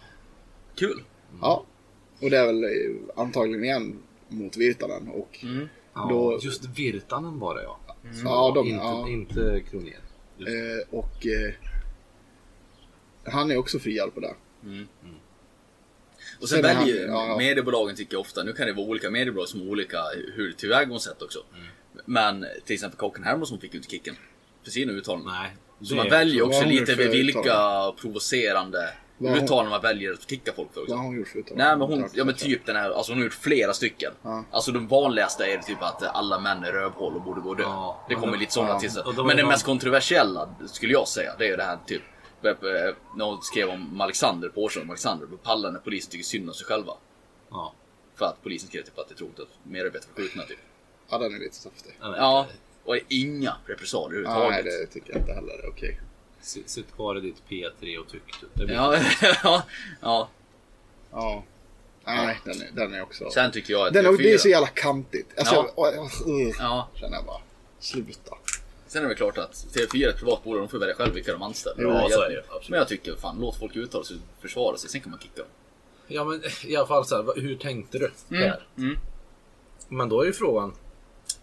Kul. 0.75 1.03
Ja. 1.41 1.65
Och 2.21 2.29
det 2.29 2.37
är 2.37 2.45
väl 2.45 2.63
eh, 2.63 2.69
antagligen 3.15 3.63
igen 3.63 3.97
mot 4.29 4.57
Virtanen. 4.57 5.07
Och 5.07 5.39
Mm. 5.43 5.67
ja 5.93 6.07
Då- 6.09 6.39
just 6.43 6.65
Virtanen 6.65 7.39
var 7.39 7.55
det 7.55 7.63
ja. 7.63 7.79
ja, 8.23 8.51
de, 8.55 8.67
inte, 8.67 8.83
ja. 8.85 9.09
inte 9.09 9.61
Kronér. 9.71 9.99
Eh, 10.39 10.87
och 10.99 11.27
eh, 11.27 11.53
han 13.23 13.51
är 13.51 13.57
också 13.57 13.79
friad 13.79 14.13
på 14.13 14.19
det. 14.19 14.33
Och 16.41 16.49
sen 16.49 16.61
väljer 16.61 17.07
han- 17.07 17.29
ja, 17.29 17.37
mediebolagen 17.37 17.95
tycker 17.95 18.13
jag 18.13 18.21
ofta, 18.21 18.43
nu 18.43 18.53
kan 18.53 18.67
det 18.67 18.73
vara 18.73 18.85
olika 18.85 19.09
mediebolag 19.09 19.47
som 19.49 19.59
har 19.59 19.67
olika 19.67 19.97
hur 20.35 20.51
tillvägagångssätt 20.51 21.21
också. 21.21 21.39
Mm. 21.53 21.67
Men 22.05 22.45
till 22.65 22.73
exempel 22.73 22.99
Kocken 22.99 23.23
Hermansson 23.23 23.59
fick 23.59 23.73
ju 23.73 23.77
inte 23.77 23.89
kicken 23.91 24.15
för 24.63 24.71
sina 24.71 24.91
uttalanden. 24.91 25.33
Nej. 25.41 25.55
Så 25.81 25.95
man 25.95 26.09
väljer 26.09 26.41
också 26.41 26.65
lite 26.65 26.95
för 26.95 27.07
vilka 27.07 27.39
uttalanden? 27.39 27.95
provocerande 28.01 28.89
Vad 29.17 29.43
uttalanden 29.43 29.69
man 29.71 29.81
väljer 29.81 30.13
att 30.13 30.29
kicka 30.29 30.53
folk 30.55 30.73
för 30.73 30.81
också. 30.81 30.93
Vad 30.93 30.99
har 30.99 31.07
hon 31.07 31.17
gjort 31.17 31.27
för 31.27 31.39
uttalanden? 31.39 31.67
Nej 31.67 31.77
men 31.77 31.99
hon, 31.99 32.09
ja 32.13 32.23
men 32.25 32.35
typ 32.35 32.65
den 32.65 32.75
här, 32.75 32.89
alltså 32.89 33.11
hon 33.11 33.19
har 33.19 33.23
gjort 33.23 33.33
flera 33.33 33.73
stycken. 33.73 34.11
Ja. 34.21 34.45
Alltså 34.51 34.71
de 34.71 34.87
vanligaste 34.87 35.45
är 35.45 35.57
typ 35.57 35.81
att 35.81 36.03
alla 36.03 36.39
män 36.39 36.63
är 36.63 36.71
rövhål 36.71 37.15
och 37.15 37.21
borde 37.21 37.41
gå 37.41 37.49
och 37.49 37.57
dö. 37.57 37.63
Ja, 37.63 38.05
det 38.09 38.15
kommer 38.15 38.37
lite 38.37 38.53
sådana 38.53 38.71
ja. 38.73 38.79
till 38.79 38.91
sig. 38.91 39.03
Men 39.27 39.37
det 39.37 39.45
mest 39.45 39.65
kontroversiella 39.65 40.55
skulle 40.67 40.93
jag 40.93 41.07
säga, 41.07 41.35
det 41.37 41.45
är 41.45 41.49
ju 41.49 41.55
det 41.55 41.63
här 41.63 41.77
typ 41.87 42.01
när 43.15 43.25
hon 43.25 43.41
skrev 43.41 43.69
om 43.69 44.01
Alexander 44.01 44.49
på 44.49 44.63
årsdagen 44.63 44.85
om 44.87 44.89
Alexander. 44.89 45.27
På 45.27 45.37
pallen 45.37 45.73
när 45.73 45.79
polisen 45.79 46.11
tycker 46.11 46.23
synd 46.25 46.49
om 46.49 46.55
sig 46.55 46.65
själva. 46.67 46.93
Ja. 47.49 47.73
För 48.15 48.25
att 48.25 48.43
polisen 48.43 48.69
skrev 48.69 48.81
typ 48.83 48.99
att 48.99 49.07
det 49.07 49.13
är 49.13 49.17
tråkigt 49.17 49.39
att 49.39 49.47
medarbetare 49.63 50.09
får 50.15 50.21
skjutna 50.21 50.43
typ. 50.43 50.59
Ja, 51.09 51.17
den 51.17 51.35
är 51.35 51.39
lite 51.39 51.55
saftig. 51.55 51.97
Jag 52.01 52.17
Ja, 52.17 52.47
och 52.83 52.97
inga 53.07 53.55
repressalier 53.65 54.21
Ja, 54.21 54.29
nej, 54.29 54.37
överhuvudtaget. 54.37 54.87
det 54.93 54.93
tycker 54.99 55.13
jag 55.13 55.21
inte 55.21 55.33
heller 55.33 55.53
är 55.63 55.69
okej. 55.69 55.99
Sitt, 56.41 56.69
sitt 56.69 56.95
kvar 56.95 57.17
i 57.17 57.21
ditt 57.21 57.43
P3 57.49 57.97
och 57.97 58.07
tyck. 58.07 58.21
Ja, 58.67 58.97
ja, 59.43 59.63
ja. 60.01 60.29
Ja. 61.11 61.43
Nej, 62.05 62.39
den 62.43 62.61
är, 62.61 62.69
den 62.73 62.93
är 62.93 63.01
också... 63.01 63.29
Sen 63.29 63.51
tycker 63.51 63.73
jag 63.73 63.87
att 63.87 63.93
Den 63.93 64.05
är, 64.05 64.09
TV4 64.09 64.17
det 64.17 64.33
är 64.33 64.37
så 64.37 64.49
jävla 64.49 64.67
kantigt. 64.67 65.33
Alltså, 65.37 65.55
Ja. 65.55 65.91
jag, 65.93 65.95
jag, 65.95 66.01
uh, 66.47 66.55
Ja, 66.59 66.89
känner 66.95 67.15
jag 67.17 67.25
bara. 67.25 67.41
Sluta. 67.79 68.35
Sen 68.95 69.03
är 69.03 69.03
det 69.03 69.07
väl 69.07 69.17
klart 69.17 69.37
att 69.37 69.53
TV4 69.53 70.05
är 70.05 70.09
ett 70.09 70.17
privat 70.17 70.43
bolag, 70.43 70.61
de 70.61 70.69
får 70.69 70.79
välja 70.79 70.95
själva 70.95 71.13
vilka 71.13 71.31
de 71.31 71.41
anställer. 71.41 71.83
Jo, 71.83 71.89
Jag- 71.89 72.11
så 72.11 72.21
är 72.21 72.29
det, 72.29 72.39
absolut. 72.39 72.69
Men 72.69 72.79
jag 72.79 72.87
tycker 72.87 73.15
fan, 73.15 73.37
låt 73.41 73.59
folk 73.59 73.75
uttala 73.75 74.03
sig 74.03 74.17
och 74.17 74.41
försvara 74.41 74.77
sig, 74.77 74.89
sen 74.89 75.01
kan 75.01 75.11
man 75.11 75.19
kicka 75.19 75.41
dem. 75.41 75.47
Ja 76.07 76.23
men 76.23 76.41
i 76.65 76.75
alla 76.75 76.87
fall 76.87 77.05
så 77.05 77.15
här, 77.15 77.41
hur 77.41 77.55
tänkte 77.55 77.97
du 77.97 78.11
där? 78.29 78.67
mm. 78.77 78.97
Men 79.89 80.09
då 80.09 80.21
är 80.21 80.25
ju 80.25 80.33
frågan 80.33 80.73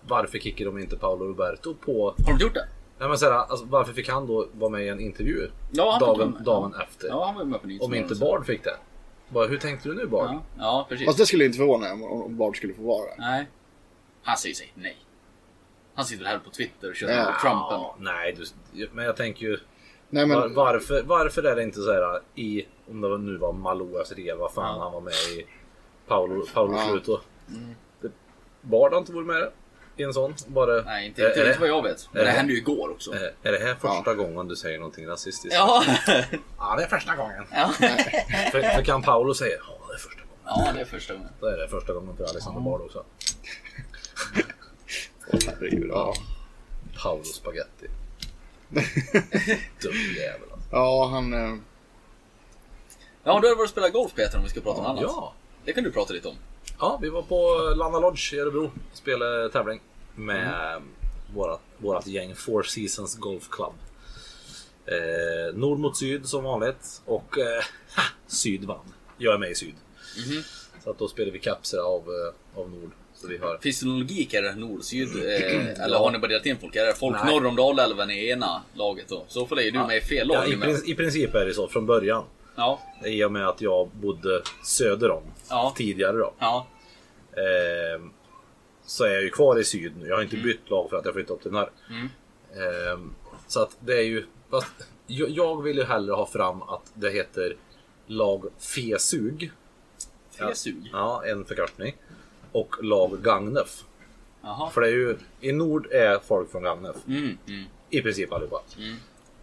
varför 0.08 0.38
kickar 0.38 0.64
de 0.64 0.78
inte 0.78 0.96
Paolo 0.96 1.24
Roberto 1.24 1.74
på... 1.74 2.14
Har 2.26 2.38
de 2.38 2.44
gjort 2.44 2.54
det? 2.54 2.68
Nej, 2.98 3.08
men 3.08 3.18
så 3.18 3.24
här, 3.26 3.32
alltså, 3.32 3.66
varför 3.66 3.92
fick 3.92 4.08
han 4.08 4.26
då 4.26 4.48
vara 4.52 4.70
med 4.70 4.84
i 4.84 4.88
en 4.88 5.00
intervju 5.00 5.50
Ja, 5.72 5.90
han 5.90 6.00
dagen, 6.00 6.30
med. 6.30 6.42
dagen 6.42 6.74
efter? 6.88 7.08
Ja, 7.08 7.24
han 7.26 7.34
var 7.34 7.44
med 7.44 7.62
på 7.78 7.84
Om 7.84 7.94
inte. 7.94 8.14
Bard 8.14 8.46
fick 8.46 8.64
det. 8.64 8.76
Bara, 9.28 9.46
hur 9.46 9.58
tänkte 9.58 9.88
du 9.88 9.94
nu 9.94 10.06
Bard? 10.06 10.30
Ja, 10.30 10.42
ja 10.58 10.86
precis. 10.88 11.06
Fast 11.06 11.18
det 11.18 11.26
skulle 11.26 11.44
inte 11.44 11.58
förvåna 11.58 11.94
mig 11.94 12.06
om, 12.06 12.22
om 12.22 12.36
Bard 12.36 12.56
skulle 12.56 12.74
få 12.74 12.82
vara. 12.82 13.10
Nej. 13.18 13.48
Han 14.22 14.36
säger 14.36 14.54
sig 14.54 14.72
nej. 14.74 14.96
Han 16.02 16.06
sitter 16.06 16.24
här 16.24 16.38
på 16.38 16.50
Twitter 16.50 16.88
och 16.90 16.96
kör 16.96 17.10
Ja. 17.10 17.24
på 17.24 17.40
Trumpen. 17.40 17.80
Ja, 17.80 17.96
nej, 17.98 18.36
du, 18.72 18.88
men 18.92 19.04
jag 19.04 19.16
tänker 19.16 19.46
ju 19.46 19.58
Nej 20.10 20.28
var, 20.28 20.40
men, 20.40 20.54
varför, 20.54 21.02
varför 21.02 21.42
är 21.42 21.56
det 21.56 21.62
inte 21.62 21.80
så 21.80 21.92
här 21.92 22.20
i, 22.34 22.66
om 22.90 23.00
det 23.00 23.18
nu 23.18 23.36
var 23.36 23.52
Maloas 23.52 24.12
rev, 24.12 24.36
vad 24.36 24.52
fan 24.52 24.76
Ja. 24.76 24.82
han 24.82 24.92
var 24.92 25.00
med 25.00 25.12
i 25.12 25.46
Paolo, 26.08 26.46
Paolo 26.54 26.76
Ja. 26.76 26.86
Sluto. 26.88 27.20
Det- 28.00 28.10
Bard 28.60 28.92
har 28.92 28.98
inte 28.98 29.12
varit 29.12 29.26
med 29.26 29.50
i 29.96 30.02
en 30.02 30.12
sån? 30.14 30.34
Bara, 30.46 30.82
Nej, 30.82 31.06
inte, 31.06 31.22
är, 31.24 31.28
inte, 31.28 31.42
är, 31.42 31.46
inte 31.48 31.60
vad 31.60 31.68
jag 31.68 31.82
vet. 31.82 32.08
Men 32.12 32.20
är 32.20 32.24
det 32.26 32.30
det- 32.32 32.36
hände 32.36 32.52
ju 32.52 32.58
igår 32.58 32.90
också. 32.90 33.12
är, 33.12 33.32
är 33.42 33.52
det 33.52 33.58
här 33.58 33.74
första 33.74 34.14
gången 34.14 34.48
du 34.48 34.56
säger 34.56 34.78
någonting 34.78 35.06
rasistiskt? 35.08 35.56
Ja. 35.58 35.82
Ja, 36.58 36.74
det 36.76 36.82
är 36.84 36.88
första 36.88 37.16
gången. 37.16 37.44
ja. 37.52 37.68
För, 38.52 38.60
för 38.74 38.82
kan 38.84 39.02
Paolo 39.02 39.34
säga 39.34 39.56
ja, 39.68 39.78
det 39.88 39.94
är 39.94 39.98
första 39.98 40.20
gången. 40.20 40.66
ja, 40.66 40.72
det 40.74 40.80
är 40.80 40.84
första 40.84 41.14
gången. 41.14 41.28
Då 41.40 41.46
är 41.46 41.56
det 41.58 41.68
första 41.68 41.92
gången 41.92 42.16
för 42.16 42.24
Alexander 42.24 42.60
Bard 42.60 42.80
också. 42.80 43.04
Herregud. 45.46 45.90
Ja. 45.90 46.14
Paolo 47.02 47.24
Spaghetti. 47.24 47.86
Dum 49.82 49.92
jävel 50.16 50.52
alltså. 50.52 50.68
ja, 50.70 51.08
han... 51.12 51.32
Eh, 51.32 51.54
Ja, 53.24 53.40
du 53.40 53.48
har 53.48 53.56
varit 53.56 53.64
och 53.64 53.70
spelat 53.70 53.92
golf 53.92 54.14
Peter 54.14 54.38
om 54.38 54.44
vi 54.44 54.50
ska 54.50 54.60
prata 54.60 54.80
om 54.80 54.86
annat. 54.86 55.02
Ja. 55.02 55.34
Det 55.64 55.72
kan 55.72 55.84
du 55.84 55.92
prata 55.92 56.12
lite 56.12 56.28
om. 56.28 56.36
Ja, 56.78 56.98
vi 57.02 57.08
var 57.08 57.22
på 57.22 57.72
Lana 57.76 57.98
Lodge 57.98 58.34
i 58.34 58.38
Örebro. 58.38 58.70
Spelade 58.92 59.48
tävling 59.48 59.80
med 60.14 60.74
mm. 60.76 60.88
vårat, 61.34 61.60
vårat 61.78 62.06
gäng 62.06 62.34
Four 62.34 62.62
Seasons 62.62 63.16
Golf 63.16 63.48
Club. 63.50 63.72
Eh, 64.86 65.54
nord 65.54 65.78
mot 65.78 65.96
syd 65.96 66.26
som 66.26 66.44
vanligt 66.44 67.02
och 67.04 67.38
eh, 67.38 67.64
ha, 67.96 68.02
syd 68.26 68.64
vann. 68.64 68.92
jag 69.18 69.34
är 69.34 69.38
med 69.38 69.50
i 69.50 69.54
syd. 69.54 69.74
Mhm. 70.26 70.42
Så 70.84 70.90
att 70.90 70.98
då 70.98 71.08
spelar 71.08 71.32
vi 71.32 71.38
kapser 71.38 71.78
av, 71.78 72.00
eh, 72.00 72.60
av 72.60 72.70
nord. 72.70 72.90
Så 73.22 73.28
vi 73.28 73.38
har... 73.38 73.58
Finns 73.58 73.80
det 73.80 73.86
någon 73.86 73.98
logik? 73.98 74.34
Är 74.34 74.42
det 74.42 74.54
nord 74.54 74.78
och 74.78 74.84
syd? 74.84 75.08
Eh, 75.08 75.82
eller 75.84 75.98
har 75.98 76.10
ni 76.10 76.18
bara 76.18 76.28
delat 76.28 76.46
in 76.46 76.56
folk? 76.60 76.76
Är 76.76 76.86
det 76.86 76.94
folk 76.94 77.16
Nej. 77.24 77.34
norr 77.34 77.46
om 77.46 77.56
Dalälven 77.56 78.10
i 78.10 78.28
ena 78.28 78.62
laget 78.74 79.08
då? 79.08 79.24
Så 79.28 79.46
får 79.46 79.56
det 79.56 79.62
ju 79.62 79.70
du 79.70 79.78
med 79.78 79.96
i 79.96 80.00
fel 80.00 80.26
lag. 80.28 80.36
Ja, 80.36 80.46
i, 80.52 80.56
med. 80.56 80.68
prin- 80.68 80.82
I 80.86 80.94
princip 80.94 81.34
är 81.34 81.46
det 81.46 81.54
så 81.54 81.68
från 81.68 81.86
början. 81.86 82.24
Ja, 82.56 82.80
I 83.06 83.24
och 83.24 83.32
med 83.32 83.48
att 83.48 83.60
jag 83.60 83.88
bodde 83.88 84.42
söder 84.64 85.10
om 85.10 85.22
Ja. 85.50 85.74
tidigare 85.76 86.16
då. 86.16 86.34
ja. 86.38 86.66
Ehm, 87.36 88.10
så 88.86 89.04
är 89.04 89.10
jag 89.10 89.22
ju 89.22 89.30
kvar 89.30 89.58
i 89.58 89.64
syd 89.64 89.92
nu. 90.00 90.06
Jag 90.08 90.16
har 90.16 90.22
inte 90.22 90.36
bytt 90.36 90.70
lag 90.70 90.90
för 90.90 90.96
att 90.96 91.04
jag 91.04 91.14
flyttat 91.14 91.42
till 91.42 91.50
norr. 91.52 91.70
Mm. 91.90 92.08
Ehm, 92.92 93.14
så 93.46 93.62
att 93.62 93.76
det 93.80 93.96
är 93.98 94.02
ju... 94.02 94.26
Jag 95.06 95.62
vill 95.62 95.76
ju 95.76 95.84
hellre 95.84 96.12
ha 96.12 96.26
fram 96.26 96.62
att 96.62 96.92
det 96.94 97.10
heter 97.10 97.56
lag 98.06 98.44
Fesug. 98.58 99.50
Fesug? 100.38 100.88
Ja, 100.92 101.22
en 101.26 101.44
förkortning. 101.44 101.96
Och 102.52 102.84
lag 102.84 103.22
Gagnef. 103.22 103.84
Jaha. 104.42 104.70
För 104.70 104.80
det 104.80 104.86
är 104.86 104.92
ju... 104.92 105.16
I 105.40 105.52
nord 105.52 105.92
är 105.92 106.18
folk 106.26 106.50
från 106.50 106.62
Gagnef. 106.62 106.96
Mm, 107.08 107.38
mm. 107.48 107.64
I 107.90 108.02
princip 108.02 108.32
allihopa. 108.32 108.62
Mm. 108.78 108.96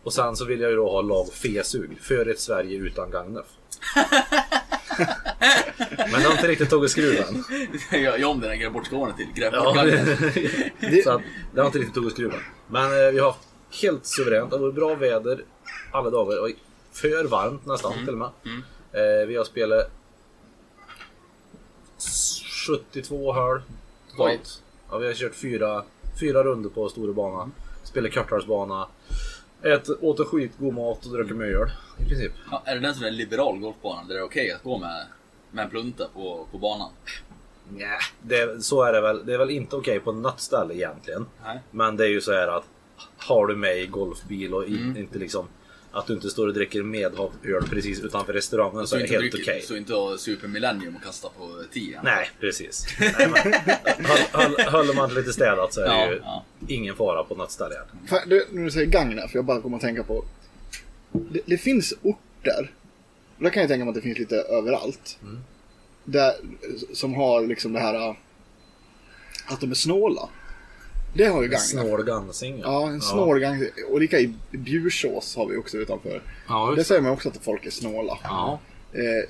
Och 0.03 0.13
sen 0.13 0.35
så 0.35 0.45
vill 0.45 0.61
jag 0.61 0.69
ju 0.69 0.75
då 0.75 0.89
ha 0.89 1.01
lag 1.01 1.27
Fesug. 1.33 1.99
För 2.01 2.25
ett 2.29 2.39
Sverige 2.39 2.77
utan 2.77 3.11
Gagnef. 3.11 3.45
Men 6.11 6.21
det 6.21 6.27
har 6.27 6.31
inte 6.31 6.47
riktigt 6.47 6.69
tagit 6.69 6.91
skruven. 6.91 7.43
jag 7.91 8.19
gör 8.19 8.27
om 8.29 8.39
den 8.39 8.49
här 8.49 8.57
gräv 8.57 8.71
bort 8.71 8.85
skåne 8.85 9.13
till. 9.17 9.27
Gräv 9.35 9.51
bort 9.51 9.75
Ja, 9.75 9.83
det, 10.79 11.03
så 11.03 11.11
att, 11.11 11.21
det 11.53 11.59
har 11.59 11.67
inte 11.67 11.79
riktigt 11.79 11.95
tagit 11.95 12.13
skruven. 12.13 12.39
Men 12.67 12.83
eh, 12.83 13.11
vi 13.11 13.19
har 13.19 13.25
haft 13.25 13.47
helt 13.81 14.05
suveränt. 14.05 14.49
Det 14.49 14.55
har 14.55 14.61
varit 14.61 14.75
bra 14.75 14.95
väder 14.95 15.43
alla 15.91 16.09
dagar. 16.09 16.41
Och 16.41 16.49
för 16.91 17.27
varmt 17.27 17.65
nästan 17.65 17.93
till 17.93 18.09
och 18.09 18.17
med. 18.17 18.29
Mm. 18.45 18.63
Eh, 18.91 19.27
vi 19.27 19.35
har 19.35 19.43
spelat 19.43 19.91
72 22.67 23.33
hål 23.33 23.61
totalt. 24.11 24.61
Ja, 24.91 24.97
vi 24.97 25.07
har 25.07 25.13
kört 25.13 25.35
fyra, 25.35 25.83
fyra 26.19 26.43
runder 26.43 26.69
på 26.69 26.89
stora 26.89 27.13
bana. 27.13 27.51
Spelat 27.83 28.13
korthalsbana. 28.13 28.87
Ät, 29.63 29.89
åt 30.01 30.19
en 30.19 30.25
skitgod 30.25 30.73
mat 30.73 31.05
och 31.05 31.11
druckit 31.11 31.35
mycket 31.35 31.55
öl. 31.61 31.69
I 31.99 32.09
princip. 32.09 32.31
Ja, 32.51 32.61
är 32.65 32.75
det 32.75 32.81
den 32.81 32.95
som 32.95 33.03
är 33.03 33.07
en 33.07 33.15
liberal 33.15 33.59
golfbana 33.59 34.03
där 34.07 34.13
det 34.15 34.19
är 34.19 34.25
okej 34.25 34.51
att 34.51 34.63
gå 34.63 34.77
med, 34.77 35.05
med 35.51 35.63
en 35.63 35.69
plunta 35.69 36.07
på, 36.13 36.47
på 36.51 36.57
banan? 36.57 36.91
Nja, 37.69 37.87
det, 38.21 38.63
så 38.63 38.83
är 38.83 38.93
det 38.93 39.01
väl. 39.01 39.25
Det 39.25 39.33
är 39.33 39.37
väl 39.37 39.49
inte 39.49 39.75
okej 39.75 39.99
på 39.99 40.11
något 40.11 40.39
ställe 40.39 40.73
egentligen. 40.75 41.25
Nej. 41.43 41.59
Men 41.71 41.97
det 41.97 42.03
är 42.05 42.09
ju 42.09 42.21
så 42.21 42.31
här 42.31 42.47
att 42.47 42.63
har 43.17 43.47
du 43.47 43.55
med 43.55 43.77
i 43.81 43.85
golfbil 43.87 44.53
och 44.53 44.63
Mm. 44.67 44.97
inte 44.97 45.17
liksom 45.17 45.47
att 45.91 46.07
du 46.07 46.13
inte 46.13 46.29
står 46.29 46.47
och 46.47 46.53
dricker 46.53 46.83
medhavd 46.83 47.45
öl 47.45 47.63
precis 47.69 47.99
utanför 47.99 48.33
restaurangen 48.33 48.87
så 48.87 48.95
är 48.95 48.99
det 48.99 49.07
helt 49.07 49.35
okej. 49.35 49.61
Så 49.61 49.75
inte 49.75 49.93
ha 49.93 50.17
Super 50.17 50.47
Millennium 50.47 50.95
och 50.95 51.03
kasta 51.03 51.29
på 51.29 51.63
10. 51.73 52.01
Nej, 52.03 52.29
precis. 52.39 52.85
Nej, 52.99 53.13
men, 53.17 53.53
höll, 54.05 54.19
höll, 54.31 54.65
håller 54.71 54.93
man 54.93 55.13
lite 55.13 55.33
städat 55.33 55.73
så 55.73 55.81
är 55.81 55.85
det 55.85 55.91
Ja, 55.91 56.11
ju 56.11 56.21
ja. 56.23 56.45
ingen 56.67 56.95
fara 56.95 57.23
på 57.23 57.35
något 57.35 57.51
ställe. 57.51 57.75
Fan, 58.07 58.29
du, 58.29 58.45
när 58.51 58.63
du 58.63 58.71
säger 58.71 58.87
Gagnef, 58.87 59.35
jag 59.35 59.45
bara 59.45 59.61
kommer 59.61 59.77
att 59.77 59.83
tänka 59.83 60.03
på. 60.03 60.25
Det, 61.11 61.41
det 61.45 61.57
finns 61.57 61.93
orter, 62.01 62.71
och 63.37 63.43
det 63.43 63.49
kan 63.49 63.61
jag 63.61 63.69
tänka 63.69 63.85
mig 63.85 63.89
att 63.89 63.95
det 63.95 64.01
finns 64.01 64.19
lite 64.19 64.35
överallt. 64.35 65.17
Mm. 65.21 65.39
Där, 66.03 66.33
som 66.93 67.13
har 67.13 67.41
liksom 67.47 67.73
det 67.73 67.79
här 67.79 67.95
äh, 68.09 68.15
att 69.45 69.61
de 69.61 69.71
är 69.71 69.75
snåla. 69.75 70.29
Det 71.13 71.25
har 71.25 71.41
ju 71.41 71.47
Gagnef. 71.47 71.61
Snål 71.67 72.03
gansing. 72.03 72.59
Ja, 72.59 72.87
en 72.89 73.01
snål 73.01 73.39
Gagnef. 73.39 73.69
Och 73.91 73.99
lika 73.99 74.19
i 74.19 74.33
Bjursås 74.51 75.35
har 75.35 75.45
vi 75.47 75.57
också 75.57 75.77
utanför. 75.77 76.21
Ja, 76.47 76.73
Det 76.75 76.83
säger 76.83 77.01
man 77.01 77.11
också 77.11 77.29
att 77.29 77.37
folk 77.43 77.65
är 77.65 77.71
snåla. 77.71 78.17
ja. 78.23 78.59
Eh, 78.93 79.29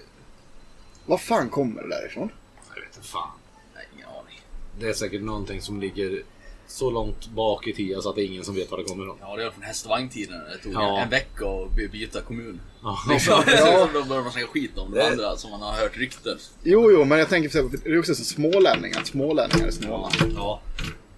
vad 1.06 1.22
fan 1.22 1.50
kommer 1.50 1.82
det 1.82 1.90
därifrån? 1.90 2.30
Jag 2.76 2.82
vet 2.82 2.96
inte 2.96 3.08
fan. 3.08 3.30
Nej, 3.76 3.84
ingen 3.96 4.08
aning. 4.08 4.42
Det 4.80 4.90
är 4.90 4.94
säkert 4.94 5.22
någonting 5.22 5.62
som 5.62 5.80
ligger 5.80 6.24
så 6.68 6.90
långt 6.92 7.28
bak 7.30 7.68
i 7.68 7.74
tiden 7.74 8.02
så 8.02 8.10
att 8.10 8.16
det 8.16 8.22
är 8.22 8.26
ingen 8.26 8.44
som 8.44 8.56
vet 8.56 8.72
var 8.72 8.78
det 8.78 8.84
kommer 8.84 9.04
ifrån. 9.04 9.18
Ja, 9.22 9.36
det 9.36 9.44
är 9.44 9.52
från 9.52 9.64
häst 9.64 9.86
och 9.86 9.90
vagntiden. 9.90 10.40
Det 10.52 10.64
tog 10.64 10.74
Ja. 10.74 11.02
en 11.02 11.10
vecka 11.10 11.46
att 11.46 11.76
by- 11.76 11.88
byta 11.88 12.22
kommun. 12.22 12.60
Ja. 12.84 12.98
Liksom, 13.10 13.44
Ja. 13.48 13.88
Då 13.94 14.04
börjar 14.04 14.24
man 14.24 14.32
snacka 14.32 14.48
skit 14.48 14.78
om 14.78 14.92
de 14.92 14.98
Det- 14.98 15.08
andra 15.12 15.38
som 15.38 15.52
man 15.52 15.62
har 15.62 15.72
hört 15.74 15.98
rykten. 15.98 16.38
Jo, 16.64 16.92
jo, 16.92 17.04
men 17.06 17.20
jag 17.20 17.30
tänker 17.30 17.80
det 17.84 17.90
är 17.90 18.00
också 18.00 18.16
så 18.16 18.24
smålänningar. 18.24 19.02
Smålänningar 19.04 19.68
är 19.68 19.72
snåla. 19.72 20.10
Ja. 20.36 20.62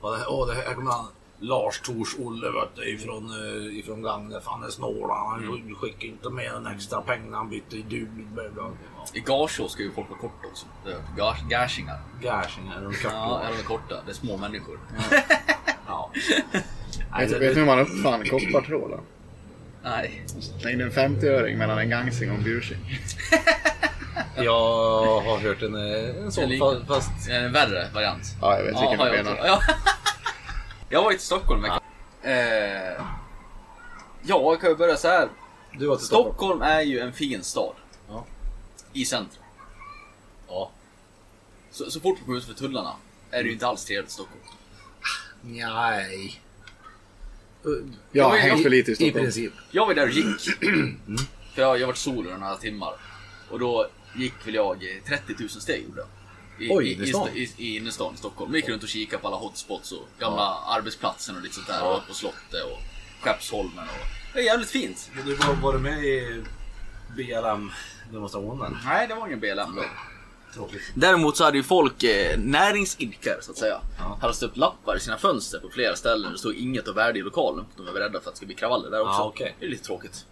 Och 0.01 0.11
det, 0.11 0.25
åh, 0.27 0.47
det 0.47 0.53
här 0.53 0.73
kommer 0.73 0.91
han. 0.91 1.05
Lars 1.39 1.79
Tors 1.79 2.15
Olle 2.19 2.47
vet 2.51 2.75
du, 2.75 2.89
ifrån, 2.89 3.31
uh, 3.31 3.79
ifrån 3.79 4.01
Gagnef. 4.01 4.43
Han 4.45 4.63
är 4.63 4.69
snål. 4.69 5.09
Han 5.09 5.43
mm. 5.43 5.75
skickar 5.75 6.07
inte 6.07 6.29
med 6.29 6.51
en 6.51 6.67
extra 6.67 7.01
pengar. 7.01 7.37
Han 7.37 7.49
bytte 7.49 7.75
i 7.75 7.81
dugligt. 7.81 8.27
Ja. 8.57 8.71
I 9.13 9.19
Garså 9.19 9.67
ska 9.67 9.83
ju 9.83 9.91
folk 9.91 10.09
vara 10.09 10.19
korta 10.19 10.47
också. 10.47 10.65
Garsingar. 11.49 11.99
Gärsingar, 12.21 12.77
är 12.77 12.81
de 12.81 12.93
korta? 12.93 13.15
Ja, 13.15 13.41
de 13.51 13.59
är 13.59 13.63
korta. 13.63 13.95
Det 14.05 14.11
är 14.11 14.15
små 14.15 14.37
människor. 14.37 14.79
Ja. 15.87 16.11
Vet, 17.19 17.29
det- 17.29 17.39
vet 17.39 17.55
ni 17.55 17.59
hur 17.59 17.65
man 17.65 17.79
uppfann 17.79 18.25
koppartråden? 18.25 18.99
Nej. 19.83 20.25
Slängde 20.59 20.83
en 20.83 20.91
50-öring 20.91 21.57
mellan 21.57 21.77
en 21.77 21.89
gangsing 21.89 22.31
och 22.31 22.37
en 22.37 22.43
bjursing. 22.43 22.77
Jag 24.35 25.21
har 25.21 25.37
hört 25.39 25.61
en, 25.61 25.75
eh, 25.75 26.23
en 26.23 26.31
sån 26.31 26.51
En 26.51 26.85
fast... 26.87 27.29
En 27.29 27.51
värre 27.51 27.89
variant. 27.93 28.23
Ja, 28.41 28.57
jag 28.57 28.63
vet 28.63 28.81
vilken 28.81 28.99
har 28.99 29.09
du 29.09 29.15
jag 29.15 29.25
menar. 29.25 29.45
Ja. 29.45 29.61
Jag 30.89 31.03
var 31.03 31.11
i 31.11 31.17
Stockholm 31.17 31.63
en 31.65 31.69
vecka. 31.71 31.81
Eh, 32.23 33.03
ja, 34.21 34.51
jag 34.51 34.61
kan 34.61 34.69
ju 34.69 34.75
börja 34.75 34.95
så 34.97 35.07
här. 35.07 35.29
Du 35.73 35.87
var 35.87 35.95
till 35.95 36.05
Stockholm? 36.05 36.33
Stockholm 36.35 36.61
är 36.61 36.81
ju 36.81 36.99
en 36.99 37.13
fin 37.13 37.43
stad. 37.43 37.73
Ja. 38.09 38.25
I 38.93 39.05
centrum. 39.05 39.43
Ja. 40.47 40.71
Så, 41.71 41.91
så 41.91 41.99
fort 41.99 42.17
man 42.17 42.25
kommer 42.25 42.37
ut 42.37 42.45
för 42.45 42.53
tullarna 42.53 42.93
är 43.31 43.37
det 43.43 43.47
ju 43.47 43.53
inte 43.53 43.67
alls 43.67 43.85
trevligt 43.85 44.09
i 44.09 44.13
Stockholm. 44.13 44.41
Nej. 45.41 46.41
Jag 48.11 48.23
har 48.23 48.35
Ja, 48.35 48.41
hängt 48.41 48.59
i- 48.59 48.63
för 48.63 48.69
lite 48.69 48.91
i 48.91 48.93
I 48.93 48.95
Stockholm. 48.95 49.23
princip. 49.25 49.53
Jag 49.71 49.85
var 49.85 49.93
där 49.93 50.03
och 50.07 50.11
gick. 50.13 50.41
För 51.55 51.61
jag, 51.61 51.79
jag 51.79 51.87
varit 51.87 51.97
solo 51.97 52.29
i 52.29 52.37
några 52.37 52.55
timmar. 52.55 52.93
Och 53.49 53.59
då 53.59 53.87
gick 54.15 54.47
väl 54.47 54.53
jag 54.55 54.75
eh, 54.83 55.03
30 55.07 55.33
000 55.39 55.49
steg 55.49 55.83
gjorde. 55.87 56.01
I, 56.59 56.69
Oj, 56.71 56.87
i, 56.87 56.91
i 56.99 57.03
i, 57.03 57.07
stan? 57.07 57.27
st- 57.27 57.39
i, 57.63 57.73
I 57.73 57.77
innerstan 57.77 58.13
i 58.13 58.17
Stockholm. 58.17 58.55
Gick 58.55 58.69
runt 58.69 58.83
och 58.83 58.89
kikade 58.89 59.21
på 59.21 59.27
alla 59.27 59.37
hotspots 59.37 59.91
och 59.91 60.07
gamla 60.19 60.55
arbetsplatsen 60.67 61.35
och 61.35 61.41
lite 61.41 61.55
sånt 61.55 61.67
där. 61.67 61.83
Och 61.87 61.97
upp 61.97 62.07
på 62.07 62.13
slottet 62.13 62.63
och 62.71 62.79
Skeppsholmen. 63.21 63.83
Och... 63.83 64.07
Det 64.33 64.39
är 64.39 64.43
jävligt 64.43 64.69
fint. 64.69 65.11
Du 65.25 65.35
var, 65.35 65.53
var 65.53 65.73
du 65.73 65.79
med 65.79 66.03
i 66.05 66.43
BLM-demonstrationen? 67.17 68.77
Nej, 68.85 69.07
det 69.07 69.15
var 69.15 69.27
ingen 69.27 69.39
BLM 69.39 69.75
då. 69.75 69.83
Tråkigt. 70.53 70.81
Däremot 70.95 71.37
så 71.37 71.43
hade 71.43 71.57
ju 71.57 71.63
folk 71.63 72.03
eh, 72.03 72.39
näringsidkare 72.39 73.41
så 73.41 73.51
att 73.51 73.57
säga. 73.57 73.81
Ja. 73.99 74.17
Hade 74.21 74.33
stött 74.33 74.57
lappar 74.57 74.97
i 74.97 74.99
sina 74.99 75.17
fönster 75.17 75.59
på 75.59 75.69
flera 75.69 75.95
ställen. 75.95 76.31
Det 76.31 76.37
stod 76.37 76.55
inget 76.55 76.87
av 76.87 76.95
värde 76.95 77.19
i 77.19 77.21
lokalen. 77.21 77.65
De 77.77 77.85
var 77.85 77.93
rädda 77.93 78.11
för 78.11 78.17
att 78.17 78.25
det 78.25 78.37
ska 78.37 78.45
bli 78.45 78.55
kravaller 78.55 78.89
där 78.89 79.01
också. 79.01 79.11
Ja, 79.11 79.23
okej. 79.25 79.55
Det 79.59 79.65
är 79.65 79.69
lite 79.69 79.83
tråkigt. 79.83 80.25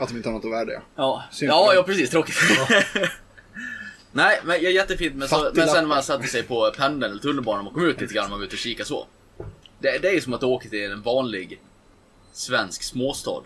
Att 0.00 0.08
de 0.08 0.16
inte 0.16 0.28
har 0.28 0.34
något 0.34 0.44
att 0.44 0.52
värde. 0.52 0.82
Ja, 0.96 1.24
Synd 1.30 1.50
ja, 1.50 1.74
ja 1.74 1.82
precis. 1.82 2.10
Tråkigt. 2.10 2.36
Nej, 4.12 4.40
men 4.44 4.62
ja, 4.62 4.70
jättefint. 4.70 5.14
Men, 5.16 5.28
så, 5.28 5.50
men 5.54 5.68
sen 5.68 5.82
när 5.82 5.88
man 5.88 6.02
satte 6.02 6.26
sig 6.26 6.42
på 6.42 6.72
pendeln 6.76 7.12
eller 7.12 7.22
tunnelbanan 7.22 7.66
och 7.66 7.74
kom 7.74 7.84
ut 7.84 8.00
lite 8.00 8.14
grann 8.14 8.24
och 8.24 8.30
man 8.30 8.38
var 8.38 8.46
ute 8.46 8.54
och 8.54 8.58
kika 8.58 8.84
så. 8.84 9.06
Det, 9.78 9.98
det 9.98 10.08
är 10.08 10.12
ju 10.12 10.20
som 10.20 10.34
att 10.34 10.42
åka 10.42 10.68
till 10.68 10.92
en 10.92 11.02
vanlig 11.02 11.60
svensk 12.32 12.82
småstad. 12.82 13.42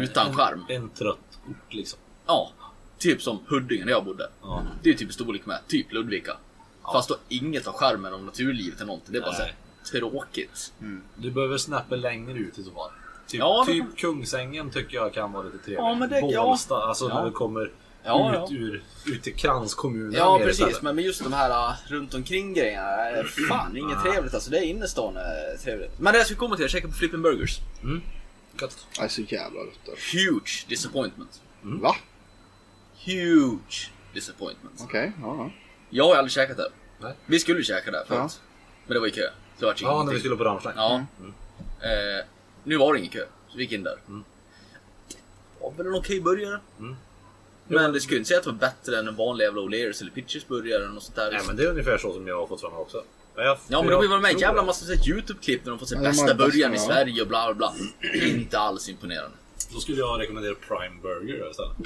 utan 0.00 0.26
en, 0.26 0.34
skärm. 0.34 0.64
En 0.68 0.88
trött 0.88 1.38
ort 1.48 1.74
liksom. 1.74 1.98
Ja, 2.26 2.52
typ 2.98 3.22
som 3.22 3.38
Huddinge 3.46 3.84
där 3.84 3.90
jag 3.90 4.04
bodde. 4.04 4.28
Ja. 4.42 4.62
Det 4.82 4.88
är 4.88 4.92
ju 4.92 4.98
typ 4.98 5.12
storlek 5.12 5.46
med 5.46 5.58
typ 5.68 5.92
Ludvika. 5.92 6.36
Fast 6.92 7.08
då 7.08 7.16
inget 7.28 7.66
av 7.66 7.74
skärmen 7.74 8.14
om 8.14 8.26
naturlivet 8.26 8.76
eller 8.76 8.86
någonting. 8.86 9.12
Det 9.12 9.18
är 9.18 9.22
bara 9.22 9.34
så 9.34 9.42
här, 9.42 9.54
tråkigt. 9.92 10.72
Du 11.16 11.30
behöver 11.30 11.58
snäppet 11.58 11.98
längre 11.98 12.38
ut 12.38 12.58
i 12.58 12.62
så 12.62 12.70
fall. 12.70 12.90
Typ, 13.28 13.38
Ja, 13.40 13.64
det- 13.66 13.72
typ 13.72 13.96
Kungsängen 13.96 14.70
tycker 14.70 14.96
jag 14.96 15.12
kan 15.14 15.32
vara 15.32 15.42
lite 15.44 15.58
trevligt. 15.58 15.78
Ja, 15.78 15.94
men 15.94 16.08
det- 16.08 16.20
ja. 16.20 16.42
Bålsta, 16.42 16.74
alltså 16.74 17.08
Ja. 17.08 17.14
när 17.14 17.24
du 17.24 17.30
kommer 17.30 17.72
Ja, 18.04 18.30
ut, 18.32 18.50
ja. 18.50 18.56
Ur, 18.56 18.82
ut 19.06 19.22
till 19.22 19.34
kranskommunen. 19.34 20.12
Ja 20.12 20.40
precis, 20.44 20.82
men 20.82 20.98
just 20.98 21.22
de 21.24 21.32
här 21.32 21.50
uh, 21.70 21.74
runt 21.86 22.14
omkring 22.14 22.54
grejerna. 22.54 22.86
är 22.88 23.24
Fan, 23.48 23.76
inget 23.76 24.02
trevligt 24.02 24.34
alltså. 24.34 24.50
Det 24.50 24.58
är 24.58 24.62
innerstan 24.62 25.16
är 25.16 25.56
trevligt. 25.56 25.98
Men 26.00 26.12
det 26.12 26.18
jag 26.18 26.26
skulle 26.26 26.38
komma 26.38 26.56
till, 26.56 26.62
jag 26.62 26.70
käkade 26.70 26.92
på 26.92 26.98
Flippin 26.98 27.22
Burgers. 27.22 27.58
Gött. 28.60 28.86
Jag 28.96 29.04
är 29.04 29.08
så 29.08 29.20
jävla 29.22 29.60
rött. 29.60 29.98
Huge 30.12 30.66
disappointment. 30.68 31.40
Va? 31.62 31.96
Huge 33.04 33.90
disappointment. 34.14 34.80
Okej, 34.84 35.12
ja, 35.22 35.36
ja. 35.38 35.50
Jag 35.90 36.04
har 36.04 36.14
aldrig 36.14 36.32
käkat 36.32 36.56
där. 36.56 36.68
Nej. 37.00 37.12
Vi 37.26 37.38
skulle 37.38 37.58
ju 37.58 37.64
käka 37.64 37.90
där 37.90 38.04
förut. 38.08 38.18
Ja. 38.20 38.28
Men 38.86 38.94
det 38.94 39.00
var 39.00 39.06
ju 39.06 39.12
kö. 39.12 39.28
Så 39.60 39.66
det 39.66 39.80
ju 39.80 39.86
Ja, 39.86 40.02
när 40.02 40.12
vi 40.12 40.18
skulle 40.18 40.36
på 40.36 40.44
Rammstein. 40.44 40.74
Ja. 40.76 40.94
Eh, 41.80 42.26
nu 42.66 42.76
var 42.76 42.92
det 42.92 42.98
ingen 42.98 43.10
kö, 43.10 43.24
så 43.48 43.56
vi 43.56 43.62
gick 43.62 43.72
in 43.72 43.82
där. 43.82 43.96
Mm. 44.08 44.24
Det 45.08 45.64
var 45.64 45.72
väl 45.72 45.86
en 45.86 45.94
okej 45.94 46.20
burgare. 46.20 46.60
Men 47.68 47.92
det 47.92 48.00
skulle 48.00 48.14
ju 48.14 48.18
inte 48.18 48.28
säga 48.28 48.38
att 48.38 48.44
det 48.44 48.50
var 48.50 48.58
bättre 48.58 48.98
än 48.98 49.08
en 49.08 49.16
vanlig 49.16 49.44
jävla 49.44 49.60
O'Learys 49.62 50.00
eller 50.00 50.10
Pitchers 50.10 50.46
burgare 50.46 50.82
eller 50.82 50.94
något 50.94 51.02
sånt 51.02 51.16
där. 51.16 51.30
Nej, 51.32 51.40
men 51.46 51.56
det 51.56 51.62
är 51.62 51.70
ungefär 51.70 51.98
så 51.98 52.12
som 52.12 52.26
jag 52.26 52.40
har 52.40 52.46
fått 52.46 52.60
fram 52.60 52.72
också. 52.74 53.02
Men 53.34 53.44
jag, 53.44 53.58
Ja 53.68 53.82
men 53.82 53.90
de 53.90 53.96
har 53.96 54.02
ju 54.02 54.08
varit 54.08 54.22
med 54.22 54.30
i 54.30 54.34
en 54.34 54.40
jävla 54.40 54.62
massa 54.62 54.92
YouTube-klipp 54.92 55.64
när 55.64 55.70
de 55.70 55.78
fått 55.78 55.88
se 55.88 55.96
bästa 55.96 56.34
burgaren 56.34 56.74
i. 56.74 56.78
Sverige 56.78 57.22
och 57.22 57.28
bla 57.28 57.54
bla 57.54 57.72
bla. 58.00 58.18
Inte 58.26 58.58
alls 58.58 58.88
imponerande. 58.88 59.36
Då 59.72 59.80
skulle 59.80 59.98
jag 59.98 60.20
rekommendera 60.20 60.54
Prime 60.54 61.02
Burger 61.02 61.50
istället. 61.50 61.76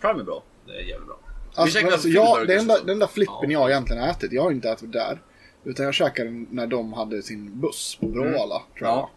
Prime 0.00 0.20
är 0.20 0.24
bra. 0.24 0.42
Det 0.66 0.72
är 0.72 0.80
jävligt 0.80 1.06
bra. 1.06 1.18
Alltså, 1.54 1.78
men 1.82 1.92
alltså, 1.92 2.08
jag, 2.08 2.46
det 2.46 2.54
enda, 2.54 2.74
också. 2.74 2.86
den 2.86 2.92
enda 2.92 3.08
flippen 3.08 3.50
Ja. 3.50 3.60
jag 3.60 3.70
egentligen 3.70 4.02
har 4.02 4.10
ätit, 4.10 4.32
jag 4.32 4.42
har 4.42 4.50
inte 4.50 4.70
ätit 4.70 4.92
där. 4.92 5.18
Utan 5.64 5.84
jag 5.84 5.94
käkade 5.94 6.28
den 6.28 6.46
när 6.50 6.66
de 6.66 6.92
hade 6.92 7.22
sin 7.22 7.60
buss 7.60 7.96
på 8.00 8.06
Bråvalla, 8.06 8.62
tror 8.78 8.88
jag. 8.90 8.96
Ja. 8.96 9.10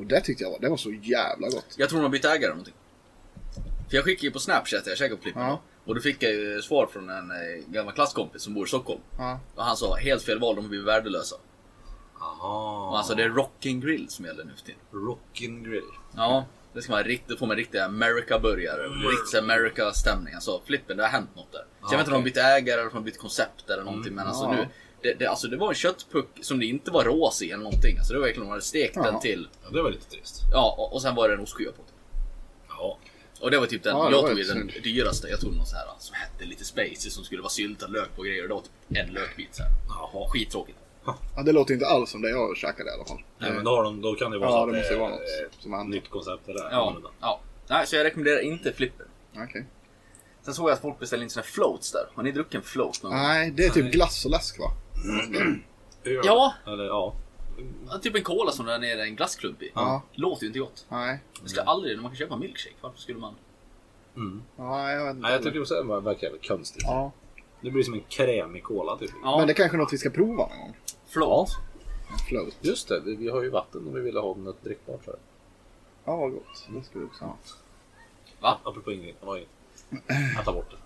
Och 0.00 0.06
det 0.06 0.20
tyckte 0.20 0.44
jag 0.44 0.50
var, 0.50 0.58
det 0.58 0.68
var 0.68 0.76
så 0.76 0.90
jävla 0.90 1.48
gott. 1.48 1.74
Jag 1.76 1.88
tror 1.88 1.98
de 1.98 2.02
har 2.02 2.10
bytt 2.10 2.24
ägare 2.24 2.36
eller 2.36 2.48
någonting. 2.48 2.74
För 3.88 3.96
jag 3.96 4.04
skickade 4.04 4.26
ju 4.26 4.32
på 4.32 4.38
Snapchat, 4.38 4.86
jag 4.86 4.98
käkade 4.98 5.16
på 5.16 5.22
Flippen. 5.22 5.42
Ja. 5.42 5.60
Och 5.84 5.94
då 5.94 6.00
fick 6.00 6.22
jag 6.22 6.32
ju 6.32 6.62
svar 6.62 6.86
från 6.86 7.10
en 7.10 7.30
eh, 7.30 7.36
gammal 7.66 7.94
klasskompis 7.94 8.42
som 8.42 8.54
bor 8.54 8.66
i 8.66 8.68
Stockholm. 8.68 9.00
Ja. 9.18 9.40
Och 9.54 9.64
han 9.64 9.76
sa 9.76 9.96
helt 9.96 10.22
fel 10.22 10.40
val, 10.40 10.56
de 10.56 10.64
har 10.64 10.68
blivit 10.68 10.86
värdelösa. 10.86 11.36
Aha. 12.20 12.88
Och 12.90 12.98
alltså 12.98 13.14
det 13.14 13.22
är 13.22 13.28
Rockin' 13.28 13.80
Grill 13.80 14.08
som 14.08 14.24
gäller 14.24 14.44
nu 14.44 14.52
för 14.56 14.64
tiden. 14.64 14.80
Rockin' 14.92 15.64
Grill. 15.64 15.82
Ja, 16.16 16.44
det 16.72 16.82
ska 16.82 16.92
vara 16.92 17.02
riktigt, 17.02 17.38
får 17.38 17.46
man 17.46 17.56
riktiga 17.56 17.84
America-burgare. 17.84 18.82
Riktig 18.88 19.38
America-stämning. 19.38 20.34
Alltså 20.34 20.60
Flippen, 20.64 20.96
det 20.96 21.02
har 21.02 21.10
hänt 21.10 21.36
något 21.36 21.52
där. 21.52 21.64
Så 21.80 21.94
jag 21.94 21.98
vet 21.98 22.06
inte 22.06 22.10
om 22.10 22.12
de 22.12 22.16
har 22.16 22.24
bytt 22.24 22.36
ägare 22.36 22.72
eller 22.72 22.82
om 22.82 22.88
de 22.88 22.96
har 22.96 23.04
bytt 23.04 23.18
koncept 23.18 23.70
eller 23.70 23.84
någonting. 23.84 24.14
Men 24.14 24.26
alltså 24.26 24.44
ja. 24.44 24.52
nu, 24.52 24.68
det, 25.02 25.14
det, 25.14 25.26
alltså 25.26 25.48
det 25.48 25.56
var 25.56 25.68
en 25.68 25.74
köttpuck 25.74 26.28
som 26.40 26.58
det 26.58 26.66
inte 26.66 26.90
var 26.90 27.04
rås 27.04 27.42
i 27.42 27.50
eller 27.50 27.62
någonting. 27.62 27.96
Alltså 27.98 28.12
det 28.12 28.18
var 28.18 28.26
verkligen, 28.26 28.46
de 28.46 28.50
hade 28.50 28.62
stekt 28.62 28.96
Ja. 28.96 29.02
den 29.02 29.20
till. 29.20 29.48
Ja, 29.64 29.68
det 29.70 29.82
var 29.82 29.90
lite 29.90 30.10
trist. 30.10 30.42
Ja, 30.52 30.74
och, 30.78 30.92
och 30.94 31.02
sen 31.02 31.14
var 31.14 31.28
det 31.28 31.34
en 31.34 31.40
ostskiva 31.40 31.72
på. 31.72 31.82
Ja. 32.68 32.98
Och 33.40 33.50
det 33.50 33.58
var 33.58 33.66
typ 33.66 33.82
den, 33.82 33.96
Ja, 33.96 34.04
det 34.04 34.10
jag 34.16 34.26
tog 34.26 34.36
den 34.36 34.44
synd. 34.46 34.72
dyraste. 34.84 35.28
Jag 35.28 35.40
tog 35.40 35.56
någon 35.56 35.66
så 35.66 35.76
här 35.76 35.84
som 35.98 36.14
hette 36.14 36.44
lite 36.44 36.64
spacey 36.64 37.10
som 37.10 37.24
skulle 37.24 37.40
vara 37.42 37.50
syltad 37.50 37.88
lök 37.88 38.16
på 38.16 38.22
grejer. 38.22 38.42
Och 38.42 38.48
det 38.48 38.54
var 38.54 38.60
typ 38.62 38.72
en 39.08 39.14
lökbit 39.14 39.54
så 39.54 39.62
här. 39.62 39.70
Jaha. 39.88 40.28
Skittråkigt. 40.28 40.78
ja, 41.36 41.42
det 41.44 41.52
låter 41.52 41.74
inte 41.74 41.86
alls 41.86 42.10
som 42.10 42.22
det 42.22 42.30
jag 42.30 42.56
käkade 42.56 42.90
i 42.90 42.92
alla 42.94 43.04
fall. 43.04 43.22
Nej, 43.38 43.52
men 43.52 43.64
då, 43.64 43.70
har 43.76 43.84
de, 43.84 44.00
då 44.02 44.14
kan 44.14 44.30
det 44.30 44.38
vara 44.38 44.50
Ja, 44.50 44.56
så 44.56 44.62
att 44.62 44.72
det 44.72 44.78
måste 44.78 44.92
ju 44.94 44.98
vara 45.00 45.10
är 45.10 45.42
något 45.44 45.54
som 45.62 45.72
händer. 45.72 45.96
nytt 45.96 46.10
koncept. 46.10 46.48
Eller 46.48 46.60
Ja, 46.70 46.96
ja. 47.20 47.40
Nej, 47.68 47.86
så 47.86 47.96
jag 47.96 48.04
rekommenderar 48.04 48.40
inte 48.40 48.72
Flipper. 48.72 49.06
Okej. 49.36 49.66
Sen 50.42 50.54
såg 50.54 50.68
jag 50.68 50.74
att 50.74 50.80
folk 50.82 50.98
beställde 50.98 51.24
in 51.24 51.30
här 51.36 51.42
floats 51.42 51.92
där. 51.92 52.06
Har 52.14 52.22
ni 52.22 52.32
druckit 52.32 52.54
en 52.54 52.62
float 52.62 53.02
någon? 53.02 53.12
Nej, 53.12 53.50
det 53.50 53.64
är 53.64 53.70
typ 53.70 53.92
glass 53.92 54.24
och 54.24 54.30
läsk 54.30 54.58
va? 54.58 54.70
Öl. 56.04 56.20
Ja. 56.24 56.54
Eller 56.66 56.84
ja. 56.84 57.14
Ja, 57.88 57.98
Typ 57.98 58.16
en 58.16 58.22
cola 58.22 58.52
som 58.52 58.66
det 58.66 58.74
är 58.74 58.78
nere 58.78 59.02
en 59.02 59.16
glassklump 59.16 59.62
i. 59.62 59.70
Ja. 59.74 60.02
Låter 60.12 60.42
ju 60.42 60.46
inte 60.46 60.58
gott. 60.58 60.86
Nej. 60.88 61.20
Jag 61.40 61.50
ska 61.50 61.62
aldrig, 61.62 61.96
när 61.96 62.02
man 62.02 62.10
kan 62.10 62.16
köpa 62.16 62.36
milkshake, 62.36 62.76
varför 62.80 62.98
skulle 62.98 63.18
man? 63.18 63.34
Ja, 64.56 64.90
jag 64.92 65.04
vet 65.04 65.10
inte. 65.10 65.22
Nej, 65.22 65.32
jag 65.32 65.42
tycker 65.42 65.60
också 65.60 65.74
att 65.74 65.88
det 65.88 66.00
verkar 66.00 66.22
jävligt 66.26 66.48
konstigt. 66.48 66.82
Ja. 66.86 67.12
Det 67.60 67.70
blir 67.70 67.82
som 67.82 67.94
en 67.94 68.00
krämig 68.08 68.62
cola 68.62 68.96
typ. 68.98 69.10
Ja, 69.22 69.38
Men 69.38 69.46
det 69.46 69.52
är 69.52 69.54
kanske 69.54 69.76
är 69.76 69.78
något 69.78 69.92
vi 69.92 69.98
ska 69.98 70.10
prova 70.10 70.48
någon 70.48 70.58
gång. 70.58 70.76
float. 71.06 71.48
Float. 72.28 72.56
Just 72.60 72.88
det, 72.88 73.00
vi, 73.04 73.16
vi 73.16 73.28
har 73.28 73.42
ju 73.42 73.50
vatten 73.50 73.86
om 73.88 73.94
vi 73.94 74.00
ville 74.00 74.20
ha 74.20 74.34
något 74.34 74.64
drickbart. 74.64 75.06
Här. 75.06 75.16
Ja, 76.04 76.16
vad 76.16 76.32
gott. 76.32 76.68
Det 76.68 76.82
ska 76.82 76.98
vi 76.98 77.04
också 77.04 77.24
ha. 77.24 77.36
Va? 78.40 78.58
Apropå 78.64 78.92
inget. 78.92 79.16
Oj. 79.20 79.46
Jag 80.36 80.44
tar 80.44 80.52
bort 80.52 80.70
det. 80.70 80.76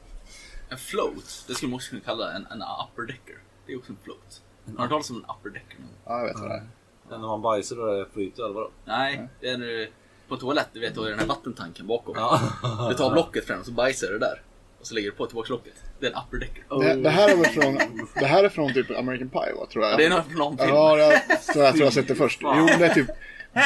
En 0.74 0.78
float, 0.78 1.44
det 1.48 1.54
skulle 1.54 1.70
man 1.70 1.76
också 1.76 1.90
kunna 1.90 2.02
kalla 2.02 2.32
en, 2.32 2.46
en 2.46 2.62
upper 2.62 3.02
decker. 3.02 3.38
Det 3.66 3.72
är 3.72 3.78
också 3.78 3.92
en 3.92 3.98
float. 4.04 4.42
Har 4.66 4.72
du 4.72 4.80
hört 4.80 4.90
talas 4.90 5.10
om 5.10 5.16
en 5.16 5.22
upper 5.22 5.50
decker? 5.50 5.76
Ja, 6.04 6.18
jag 6.18 6.26
vet 6.26 6.40
vad 6.40 6.50
det 6.50 6.54
är. 6.54 6.66
Men 7.08 7.20
när 7.20 7.28
man 7.28 7.42
bajsar 7.42 7.76
då 7.76 7.86
är 7.86 7.98
det 7.98 8.06
flyter 8.12 8.44
eller 8.44 8.54
vadå? 8.54 8.70
Nej, 8.84 9.28
det 9.40 9.48
är 9.48 9.58
när 9.58 9.66
du 9.66 9.90
på 10.28 10.34
en 10.34 10.40
toalett, 10.40 10.68
du 10.72 10.80
vet, 10.80 10.94
då 10.94 11.04
är 11.04 11.10
den 11.10 11.18
här 11.18 11.26
vattentanken 11.26 11.86
bakom. 11.86 12.14
Ja. 12.16 12.40
Du 12.88 12.94
tar 12.94 13.12
blocket 13.12 13.46
fram 13.46 13.60
och 13.60 13.66
så 13.66 13.72
bajsar 13.72 14.08
du 14.08 14.18
där. 14.18 14.42
Och 14.80 14.86
så 14.86 14.94
lägger 14.94 15.10
du 15.10 15.16
på 15.16 15.26
tillbaka 15.26 15.52
locket. 15.52 15.72
Det 16.00 16.06
är 16.06 16.10
en 16.10 16.16
upper 16.16 16.38
decker. 16.38 16.64
Det, 16.80 17.02
det 17.02 17.10
här 17.10 17.28
är 17.28 17.36
väl 17.36 17.46
från, 17.46 17.78
det 18.14 18.26
här 18.26 18.44
är 18.44 18.48
från 18.48 18.74
typ 18.74 18.98
American 18.98 19.28
Pie 19.28 19.54
va, 19.54 19.66
tror 19.72 19.84
jag. 19.84 19.98
Det 19.98 20.04
är 20.04 20.10
någon, 20.10 20.22
någon 20.38 20.58
film. 20.58 20.70
Ja, 20.70 20.98
jag 20.98 21.22
tror 21.52 21.64
jag, 21.64 21.72
tror 21.72 21.80
jag 21.80 21.86
har 21.86 21.90
sett 21.90 22.08
det 22.08 22.14
först. 22.14 22.40
Jo, 22.42 22.66
det 22.78 22.86
är 22.86 22.94
typ 22.94 23.06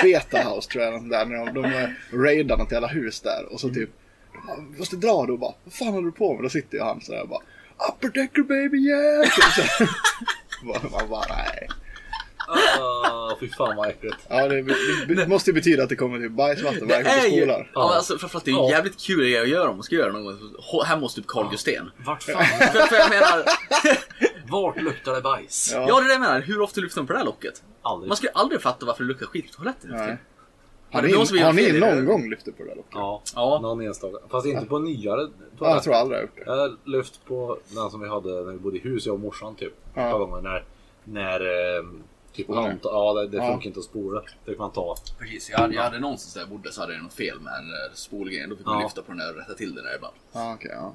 Beta 0.03 0.38
House 0.38 0.68
tror 0.70 0.84
jag. 0.84 1.11
Där, 1.11 1.26
när 1.26 1.53
de, 1.53 1.62
de 1.62 1.94
raidar 2.18 2.57
något 2.57 2.72
jävla 2.72 2.88
hus 2.88 3.20
där. 3.20 3.53
Och 3.53 3.61
så 3.61 3.68
typ, 3.68 3.90
de 4.32 4.46
bara, 4.46 4.78
måste 4.78 4.96
dra 4.96 5.26
då 5.26 5.36
bara. 5.36 5.55
Vad 5.64 5.74
fan 5.74 5.88
håller 5.88 6.07
du 6.07 6.12
på 6.12 6.34
med? 6.34 6.42
Då 6.42 6.49
sitter 6.49 6.78
ju 6.78 6.82
han 6.84 7.01
sådär 7.01 7.26
bara. 7.26 7.40
Upper 7.89 8.09
decker 8.09 8.43
baby 8.43 8.79
yeah! 8.79 9.31
Så, 9.31 9.62
så, 9.79 9.87
bara- 10.66 11.01
man 11.01 11.09
bara 11.11 11.24
nej. 11.29 11.68
Ah, 12.51 13.37
fy 13.41 13.49
fan 13.49 13.76
vad 13.76 13.89
äckligt. 13.89 14.16
Ja, 14.29 14.49
det, 14.49 14.62
det, 14.62 15.14
det 15.14 15.26
måste 15.26 15.51
ju 15.51 15.55
betyda 15.55 15.83
att 15.83 15.89
det 15.89 15.97
kommer 15.97 16.18
typ 16.18 16.33
bajsvatten 16.33 16.89
Det 16.89 16.95
verkligen 16.95 17.18
är 17.18 17.31
på 17.31 17.37
ju, 17.37 17.64
ja, 17.74 17.95
alltså, 17.97 18.18
framförallt 18.18 18.45
det 18.45 18.51
är 18.51 18.53
ju 18.53 18.59
Ja. 18.59 18.70
jävligt 18.70 19.01
kul 19.01 19.20
grej 19.20 19.39
att 19.41 19.49
göra 19.49 19.70
om 19.70 19.76
man 19.76 19.83
ska 19.83 19.95
göra 19.97 20.12
någon 20.12 20.24
gång. 20.24 20.39
H- 20.72 20.83
Hemma 20.85 21.01
hos 21.01 21.14
typ 21.14 21.26
Carl 21.26 21.51
Gustén. 21.51 21.91
Vart 21.97 22.22
fan? 22.33 22.45
För, 22.72 22.79
för 22.87 22.97
jag 22.97 23.11
menar, 23.11 23.45
Vart 24.51 24.83
luktar 24.83 25.14
det 25.14 25.20
bajs? 25.20 25.70
Ja. 25.74 25.85
ja 25.89 25.97
det 26.01 26.05
är 26.05 26.07
det 26.07 26.12
jag 26.12 26.20
menar. 26.20 26.41
Hur 26.41 26.61
ofta 26.61 26.81
lyfter 26.81 27.01
man 27.01 27.07
på 27.07 27.12
det 27.12 27.18
här 27.18 27.26
locket? 27.26 27.62
Aldrig. 27.83 28.09
Man 28.09 28.16
skulle 28.16 28.33
aldrig 28.33 28.62
fatta 28.62 28.87
varför 28.87 29.05
det 29.05 29.09
luktar 29.09 29.26
skit 29.26 29.47
på 29.51 29.57
toaletten. 29.57 29.91
Nej. 29.93 30.18
Ja, 30.91 30.99
Har 30.99 31.03
ni, 31.32 31.41
har 31.43 31.53
ni 31.53 31.80
någon 31.80 32.07
gång 32.07 32.30
lyft 32.30 32.45
på 32.45 32.53
det 32.59 32.64
där 32.64 32.76
locket? 32.76 32.93
Ja, 32.95 33.22
Ja. 33.34 33.59
någon 33.62 33.80
enstaka. 33.80 34.16
Fast 34.28 34.47
inte 34.47 34.66
på 34.66 34.78
nyare 34.78 35.20
Ja, 35.20 35.28
jag 35.51 35.59
toalett. 35.59 35.82
tror 35.82 35.95
aldrig 35.95 36.16
jag 36.18 36.22
har 36.22 36.26
gjort 36.26 36.36
det. 36.36 36.43
Jag 36.47 36.57
har 36.57 36.76
lyft 36.84 37.24
på 37.24 37.59
den 37.74 37.91
som 37.91 38.01
vi 38.01 38.09
hade 38.09 38.28
när 38.28 38.53
vi 38.53 38.59
bodde 38.59 38.76
i 38.76 38.80
hus, 38.80 39.07
jag 39.07 39.14
och 39.14 39.20
morsan 39.20 39.55
typ. 39.55 39.74
Ja. 39.95 40.07
Ett 40.07 40.12
par 40.12 40.18
gånger 40.18 40.43
när, 40.43 40.64
när 41.05 41.41
eh, 41.41 41.84
typ 42.32 42.45
Spolar. 42.47 42.62
hand, 42.62 42.78
ja 42.82 43.14
det, 43.14 43.28
det 43.28 43.36
Ja. 43.36 43.47
funkar 43.53 43.66
inte 43.66 43.78
att 43.80 43.84
spola. 43.84 44.22
Det 44.45 44.51
kan 44.55 44.59
man 44.59 44.72
ta. 44.72 44.97
Precis, 45.18 45.51
jag 45.51 45.59
hade, 45.59 45.74
jag 45.74 45.82
hade 45.82 45.99
någonstans 46.01 46.34
där 46.34 46.41
jag 46.41 46.49
bodde 46.51 46.72
så 46.72 46.80
hade 46.80 46.93
jag 46.93 47.03
något 47.03 47.12
fel 47.12 47.41
med 47.41 47.53
en 47.53 47.97
spolgrejen. 47.97 48.51
Då 48.51 48.57
fick 48.57 48.66
man 48.66 48.78
Ja. 48.80 48.84
lyfta 48.86 49.03
på 49.03 49.09
den 49.12 49.18
där 49.18 49.30
och 49.32 49.39
rätta 49.39 49.55
till 49.55 49.74
den 49.74 49.84
där 49.84 49.95
ibland. 49.97 50.14
Ja, 50.32 50.55
okej, 50.55 50.70
ja. 50.74 50.95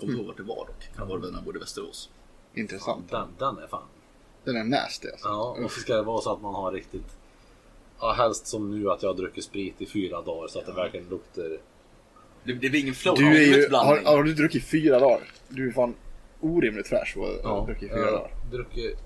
Och 0.00 0.12
då 0.12 0.22
vart 0.22 0.36
det 0.36 0.42
var 0.42 0.56
dock. 0.56 0.96
Kan 0.96 1.08
vara 1.08 1.20
det 1.20 1.26
när 1.26 1.34
jag 1.34 1.44
bodde 1.44 1.58
i 1.58 1.60
Västerås. 1.60 2.10
Intressant. 2.54 3.10
Den, 3.10 3.28
den 3.38 3.58
är 3.58 3.66
fan. 3.66 3.82
Den 4.44 4.56
är 4.56 4.64
nasty 4.64 5.08
alltså. 5.10 5.28
Ja, 5.28 5.56
och 5.64 5.70
så 5.72 5.80
ska 5.80 5.96
det 5.96 6.02
vara 6.02 6.20
så 6.20 6.32
att 6.32 6.42
man 6.42 6.54
har 6.54 6.72
riktigt 6.72 7.16
Ja, 8.04 8.12
helst 8.12 8.46
som 8.46 8.70
nu 8.80 8.90
att 8.90 9.02
jag 9.02 9.10
har 9.10 9.14
druckit 9.14 9.44
sprit 9.44 9.80
i 9.82 9.86
fyra 9.86 10.22
dagar 10.22 10.48
så 10.48 10.58
att 10.58 10.66
det 10.66 10.72
verkligen 10.72 11.08
luktar 11.08 11.42
Det, 11.42 11.58
det 12.44 12.54
blir 12.54 12.80
ingen 12.80 12.94
flow. 12.94 13.16
Du 13.16 13.36
är 13.36 13.58
ju, 13.58 13.68
har, 13.74 14.02
har 14.04 14.22
du 14.22 14.34
druckit 14.34 14.64
fyra 14.64 14.98
dagar? 15.00 15.20
Du 15.48 15.68
är 15.68 15.72
fan 15.72 15.94
orimligt 16.40 16.88
fräsch 16.88 17.16
och 17.16 17.28
Ja, 17.42 17.48
har 17.48 17.66
druckit 17.66 17.90
fyra 17.90 17.98
jag 18.00 18.12
dagar. 18.12 18.30
druckit 18.50 18.98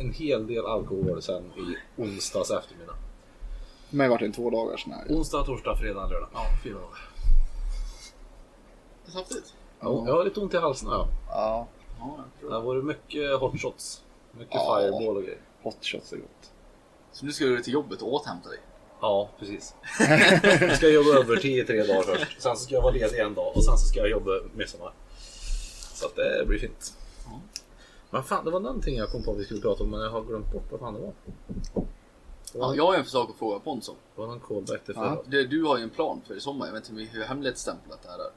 en 0.00 0.12
hel 0.12 0.46
del 0.46 0.66
alkohol 0.66 1.22
sen 1.22 1.42
i 1.44 1.76
onsdags 2.02 2.50
eftermiddag. 2.50 2.94
För 3.88 3.96
mig 3.96 4.08
var 4.08 4.18
det 4.18 4.24
en 4.24 4.32
två 4.32 4.50
dagars 4.50 4.82
sån 4.82 4.92
här. 4.92 5.04
Onsdag, 5.08 5.44
torsdag, 5.44 5.76
fredag, 5.76 6.06
lördag. 6.08 6.28
Ja, 6.34 6.40
fyra 6.64 6.74
dagar. 6.74 7.08
Saftigt. 9.06 9.54
Ja, 9.80 10.04
jag 10.06 10.14
har 10.14 10.24
lite 10.24 10.40
ont 10.40 10.54
i 10.54 10.56
halsen 10.56 10.88
ja. 10.90 11.08
Ja, 11.28 11.68
Ja, 11.98 12.16
jag 12.18 12.40
tror 12.40 12.50
Det 12.50 12.54
det. 12.54 12.60
har 12.60 12.62
varit 12.66 12.84
mycket 12.84 13.38
hot 13.40 13.60
shots. 13.60 14.02
Mycket 14.38 14.54
Ja. 14.54 14.76
fireball 14.80 15.16
och 15.16 15.22
grejer. 15.22 15.38
hot 15.62 15.78
shots 15.84 16.12
är 16.12 16.16
gott. 16.16 16.52
Så 17.18 17.26
nu 17.26 17.32
ska 17.32 17.44
du 17.44 17.62
till 17.62 17.72
jobbet 17.72 18.02
och 18.02 18.12
återhämta 18.12 18.48
dig. 18.48 18.58
Ja, 19.00 19.30
precis. 19.38 19.74
Nu 20.60 20.70
ska 20.74 20.86
jag 20.86 20.94
jobba 20.94 21.18
övertid 21.18 21.58
i 21.58 21.64
tre 21.64 21.82
dagar 21.82 22.02
först. 22.02 22.42
Sen 22.42 22.56
så 22.56 22.64
ska 22.64 22.74
jag 22.74 22.82
vara 22.82 22.92
ledig 22.92 23.18
en 23.18 23.34
dag 23.34 23.56
och 23.56 23.64
sen 23.64 23.78
så 23.78 23.86
ska 23.86 23.98
jag 24.00 24.10
jobba 24.10 24.30
midsommar. 24.54 24.92
Så 25.94 26.06
att 26.06 26.16
det 26.16 26.44
blir 26.46 26.58
fint. 26.58 26.92
Men 28.10 28.22
fan, 28.22 28.44
det 28.44 28.50
var 28.50 28.60
någonting 28.60 28.96
jag 28.96 29.10
kom 29.10 29.22
på 29.22 29.32
att 29.32 29.38
vi 29.38 29.44
skulle 29.44 29.60
prata 29.60 29.84
om 29.84 29.90
men 29.90 30.00
jag 30.00 30.10
har 30.10 30.22
glömt 30.24 30.52
bort 30.52 30.64
vad 30.70 30.80
fan 30.80 30.94
det 30.94 31.00
var. 31.00 31.12
Det 32.52 32.58
var, 32.58 32.66
Ja, 32.68 32.74
jag 32.76 32.86
har 32.86 32.94
ju 32.94 33.00
en 33.00 33.06
sak 33.06 33.30
att 33.30 33.36
fråga 33.36 33.58
Ponson. 33.58 33.96
det 34.14 34.20
var 34.20 34.28
någon 34.28 34.40
callback 34.40 34.84
till 34.84 34.94
Ja. 34.96 35.02
förra. 35.02 35.22
Det, 35.26 35.44
du 35.46 35.62
har 35.64 35.76
ju 35.78 35.82
en 35.82 35.90
plan 35.90 36.20
för 36.26 36.34
i 36.34 36.40
sommar. 36.40 36.66
Jag 36.66 36.72
vet 36.74 36.88
inte 36.90 37.02
hur 37.12 37.24
hemlighetsstämplat 37.24 38.02
det 38.02 38.08
här 38.08 38.18
är. 38.18 38.30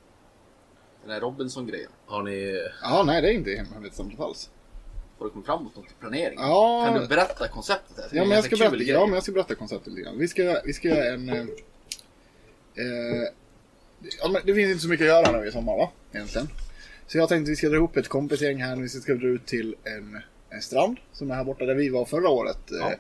Den 1.04 1.12
här 1.12 1.20
Robinson-grejen. 1.20 1.90
Har 2.06 2.24
ni... 2.24 2.68
Ja, 2.82 3.04
nej 3.06 3.22
det 3.22 3.28
är 3.30 3.34
inte 3.34 3.66
hemligt 3.74 3.96
samt 3.96 4.20
alls. 4.20 4.50
Har 5.22 5.26
du 5.26 5.32
kommit 5.32 5.46
framåt 5.46 5.76
något 5.76 5.86
i 5.86 5.94
planering? 6.00 6.40
Ja. 6.40 6.86
Kan 6.86 7.02
du 7.02 7.08
berätta 7.08 7.48
konceptet? 7.48 7.98
Här? 7.98 8.04
Ja 8.12 8.22
men, 8.24 8.24
en 8.24 8.30
jag 8.32 8.44
ska 8.44 8.56
berätta, 8.56 8.76
grej. 8.76 8.90
ja 8.90 9.06
men 9.06 9.14
jag 9.14 9.24
ska 9.24 9.32
berätta 9.32 9.56
konceptet 9.56 9.88
lite 9.94 10.02
grann. 10.02 10.20
Vi 10.20 10.28
ska, 10.28 10.62
vi 10.66 10.74
ska 10.74 10.88
göra 10.88 11.14
en... 11.14 11.30
Eh, 11.30 11.36
eh, 12.76 13.28
ja, 14.22 14.40
det 14.46 14.54
finns 14.54 14.70
inte 14.70 14.82
så 14.82 14.90
mycket 14.90 15.04
att 15.04 15.26
göra 15.26 15.40
nu 15.40 15.48
i 15.48 15.52
sommar 15.52 15.78
va? 15.78 15.90
Egentligen. 16.12 16.48
Så 17.08 17.18
jag 17.18 17.30
tänkte 17.30 17.50
vi 17.50 17.56
ska 17.56 17.70
dra 17.70 17.76
ihop 17.76 17.98
ett 17.98 18.08
kompisgäng 18.08 18.62
här. 18.62 18.76
Vi 18.76 18.90
ska 18.90 19.14
dra 19.14 19.28
ut 19.28 19.46
till 19.46 19.76
en, 19.84 20.22
en 20.50 20.62
strand 20.62 20.98
som 21.12 21.32
är 21.32 21.36
här 21.36 21.44
borta 21.44 21.66
där 21.66 21.76
vi 21.76 21.90
var 21.90 22.06
förra 22.06 22.30
året. 22.30 22.72
Eh, 22.72 22.78
Ja. 22.80 22.94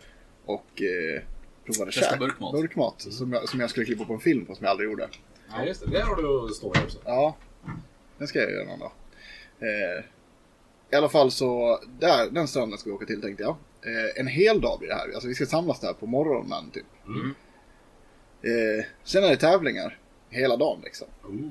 Och 0.45 0.82
eh, 0.82 1.22
provade 1.65 1.91
käk. 1.91 2.19
burkmat. 2.19 2.51
burkmat 2.51 3.01
som, 3.01 3.34
jag, 3.34 3.49
som 3.49 3.59
jag 3.59 3.69
skulle 3.69 3.86
klippa 3.86 4.05
på 4.05 4.13
en 4.13 4.19
film 4.19 4.45
på 4.45 4.55
som 4.55 4.63
jag 4.63 4.72
aldrig 4.72 4.89
gjorde. 4.89 5.07
Ja, 5.49 5.65
just 5.65 5.82
det. 5.86 5.91
Där 5.91 6.01
har 6.01 6.15
du 6.47 6.53
story 6.53 6.80
också. 6.86 6.97
Ja, 7.05 7.36
den 8.17 8.28
ska 8.28 8.39
jag 8.39 8.51
göra 8.51 8.65
någon 8.67 8.80
dag. 8.80 8.91
Eh, 9.59 10.03
I 10.92 10.96
alla 10.96 11.10
fall 11.10 11.32
så, 11.32 11.80
där, 12.00 12.30
den 12.32 12.48
stranden 12.48 12.80
ska 12.80 12.89
vi 12.89 12.96
åka 12.96 13.06
till 13.06 13.22
tänkte 13.22 13.44
jag. 13.44 13.56
Eh, 13.86 14.20
en 14.20 14.28
hel 14.28 14.62
dag 14.62 14.80
blir 14.80 14.89
det 14.89 14.96
här. 14.96 15.12
Alltså 15.14 15.28
vi 15.28 15.36
ska 15.36 15.46
samlas 15.46 15.80
där 15.80 15.94
på 15.94 16.06
morgonen 16.06 16.72
typ. 16.72 16.86
Mm. 17.08 17.36
Eh, 18.42 18.86
sen 19.04 19.24
är 19.24 19.30
det 19.30 19.38
tävlingar 19.38 19.98
hela 20.30 20.58
dagen 20.58 20.82
liksom. 20.84 21.08
Ooh. 21.24 21.50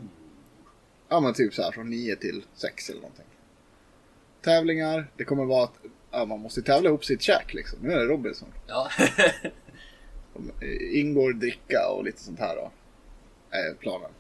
Ja 1.09 1.21
men 1.21 1.35
typ 1.35 1.55
så 1.55 1.63
här 1.63 1.73
från 1.73 1.91
9 1.91 2.17
till 2.17 2.45
6 2.55 2.91
eller 2.91 3.01
någonting. 3.01 3.25
Tävlingar, 4.43 5.11
det 5.17 5.25
kommer 5.25 5.45
vara 5.45 5.65
att 5.65 5.79
ja, 6.11 6.25
man 6.25 6.41
måste 6.41 6.63
tävla 6.63 6.89
ihop 6.89 7.05
sitt 7.05 7.23
käk 7.23 7.55
liksom. 7.55 7.79
Nu 7.83 7.93
är 7.93 7.99
det 7.99 8.05
Robinson. 8.05 8.49
Ja. 8.67 8.91
Eh, 10.61 11.01
Ingår 11.01 11.33
dricka 11.33 11.89
och 11.89 12.05
lite 12.05 12.21
sånt 12.23 12.41
här 12.41 12.57
då. 12.57 12.71
Är 13.51 13.75
planen. 13.75 14.11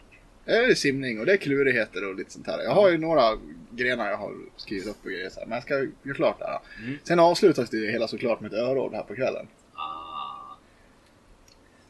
Det 0.45 0.57
är 0.57 0.74
simning 0.74 1.20
och 1.20 1.26
det 1.26 1.32
är 1.32 1.36
klurigheter 1.36 2.09
och 2.09 2.14
lite 2.14 2.30
sånt 2.30 2.47
här. 2.47 2.62
Jag 2.62 2.70
har 2.70 2.88
ju 2.91 2.99
några 2.99 3.38
grenar 3.70 4.11
jag 4.11 4.16
har 4.16 4.34
skrivit 4.57 4.86
upp 4.86 4.97
och 5.05 5.11
grejer 5.11 5.30
så 5.30 5.41
här, 5.41 5.47
men 5.47 5.55
jag 5.55 5.62
ska 5.62 5.74
göra 6.03 6.14
klart 6.14 6.38
det 6.38 6.45
här. 6.45 6.61
Sen 7.05 7.18
avslutas 7.20 7.70
det 7.70 7.91
hela 7.91 8.09
såklart 8.09 8.41
med 8.41 8.53
ett 8.53 8.59
öråd 8.59 8.95
här 8.95 9.03
på 9.03 9.14
kvällen. 9.14 9.47
Ah. 9.74 10.57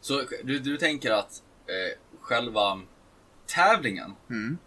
Så 0.01 0.22
du, 0.44 0.59
du 0.59 0.76
tänker 0.76 1.11
att 1.11 1.42
eh, 1.66 1.98
själva 2.20 2.80
tävlingen, 3.46 4.12
Mm. 4.30 4.59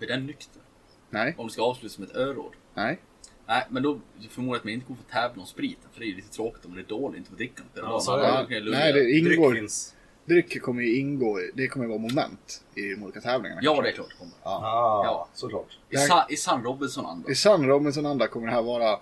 är 0.00 0.06
den 0.06 0.26
nykter? 0.26 0.62
Nej, 1.10 1.34
Om 1.38 1.46
det 1.46 1.52
ska 1.52 1.62
avslutas 1.62 1.94
som 1.94 2.04
ett 2.04 2.16
öråd. 2.16 2.52
nej. 2.74 2.98
Nej, 3.50 3.66
men 3.70 3.82
då 3.82 4.00
förmodar 4.30 4.54
jag 4.54 4.58
att 4.58 4.64
man 4.64 4.72
inte 4.72 4.86
kommer 4.86 5.00
få 5.00 5.08
tävla 5.12 5.40
om 5.42 5.46
spriten. 5.46 5.90
För 5.92 6.00
det 6.00 6.06
är 6.06 6.08
ju 6.08 6.16
lite 6.16 6.28
tråkigt 6.32 6.64
om 6.64 6.74
det 6.74 6.80
är 6.80 6.84
dåligt 6.84 7.18
inte 7.18 7.30
få 7.30 7.36
dricka 7.36 7.62
något. 7.62 7.72
Ja, 7.74 8.00
så. 8.00 8.10
Man 8.10 8.20
Ja, 8.20 8.46
ju 8.50 8.70
nej, 8.70 8.92
det 8.92 9.00
Dryck 9.02 9.24
ingår. 9.38 9.54
finns. 9.54 9.94
Dryck 10.28 10.62
kommer 10.62 10.82
ju 10.82 10.96
ingå, 10.98 11.40
i- 11.40 11.50
det 11.54 11.68
kommer 11.68 11.86
vara 11.86 11.98
moment 11.98 12.64
i 12.74 12.80
de 12.94 13.02
olika 13.02 13.20
tävlingarna. 13.20 13.60
Ja, 13.64 13.82
det 13.82 13.88
är 13.88 13.92
klart 13.92 14.08
det 14.10 14.16
kommer. 14.18 14.34
Ah, 14.42 15.04
Ja. 15.04 15.28
såklart. 15.34 15.78
I, 15.90 15.96
Sa- 15.96 16.26
i 16.30 16.36
San 16.36 16.62
Robinson-anda. 16.64 17.30
I 17.30 17.34
Sun 17.34 17.66
Robinson-anda 17.66 18.26
kommer 18.28 18.46
det 18.46 18.52
här 18.52 18.62
vara... 18.62 18.98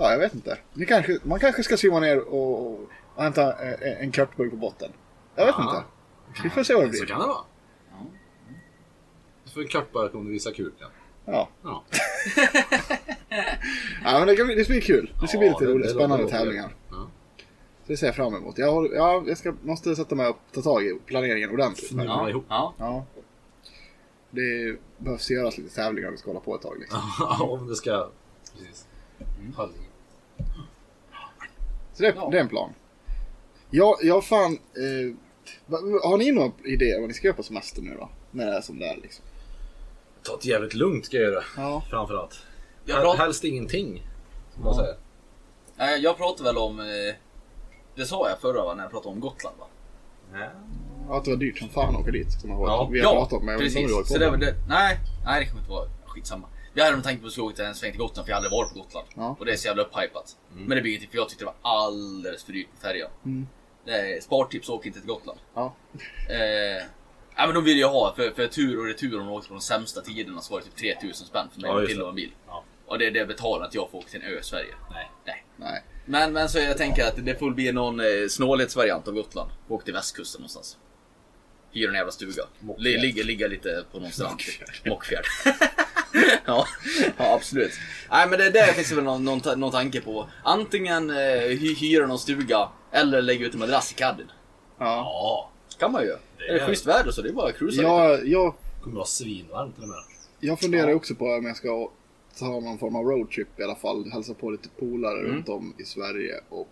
Ja, 0.00 0.10
jag 0.12 0.18
vet 0.18 0.34
inte. 0.34 0.58
Ni 0.74 0.86
kanske, 0.86 1.18
man 1.22 1.38
kanske 1.40 1.62
ska 1.62 1.76
simma 1.76 2.00
ner 2.00 2.18
och, 2.28 2.66
och 2.72 2.88
hämta 3.22 3.52
eh, 3.68 4.02
en 4.02 4.12
körtburk 4.12 4.50
på 4.50 4.56
botten. 4.56 4.92
Jag 5.34 5.46
vet 5.46 5.54
Ja. 5.58 5.64
inte. 5.70 6.42
Vi 6.42 6.50
får 6.50 6.62
se 6.62 6.74
vad 6.74 6.84
det 6.84 6.92
Så 6.92 7.04
blir. 7.04 7.14
kan 7.14 7.20
det 7.20 7.26
vara. 7.26 7.38
Du 9.44 9.50
får 9.50 9.60
en 9.60 9.68
kartbark 9.68 10.14
om 10.14 10.24
du 10.26 10.32
visar 10.32 10.50
kuken. 10.50 10.88
Ja. 11.24 11.48
Ja. 11.62 11.84
ja, 14.04 14.18
men 14.18 14.26
det, 14.26 14.36
kan, 14.36 14.48
det 14.48 14.64
ska 14.64 14.72
bli 14.72 14.80
kul. 14.80 15.12
Det 15.20 15.28
ska 15.28 15.36
Ja, 15.36 15.40
bli 15.40 15.48
lite 15.48 15.64
roligt. 15.64 15.90
Spännande 15.90 16.28
tävlingar. 16.30 16.74
Ja. 17.88 17.92
Så 17.92 17.92
det 17.92 17.96
ser 17.96 18.06
jag 18.06 18.16
fram 18.16 18.34
emot. 18.34 18.58
Jag, 18.58 18.72
har, 18.72 18.88
ja, 18.94 19.24
jag 19.26 19.38
ska, 19.38 19.54
måste 19.62 19.96
sätta 19.96 20.14
mig 20.14 20.28
och 20.28 20.36
ta 20.52 20.62
tag 20.62 20.84
i 20.84 20.98
planeringen 21.06 21.50
ordentligt. 21.50 21.92
Mm. 21.92 22.06
Ja, 22.06 22.28
ihop. 22.30 22.44
ja. 22.48 22.74
Ja. 22.78 23.04
Det 24.30 24.76
behövs 24.98 25.30
göras 25.30 25.58
lite 25.58 25.74
tävlingar 25.74 26.08
om 26.08 26.14
vi 26.14 26.18
ska 26.18 26.30
hålla 26.30 26.40
på 26.40 26.54
ett 26.54 26.62
tag. 26.62 26.78
Liksom. 26.80 27.00
om 27.40 27.66
det 27.68 27.76
ska... 27.76 28.08
Precis. 28.58 28.86
Håll 29.56 29.70
i. 29.70 29.88
Så 31.94 32.02
det, 32.02 32.12
Ja. 32.16 32.28
det 32.30 32.36
är 32.36 32.40
en 32.42 32.48
plan. 32.48 32.70
Ja, 33.70 33.98
jag 34.02 34.24
fan... 34.24 34.52
Eh, 34.52 35.14
har 36.02 36.18
ni 36.18 36.32
några 36.32 36.52
idéer 36.64 37.00
vad 37.00 37.08
ni 37.08 37.14
ska 37.14 37.26
göra 37.26 37.36
på 37.36 37.42
semester 37.42 37.82
nu 37.82 37.96
då? 37.98 38.10
När 38.30 38.46
det 38.46 38.56
är 38.56 38.60
som 38.60 38.78
det 38.78 38.86
är 38.86 38.96
liksom. 38.96 39.24
Ta 40.22 40.36
det 40.42 40.48
jävligt 40.48 40.74
lugnt 40.74 41.04
ska 41.06 41.16
jag 41.16 41.32
göra. 41.32 41.44
Ja. 41.56 41.82
Framförallt. 41.90 42.38
Jag, 42.84 43.02
prat, 43.02 43.18
Helst 43.18 43.44
ingenting. 43.44 44.06
Som 44.54 44.64
man 44.64 44.74
säger. 44.74 44.96
nej, 45.76 46.00
jag 46.00 46.16
pratade 46.16 46.48
väl 46.48 46.58
om... 46.58 46.80
Eh, 46.80 46.86
det 47.98 48.06
sa 48.06 48.28
jag 48.28 48.40
förra 48.40 48.64
va, 48.64 48.74
när 48.74 48.82
jag 48.82 48.90
pratade 48.90 49.14
om 49.14 49.20
Gotland 49.20 49.56
va? 49.58 49.66
Ja, 51.08 51.16
att 51.18 51.24
det 51.24 51.30
var 51.30 51.36
dyrt 51.36 51.58
som 51.58 51.68
fan 51.68 51.94
att 51.94 52.00
åka 52.00 52.10
dit. 52.10 52.32
Som 52.32 52.50
har, 52.50 52.66
Ja. 52.66 52.88
vi 52.92 53.00
har 53.00 53.12
pratat 53.12 53.32
om. 53.32 53.38
Om 53.38 53.46
vi 53.46 53.52
har 53.52 53.58
precis. 53.58 53.92
hållit 53.92 54.06
Så 54.08 54.14
det, 54.18 54.20
med. 54.20 54.30
var 54.30 54.36
det, 54.36 54.54
nej, 54.68 54.98
nej, 55.24 55.40
det 55.40 55.46
kommer 55.50 55.60
inte 55.62 55.70
vara 55.72 55.88
skitsamma. 56.06 56.48
Jag 56.74 56.84
hade 56.84 56.96
nog 56.96 57.04
tänkt 57.04 57.20
på 57.20 57.26
att 57.26 57.32
slå 57.32 57.50
ut 57.50 57.58
en 57.58 57.74
sväng 57.74 57.90
till 57.92 58.00
Gotland 58.00 58.26
för 58.26 58.30
jag 58.30 58.36
har 58.36 58.44
aldrig 58.44 58.58
varit 58.58 58.72
på 58.72 58.78
Gotland. 58.78 59.06
Ja. 59.16 59.36
Och 59.38 59.46
det 59.46 59.52
är 59.52 59.56
så 59.56 59.66
jävla 59.68 59.82
upphypat. 59.82 60.36
Men 60.56 60.68
det 60.76 60.80
blir 60.82 60.90
ingenting 60.92 61.10
för 61.10 61.16
jag 61.18 61.28
tyckte 61.28 61.44
det 61.44 61.52
var 61.62 61.70
alldeles 61.76 62.44
för 62.44 62.52
dyrt 62.52 62.68
på 62.74 62.80
färjan. 62.80 63.10
Mm. 63.24 63.46
Är, 63.86 64.20
spartips, 64.20 64.68
åk 64.68 64.86
inte 64.86 64.98
till 64.98 65.08
Gotland. 65.08 65.38
Ja. 65.54 65.74
Eh, 66.30 66.84
ja 67.36 67.46
men 67.46 67.54
de 67.54 67.64
vill 67.64 67.78
jag 67.78 67.88
ha, 67.90 68.14
för, 68.16 68.30
för 68.30 68.46
tur 68.46 68.78
och 68.80 68.84
retur 68.86 69.20
om 69.20 69.26
de 69.26 69.32
åkte 69.32 69.48
på 69.48 69.54
de 69.54 69.60
sämsta 69.60 70.00
tiderna 70.00 70.40
så 70.40 70.52
var 70.54 70.60
det 70.60 70.66
typ 70.66 70.96
3000 71.00 71.26
spänn 71.26 71.48
för 71.54 71.60
mig 71.60 71.70
Ja, 71.70 71.82
ja, 71.90 72.02
och 72.02 72.08
en 72.08 72.14
bil. 72.14 72.30
Ja. 72.46 72.64
Och 72.86 72.98
det, 72.98 73.10
det 73.10 73.26
betalar 73.26 73.64
inte 73.64 73.76
jag 73.76 73.90
för 73.90 73.98
att 73.98 74.04
åka 74.04 74.10
till 74.10 74.22
en 74.22 74.32
ö 74.32 74.38
i 74.38 74.42
Sverige. 74.42 74.74
Nej. 74.90 75.10
Nej. 75.26 75.44
Nej. 75.56 75.82
Men, 76.08 76.32
men 76.32 76.48
så 76.48 76.58
jag 76.58 76.76
tänker 76.76 77.04
att 77.08 77.24
det 77.26 77.38
får 77.38 77.50
bli 77.50 77.72
någon 77.72 78.00
eh, 78.00 78.06
snålhetsvariant 78.28 79.08
av 79.08 79.14
Gotland. 79.14 79.50
Åk 79.68 79.84
till 79.84 79.94
västkusten 79.94 80.40
någonstans. 80.40 80.76
Hyra 81.72 81.88
en 81.88 81.94
jävla 81.94 82.12
stuga. 82.12 82.42
Mockfjärd. 82.60 83.00
Ligga, 83.00 83.22
ligga 83.24 83.46
lite 83.48 83.84
på 83.92 84.00
någon 84.00 84.10
strand. 84.12 84.40
Mockfjärd. 84.86 85.24
ja, 86.44 86.66
ja, 87.16 87.34
absolut. 87.34 87.72
Nej 88.10 88.28
men 88.28 88.38
det 88.38 88.50
där 88.50 88.66
finns 88.72 88.88
det 88.88 88.94
väl 88.94 89.04
någon, 89.04 89.24
någon, 89.24 89.60
någon 89.60 89.72
tanke 89.72 90.00
på. 90.00 90.28
Antingen 90.44 91.10
eh, 91.10 91.16
hy, 91.40 91.74
hyra 91.74 92.06
någon 92.06 92.18
stuga 92.18 92.68
eller 92.92 93.22
lägga 93.22 93.46
ut 93.46 93.54
en 93.54 93.60
madrass 93.60 93.92
i 93.92 93.94
caddien. 93.94 94.28
Ja. 94.78 94.84
Ja. 94.86 95.50
kan 95.78 95.92
man 95.92 96.02
ju. 96.02 96.08
Det 96.38 96.44
är 96.48 96.54
det 96.54 96.60
är- 96.60 96.66
schysst 96.66 96.86
väder 96.86 97.10
så 97.10 97.22
det 97.22 97.28
är 97.28 97.32
bara 97.32 97.48
att 97.48 97.58
cruisa 97.58 97.80
lite. 97.82 98.30
Jag, 98.30 98.54
Det 98.76 98.82
kommer 98.82 98.96
vara 98.96 99.06
svinvarmt 99.06 99.74
till 99.74 99.82
och 99.82 99.88
med. 99.88 99.98
jag 100.40 100.60
funderar 100.60 100.94
också 100.94 101.14
på 101.14 101.24
om 101.24 101.46
jag 101.46 101.56
ska 101.56 101.90
ta 102.38 102.60
någon 102.60 102.78
form 102.78 102.96
av 102.96 103.04
roadtrip 103.04 103.60
i 103.60 103.62
alla 103.62 103.74
fall. 103.76 104.10
Hälsa 104.12 104.34
på 104.34 104.50
lite 104.50 104.68
polare 104.68 105.18
Mm. 105.20 105.32
runt 105.36 105.48
om 105.48 105.74
i 105.78 105.84
Sverige 105.84 106.40
och 106.48 106.68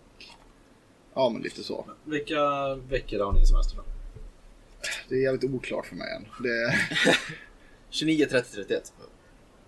ja, 1.13 1.29
men 1.29 1.41
lite 1.41 1.63
så. 1.63 1.85
Vilka 2.03 2.75
veckor 2.75 3.19
har 3.19 3.33
ni 3.33 3.45
semester 3.45 3.77
då? 3.77 3.83
Det 5.09 5.15
är 5.15 5.19
jävligt 5.21 5.51
oklart 5.53 5.85
för 5.85 5.95
mig 5.95 6.07
än. 6.15 6.25
Det, 6.43 6.73
29, 7.89 8.25
30, 8.25 8.51
31. 8.55 8.93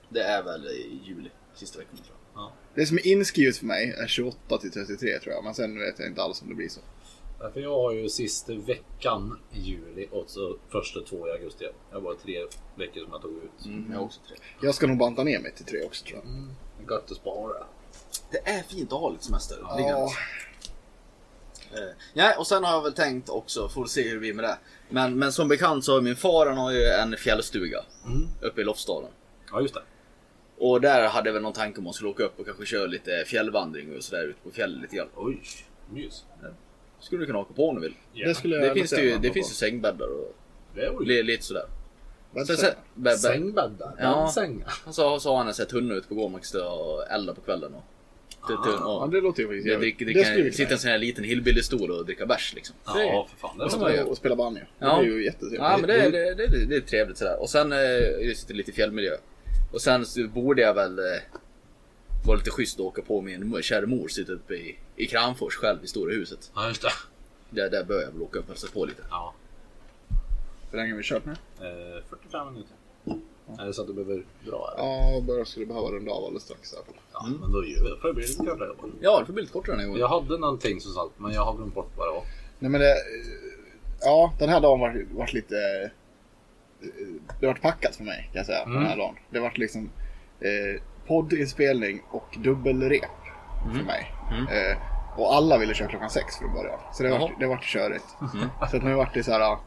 Det 0.10 0.22
är 0.24 0.44
väl 0.44 0.66
i 0.68 1.00
juli. 1.06 1.30
Sista 1.56 1.80
veckan 1.80 1.96
tror 1.96 2.18
jag. 2.36 2.52
det 2.76 2.86
som 2.86 2.98
är 2.98 3.08
inskrivet 3.08 3.58
för 3.58 3.66
mig 3.66 3.96
är 4.04 4.08
28 4.08 4.58
till 4.58 4.72
33 4.72 5.20
tror 5.20 5.34
jag. 5.34 5.44
Men 5.44 5.54
sen 5.54 5.80
vet 5.80 6.00
jag 6.00 6.08
inte 6.08 6.22
alls 6.22 6.42
om 6.42 6.50
det 6.50 6.56
blir 6.56 6.70
så. 6.70 6.82
Ja, 7.42 7.52
För 7.52 7.60
jag 7.60 7.76
har 7.76 7.92
ju 7.92 8.10
sista 8.10 8.54
veckan 8.54 9.40
i 9.54 9.60
juli 9.60 10.08
och 10.12 10.30
så 10.30 10.58
första 10.70 11.00
två 11.02 11.28
i 11.28 11.32
augusti. 11.32 11.66
Jag 11.90 11.98
har 11.98 12.02
bara 12.02 12.16
tre 12.16 12.40
veckor 12.76 13.02
som 13.02 13.10
jag 13.12 13.22
tog 13.22 13.32
ut. 13.32 13.66
Mm, 13.66 13.86
jag 13.92 13.98
har 13.98 14.06
också 14.06 14.20
tre. 14.28 14.38
Jag 14.62 14.76
ska 14.76 14.88
nog 14.88 14.98
banta 14.98 15.24
ner 15.24 15.40
mig 15.40 15.54
till 15.56 15.66
tre 15.66 15.84
också 15.86 16.06
tror 16.06 16.20
jag. 16.24 16.92
Gött 16.92 17.12
att 17.12 17.18
spara. 17.18 17.64
Det 18.32 18.38
är 18.50 18.64
fint 18.64 18.94
att 18.94 19.00
ha 19.00 19.10
lite 19.10 19.24
semester. 19.24 19.58
Ja. 19.62 20.12
Eh, 21.74 21.80
Ja, 22.14 22.36
och 22.40 22.48
sen 22.48 22.64
har 22.64 22.72
jag 22.72 22.82
väl 22.84 22.94
tänkt 22.94 23.30
också, 23.30 23.70
får 23.70 23.86
se 23.86 24.04
hur 24.08 24.14
det 24.14 24.20
blir 24.20 24.34
med 24.34 24.46
det. 24.46 24.58
Men, 24.90 25.20
men 25.20 25.32
som 25.32 25.48
bekant 25.48 25.86
så 25.86 25.94
har 25.94 26.02
min 26.02 26.16
far 26.16 26.46
han 26.48 26.58
har 26.58 26.72
ju 26.72 26.84
en 26.84 27.16
fjällstuga 27.18 27.86
Mm. 28.06 28.28
uppe 28.42 28.62
i 28.62 28.64
Lofsdalen. 28.64 29.10
Ja, 29.52 29.62
just 29.62 29.74
det. 29.74 29.82
Och 30.58 30.82
där 30.82 31.08
hade 31.08 31.30
jag 31.30 31.34
väl 31.34 31.42
någon 31.44 31.54
tanke 31.54 31.78
om 31.78 31.82
att 31.82 31.86
man 31.86 31.94
skulle 31.94 32.10
åka 32.10 32.24
upp 32.24 32.40
och 32.40 32.46
kanske 32.46 32.66
köra 32.66 32.86
lite 32.86 33.24
fjällvandring 33.28 33.98
och 33.98 34.04
sådär 34.04 34.24
ute 34.24 34.40
på 34.44 34.52
fjället 34.52 34.82
lite 34.82 34.96
grann. 34.96 35.08
Oj, 35.16 35.42
mys. 35.90 36.26
Skulle 37.02 37.22
du 37.22 37.26
kunna 37.26 37.40
åka 37.40 37.54
på 37.54 37.70
om 37.70 37.76
du 37.76 37.82
vill. 37.82 37.94
det 38.14 38.36
skulle 38.36 38.56
jag 38.56 38.64
Det 38.66 38.74
finns, 38.74 38.90
det 38.90 39.02
ju, 39.02 39.18
det 39.18 39.32
finns 39.32 39.50
ju 39.52 39.54
sängbäddar 39.56 40.08
och 40.08 40.36
Det 40.76 40.92
li- 41.06 41.24
lite 41.24 41.44
sådär. 41.44 41.66
Sen, 42.48 42.58
sen, 42.58 43.18
sängbäddar. 43.18 43.96
Ja. 44.00 44.22
En 44.26 44.30
sängar. 44.32 44.74
så, 44.92 45.20
så 45.20 45.30
har 45.30 45.38
han 45.38 45.48
här 45.62 45.70
tunna 45.70 45.94
ute 45.96 46.08
på 46.08 46.16
man 46.32 46.44
stå 46.44 46.66
och 46.66 47.08
elda 47.12 47.34
på 47.34 47.42
kvällen. 47.42 47.74
Och, 47.74 47.84
tu- 48.48 48.54
tu- 48.64 48.78
Ja, 48.80 49.04
och, 49.04 49.10
det 49.10 49.22
låter 49.22 49.42
ju 49.42 49.48
faktiskt 49.48 49.66
det, 49.66 49.72
jävligt. 49.72 50.00
det, 50.00 50.06
Det 50.06 50.14
det 50.14 50.52
sitta 50.56 50.70
kunna 50.70 50.74
en 50.74 50.80
sån 50.80 50.92
här 50.92 50.98
liten 50.98 51.24
hillbilly-stol 51.24 51.92
och 51.92 52.06
dricka 52.06 52.26
bärs 52.26 52.54
liksom. 52.56 52.76
Det- 52.94 53.04
Ja, 53.06 53.28
för 53.32 53.38
fan. 53.38 53.58
Det 53.58 53.64
Ja, 53.64 53.70
göra. 53.96 54.06
Och 54.06 54.18
spela 54.18 54.36
banjo. 54.36 54.60
Det 54.80 54.86
Ja. 54.86 55.00
blir 55.02 55.14
ju 55.18 55.26
jättetrevligt. 55.26 55.62
Ja 55.62 55.78
men 55.78 55.88
det, 55.88 56.10
det, 56.10 56.36
det, 56.48 56.66
det 56.66 56.76
är 56.76 56.82
trevligt 56.82 57.18
sådär. 57.18 57.42
Och 57.42 57.50
sen 57.50 57.72
eh, 57.72 57.78
är 57.80 58.48
det 58.48 58.54
lite 58.54 58.72
fjällmiljö. 58.72 59.12
Och 59.74 59.82
sen 59.82 60.06
så 60.06 60.28
borde 60.28 60.62
jag 60.62 60.74
väl 60.74 61.00
eh, 62.22 62.28
vara 62.28 62.38
lite 62.38 62.52
schysst 62.52 62.80
och 62.80 62.86
åka 62.86 63.02
på 63.02 63.22
min 63.22 63.62
kära 63.62 63.86
mor 63.86 64.08
sitta 64.08 64.32
uppe 64.32 64.54
i, 64.54 64.78
i 64.96 65.06
Kramfors 65.06 65.56
själv 65.56 65.84
i 65.84 65.88
stora 65.88 66.14
huset. 66.14 66.52
Ja, 66.56 66.68
just 66.68 66.82
det. 66.82 66.90
Där, 67.50 67.70
där 67.70 67.84
bör 67.84 68.02
jag 68.02 68.12
väl 68.12 68.22
åka 68.22 68.40
upp 68.40 68.46
och 68.46 68.50
hälsa 68.50 68.68
på 68.74 68.86
lite. 68.86 69.02
Ja. 69.10 69.34
Hur 70.72 70.78
länge 70.78 70.92
har 70.92 70.98
vi 70.98 71.04
kört 71.04 71.26
nu? 71.26 71.32
Eh, 71.32 72.04
45 72.10 72.54
minuter. 72.54 72.76
Är 73.60 73.66
det 73.66 73.74
så 73.74 73.82
att 73.82 73.88
du 73.88 73.94
behöver 73.94 74.24
dra? 74.46 74.74
Eller? 74.78 74.88
Ja, 74.88 75.22
bara 75.28 75.46
skulle 75.46 75.66
behöva 75.66 75.88
runda 75.88 76.12
av 76.12 76.24
alldeles 76.24 76.44
strax 76.44 76.74
i 76.74 76.76
alla 76.76 76.86
fall. 76.86 76.96
Ja, 77.14 77.28
men 77.42 77.52
då 77.52 77.66
gör 77.66 77.84
vi 77.84 77.90
det. 77.90 77.98
Får 78.02 78.08
det 78.08 78.14
bli 78.14 78.28
lite 78.28 78.46
kortare. 78.46 78.70
Ja 79.02 79.20
det 79.20 79.26
får 79.26 79.34
bli 79.34 79.42
lite 79.42 79.54
kortare 79.54 79.74
den 79.74 79.80
här 79.80 79.88
gången. 79.88 80.02
Jag 80.02 80.08
hade 80.08 80.38
någonting 80.38 80.82
som 80.82 80.92
sagt, 80.94 81.12
men 81.18 81.32
jag 81.34 81.46
har 81.46 81.54
glömt 81.58 81.74
bort 81.76 81.92
vad 81.98 82.08
det 82.08 82.12
var. 82.12 82.24
Nej 82.60 82.72
men 82.72 82.82
det... 82.82 82.96
Ja, 84.02 84.34
den 84.40 84.50
här 84.50 84.62
dagen 84.62 84.80
var, 84.80 85.06
var 85.12 85.30
lite... 85.34 85.56
eh, 86.82 86.88
Det 87.40 87.48
var 87.48 87.54
packat 87.54 87.96
för 87.96 88.04
mig 88.04 88.24
kan 88.32 88.38
jag 88.40 88.46
säga. 88.46 88.66
Den 88.66 88.74
här 88.78 88.86
Mm. 88.86 88.98
dagen. 88.98 89.16
Det 89.30 89.40
var 89.40 89.54
liksom 89.56 89.90
eh, 90.40 90.82
poddinspelning 91.10 92.02
och 92.10 92.38
dubbelrep 92.38 93.04
Mm. 93.66 93.78
för 93.78 93.86
mig. 93.86 94.12
Eh, 94.32 94.78
och 95.20 95.34
alla 95.36 95.58
ville 95.58 95.74
köra 95.74 95.88
klockan 95.88 96.10
sex 96.10 96.38
från 96.38 96.54
början. 96.54 96.80
Så 96.94 97.04
det 97.04 97.10
var, 97.10 97.20
Jaha. 97.20 97.30
det 97.40 97.48
var 97.48 97.58
körigt. 97.58 98.06
Mm. 98.36 98.50
Så 98.72 98.78
att 98.78 98.84
nu 98.84 98.94
vart 98.94 99.14
det 99.14 99.24
så 99.24 99.32
här... 99.32 99.58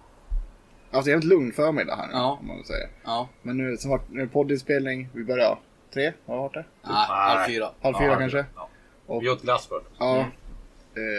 Alltså 0.91 1.11
jävligt 1.11 1.29
lugn 1.29 1.53
förmiddag 1.53 1.97
här 1.97 2.07
nu, 2.07 2.13
Ja. 2.13 2.39
om 2.41 2.47
man 2.47 2.57
vill 2.57 2.67
säga. 2.67 2.89
Ja. 3.05 3.29
Men 3.43 3.57
nu, 3.57 3.77
så 3.77 3.89
vart, 3.89 4.09
nu 4.11 4.21
är 4.21 4.25
det 4.27 4.33
poddinspelning. 4.33 5.09
Vi 5.13 5.25
börjar 5.25 5.59
tre, 5.95 6.13
vad 6.27 6.39
har 6.39 6.51
det? 6.51 6.65
Ah, 6.83 6.93
halv 6.95 7.47
fyra. 7.49 7.71
Halv 7.83 7.95
fyra 7.99 8.13
Ja, 8.13 8.19
kanske? 8.19 8.45
Ja. 8.57 8.69
Och- 9.07 9.23
Vi 9.23 9.29
åt 9.31 9.43
glass 9.43 9.67
först. 9.67 9.87
Ja. 9.99 10.13
Mm. 10.15 10.27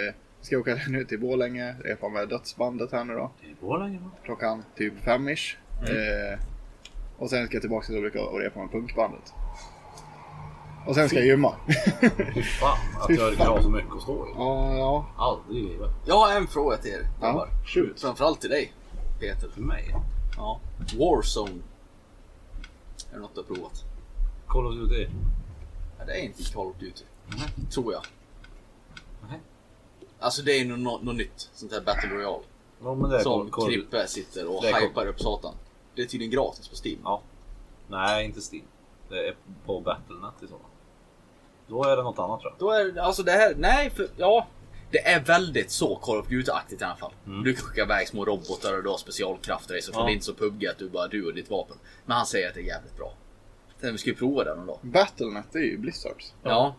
Eh, 0.08 0.14
ska 0.42 0.58
åka 0.58 0.76
nu 0.90 1.04
till 1.06 1.20
Borlänge, 1.20 1.76
repa 1.84 2.10
med 2.10 2.30
dödsbandet 2.30 2.92
här 2.92 3.04
nu 3.04 3.14
då. 3.16 3.32
Det 3.42 3.66
går 3.68 3.78
länge 3.80 4.00
va? 4.00 4.10
klockan 4.26 4.64
typ 4.78 4.94
fem-ish. 5.04 5.58
Mm. 5.82 5.92
Eh, 6.34 6.40
och 7.18 7.30
sen 7.30 7.46
ska 7.46 7.56
jag 7.56 7.62
tillbaka 7.62 7.86
till 7.86 7.98
Ulrika 7.98 8.22
och 8.24 8.40
repa 8.40 8.60
med 8.60 8.72
punkbandet. 8.72 9.34
Och 10.88 10.96
sen 10.96 11.10
ska 11.10 11.18
jag 11.18 11.28
gymma. 11.28 11.56
Fy 12.34 12.44
fan 12.44 12.78
att 13.00 13.08
Fy 13.08 13.14
jag 13.14 13.34
fan. 13.34 13.48
har 13.48 13.62
så 13.62 13.70
mycket 13.70 13.94
att 13.96 14.02
stå 14.02 14.28
i. 14.28 14.30
ja, 14.38 14.74
ja. 14.78 15.06
Aldrig 15.18 15.64
i 15.64 15.68
livet. 15.68 15.90
Jag 16.06 16.16
har 16.20 16.36
en 16.36 16.48
fråga 16.48 16.78
till 16.78 16.92
er 16.92 17.08
ja. 17.22 17.48
Shoot. 17.66 18.02
Framförallt 18.02 18.42
till 18.42 18.50
dig 18.50 18.74
Peter. 19.20 19.50
För 19.50 19.62
mig. 19.62 19.96
Ja. 20.38 20.60
Warzone. 21.00 21.62
Är 23.12 23.16
det 23.16 23.20
något 23.20 23.36
du 23.36 23.40
har 23.42 23.56
provat? 23.56 23.84
Call 24.48 24.66
of 24.68 24.74
Duty. 24.76 25.08
Ja, 26.00 26.06
det 26.06 26.12
är 26.20 26.24
inte 26.24 26.44
Call 26.54 26.68
of 26.68 26.76
Duty. 26.80 27.04
Nej. 27.28 27.68
Tror 27.74 27.94
jag. 27.94 28.02
Nej. 29.30 29.40
Alltså 30.20 30.42
det 30.42 30.52
är 30.52 30.66
nog 30.66 30.80
något, 30.80 31.04
något 31.04 31.16
nytt. 31.16 31.50
Sånt 31.54 31.72
här 31.72 31.82
Battle 31.82 32.10
Royale. 32.10 32.44
Ja, 32.84 32.96
men 32.96 33.10
det 33.10 33.18
är 33.20 33.24
Som 33.24 33.50
Call-. 33.52 33.66
Krippe 33.70 34.08
sitter 34.08 34.48
och 34.58 34.64
hypar 34.64 35.08
upp 35.08 35.20
satan. 35.22 35.54
Det 35.96 36.02
är 36.02 36.06
tydligen 36.06 36.32
gratis 36.32 36.68
på 36.68 36.76
Steam. 36.88 37.00
Ja. 37.04 37.22
Nej, 37.88 38.26
inte 38.26 38.40
Steam. 38.52 38.66
Det 39.10 39.28
är 39.28 39.36
på 39.66 39.80
Battlenet 39.80 40.34
i 40.44 40.48
så 40.48 40.52
fall. 40.52 40.60
Då 41.68 41.84
är 41.84 41.98
det 41.98 42.04
något 42.04 42.20
annat 42.20 42.40
tror 42.42 42.52
jag. 42.52 42.60
Då 42.60 42.72
är 42.72 42.86
det- 42.94 43.04
alltså 43.04 43.24
det 43.24 43.32
här, 43.32 43.54
nej 43.58 43.90
för, 43.90 44.08
ja. 44.18 44.48
Det 44.92 45.08
är 45.08 45.20
väldigt 45.20 45.72
så 45.72 45.96
Call 45.96 46.18
of 46.20 46.28
Duty-aktigt 46.28 46.82
i 46.82 46.84
alla 46.84 46.96
fall. 46.96 47.12
Mm. 47.26 47.44
Du 47.44 47.54
kan 47.54 47.64
skicka 47.66 47.82
iväg 47.82 48.08
små 48.08 48.26
robotar 48.26 48.78
och 48.78 48.84
du 48.84 48.90
har 48.90 48.98
specialkrafter 48.98 49.78
i 49.78 49.82
så 49.82 49.92
Ja. 49.96 50.04
det 50.04 50.12
är 50.12 50.14
inte 50.14 50.26
så 50.26 50.34
PubG 50.34 50.66
att 50.68 50.78
du 50.78 50.90
bara 50.90 51.08
du 51.08 51.26
och 51.26 51.34
ditt 51.34 51.50
vapen. 51.50 51.78
Men 52.06 52.18
han 52.18 52.26
säger 52.26 52.48
att 52.48 52.54
det 52.54 52.60
är 52.62 52.66
jävligt 52.66 52.98
bra. 52.98 53.14
Sen 53.82 53.92
vi 53.92 53.98
ska 53.98 54.10
ju 54.10 54.16
prova 54.16 54.44
det 54.44 54.56
någon 54.56 54.66
dag. 54.68 54.78
Battlenet 54.82 55.46
det 55.52 55.60
är 55.60 55.64
ju 55.64 55.78
Blizzards. 55.78 56.34
Ja, 56.44 56.76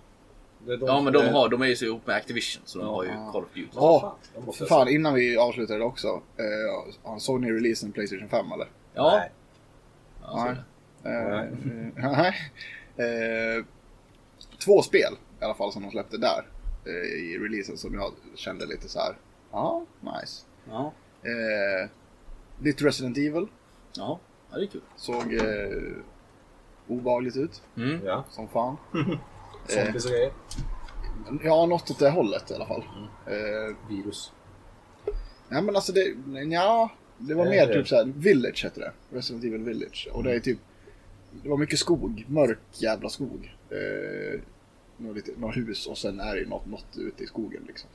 är 0.68 0.76
de 0.76 0.86
ja 0.86 1.00
men 1.00 1.12
de, 1.12 1.22
är- 1.22 1.32
har, 1.32 1.48
de 1.48 1.62
är 1.62 1.66
ju 1.66 1.76
så 1.76 1.84
ihop 1.84 2.06
med 2.06 2.16
Activision 2.16 2.62
så 2.66 2.78
de 2.78 2.88
har 2.88 3.04
ju 3.04 3.10
Ja. 3.10 3.32
Call 3.32 3.42
of 3.42 3.48
Duty. 3.54 3.68
Ja, 3.74 4.16
för 4.58 4.66
fan 4.66 4.88
innan 4.88 5.14
vi 5.14 5.36
avslutar 5.36 5.78
det 5.78 5.84
också. 5.84 6.08
Eh, 6.08 7.10
har 7.10 7.18
Sony 7.18 7.52
released 7.52 7.86
en 7.86 7.92
Playstation 7.92 8.28
5 8.28 8.52
eller? 8.52 8.68
Ja. 8.94 9.16
Nej. 9.16 9.30
Ja, 10.22 10.54
det. 11.02 11.10
Eh, 11.10 11.44
Nej. 11.96 12.34
Eh, 12.96 13.64
två 14.58 14.82
spel 14.82 15.12
i 15.40 15.44
alla 15.44 15.54
fall 15.54 15.72
som 15.72 15.82
de 15.82 15.90
släppte 15.90 16.16
där 16.18 16.46
eh, 16.86 16.92
i 17.24 17.38
releasen 17.38 17.76
som 17.76 17.94
jag 17.94 18.12
kände 18.34 18.66
lite 18.66 18.88
så 18.88 18.98
här. 18.98 19.16
Ja, 19.52 19.84
nice. 20.00 20.42
Ja. 20.68 20.92
Eh, 21.22 21.90
lite 22.60 22.84
Resident 22.84 23.18
Evil 23.18 23.46
Ja, 23.96 24.20
ja, 24.50 24.56
det 24.58 24.64
är 24.64 24.66
kul. 24.66 24.80
såg 24.96 25.34
eh, 25.34 25.96
obehagligt 26.88 27.36
ut 27.36 27.62
Mm. 27.76 28.00
Ja, 28.04 28.24
som 28.30 28.48
fan. 28.48 28.76
zombies 29.68 30.04
och 30.04 30.10
grejer. 30.10 30.32
Ja, 31.42 31.66
något 31.66 31.90
åt 31.90 31.98
det 31.98 32.10
hållet 32.10 32.50
i 32.50 32.54
alla 32.54 32.66
fall. 32.66 32.84
Eh, 33.26 33.76
Virus. 33.88 34.32
Ja 35.48 35.60
men 35.60 35.76
alltså 35.76 35.92
det, 35.92 36.14
ja, 36.50 36.90
det 37.18 37.34
var 37.34 37.44
mer 37.44 37.66
typ 37.66 37.88
såhär, 37.88 38.04
Village 38.04 38.64
hette 38.64 38.80
det. 38.80 38.92
Resident 39.16 39.44
Evil 39.44 39.62
Village. 39.62 40.08
Och 40.12 40.22
det 40.22 40.34
är 40.34 40.40
typ, 40.40 40.58
det 41.42 41.48
var 41.48 41.56
mycket 41.56 41.78
skog, 41.78 42.24
mörk 42.28 42.58
jävla 42.72 43.08
skog. 43.08 43.56
Eh, 43.74 44.40
några, 44.96 45.14
lite, 45.14 45.30
några 45.36 45.54
hus 45.54 45.86
och 45.86 45.98
sen 45.98 46.20
är 46.20 46.36
det 46.36 46.48
något, 46.48 46.66
något 46.66 46.96
ute 46.96 47.24
i 47.24 47.26
skogen 47.26 47.64
liksom. 47.66 47.90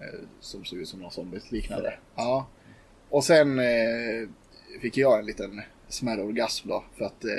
Eh, 0.00 0.20
som 0.40 0.64
såg 0.64 0.78
ut 0.78 0.88
som 0.88 0.98
några 1.00 1.10
zombies 1.12 1.50
liknande. 1.52 1.98
Ja. 2.14 2.46
Och 3.08 3.24
sen 3.24 3.58
eh, 3.58 4.28
fick 4.80 4.96
jag 4.96 5.18
en 5.18 5.26
liten 5.26 5.62
smärre 5.88 6.22
orgasm 6.22 6.68
då 6.68 6.84
för 6.96 7.04
att 7.04 7.24
eh, 7.24 7.30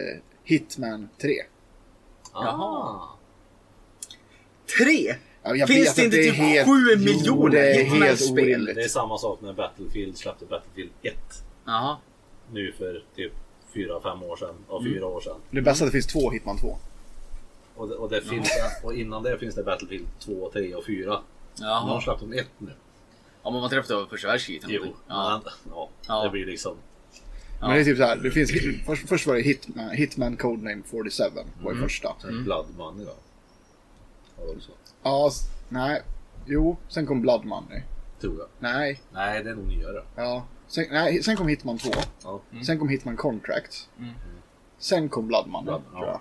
Hitman 0.43 1.09
3. 1.21 1.29
Jaha. 2.33 3.01
Tre! 4.79 5.15
Ja, 5.43 5.55
jag 5.55 5.67
Finns 5.67 5.95
det 5.95 6.05
inte 6.05 6.17
är 6.17 6.23
typ 6.23 6.35
helt- 6.35 6.67
sju 6.67 6.71
Jo, 6.89 6.99
miljoner 6.99 7.49
det 7.49 7.69
är 7.71 7.83
Hitman-spel? 7.83 8.03
helt 8.07 8.31
orimligt. 8.31 8.75
Det 8.75 8.83
är 8.83 8.87
samma 8.87 9.17
sak 9.17 9.39
när 9.41 9.53
Battlefield 9.53 10.17
släppte 10.17 10.45
Battlefield 10.45 10.91
1. 11.01 11.13
Jaha. 11.65 11.97
Nu 12.51 12.71
för 12.71 13.03
typ 13.15 13.33
4-5 13.73 14.23
år 14.23 14.35
sedan. 14.35 14.55
Och 14.67 14.81
Mm. 14.81 14.93
4 14.93 15.05
år 15.07 15.21
sedan. 15.21 15.37
Det 15.51 15.61
bästa 15.61 15.83
är 15.83 15.87
att 15.87 15.91
det 15.93 15.97
finns 15.97 16.07
två 16.07 16.31
Hitman 16.31 16.57
2. 16.57 16.77
Och, 17.76 17.88
det, 17.89 17.95
och, 17.95 18.09
det 18.09 18.21
finns, 18.21 18.49
och 18.84 18.93
innan 18.93 19.24
det 19.24 19.38
finns 19.39 19.55
det 19.55 19.63
Battlefield 19.63 20.07
2, 20.19 20.49
3 20.53 20.76
och 20.76 20.86
4. 20.86 21.19
Nu 21.59 21.65
har 21.65 21.71
Jaha. 21.71 21.88
de 21.93 22.01
släppt 22.01 22.19
de 22.19 22.34
1 22.34 22.47
nu. 22.57 22.71
Ja 23.43 23.51
men 23.51 23.61
man 23.61 23.69
träffade 23.69 23.93
över 23.93 24.05
första 24.05 24.28
världskriget. 24.28 24.63
Jo, 24.67 24.82
ja. 24.86 24.93
Ja. 25.45 25.51
Ja, 25.71 25.89
Ja. 26.07 26.24
det 26.24 26.30
blir 26.30 26.45
liksom... 26.45 26.78
Ja. 27.59 27.67
Men 27.67 27.76
det 27.76 27.82
är 27.82 27.86
typ 27.86 27.97
så 27.97 28.03
här, 28.03 28.15
det 28.15 28.32
finns, 28.32 28.51
först, 28.86 29.09
först 29.09 29.28
var 29.28 29.36
det 29.36 29.41
Hitman, 29.41 29.89
Hitman 29.89 30.38
Codename 30.38 30.84
47 30.84 31.24
var 31.63 31.71
Mm. 31.71 31.84
första. 31.84 32.15
Mm. 32.24 32.43
Blood 32.43 32.65
Money 32.78 33.05
då. 33.05 33.11
Har 34.38 34.53
de 34.55 34.61
så? 34.61 34.71
Ja, 35.03 35.32
nej. 35.69 36.01
Jo, 36.45 36.78
sen 36.88 37.05
kom 37.05 37.21
Blood 37.21 37.45
Money. 37.45 37.82
Tror 38.21 38.39
jag. 38.39 38.47
Nej, 38.59 39.01
Nej, 39.11 39.43
det 39.43 39.49
är 39.49 39.55
nog 39.55 39.67
nyare. 39.67 40.03
ja. 40.15 40.45
Sen, 40.67 40.86
nej, 40.91 41.24
sen 41.24 41.36
kom 41.38 41.47
Hitman 41.47 41.78
2. 41.78 41.89
Ja. 42.24 42.41
Sen 42.65 42.80
kom 42.80 42.89
Hitman 42.89 43.17
Contract. 43.17 43.89
Mm. 43.99 44.11
Sen 44.78 45.09
kom 45.09 45.28
Blood 45.28 45.47
Money, 45.47 45.65
Blood, 45.65 45.82
tror 45.91 46.05
jag. 46.05 46.19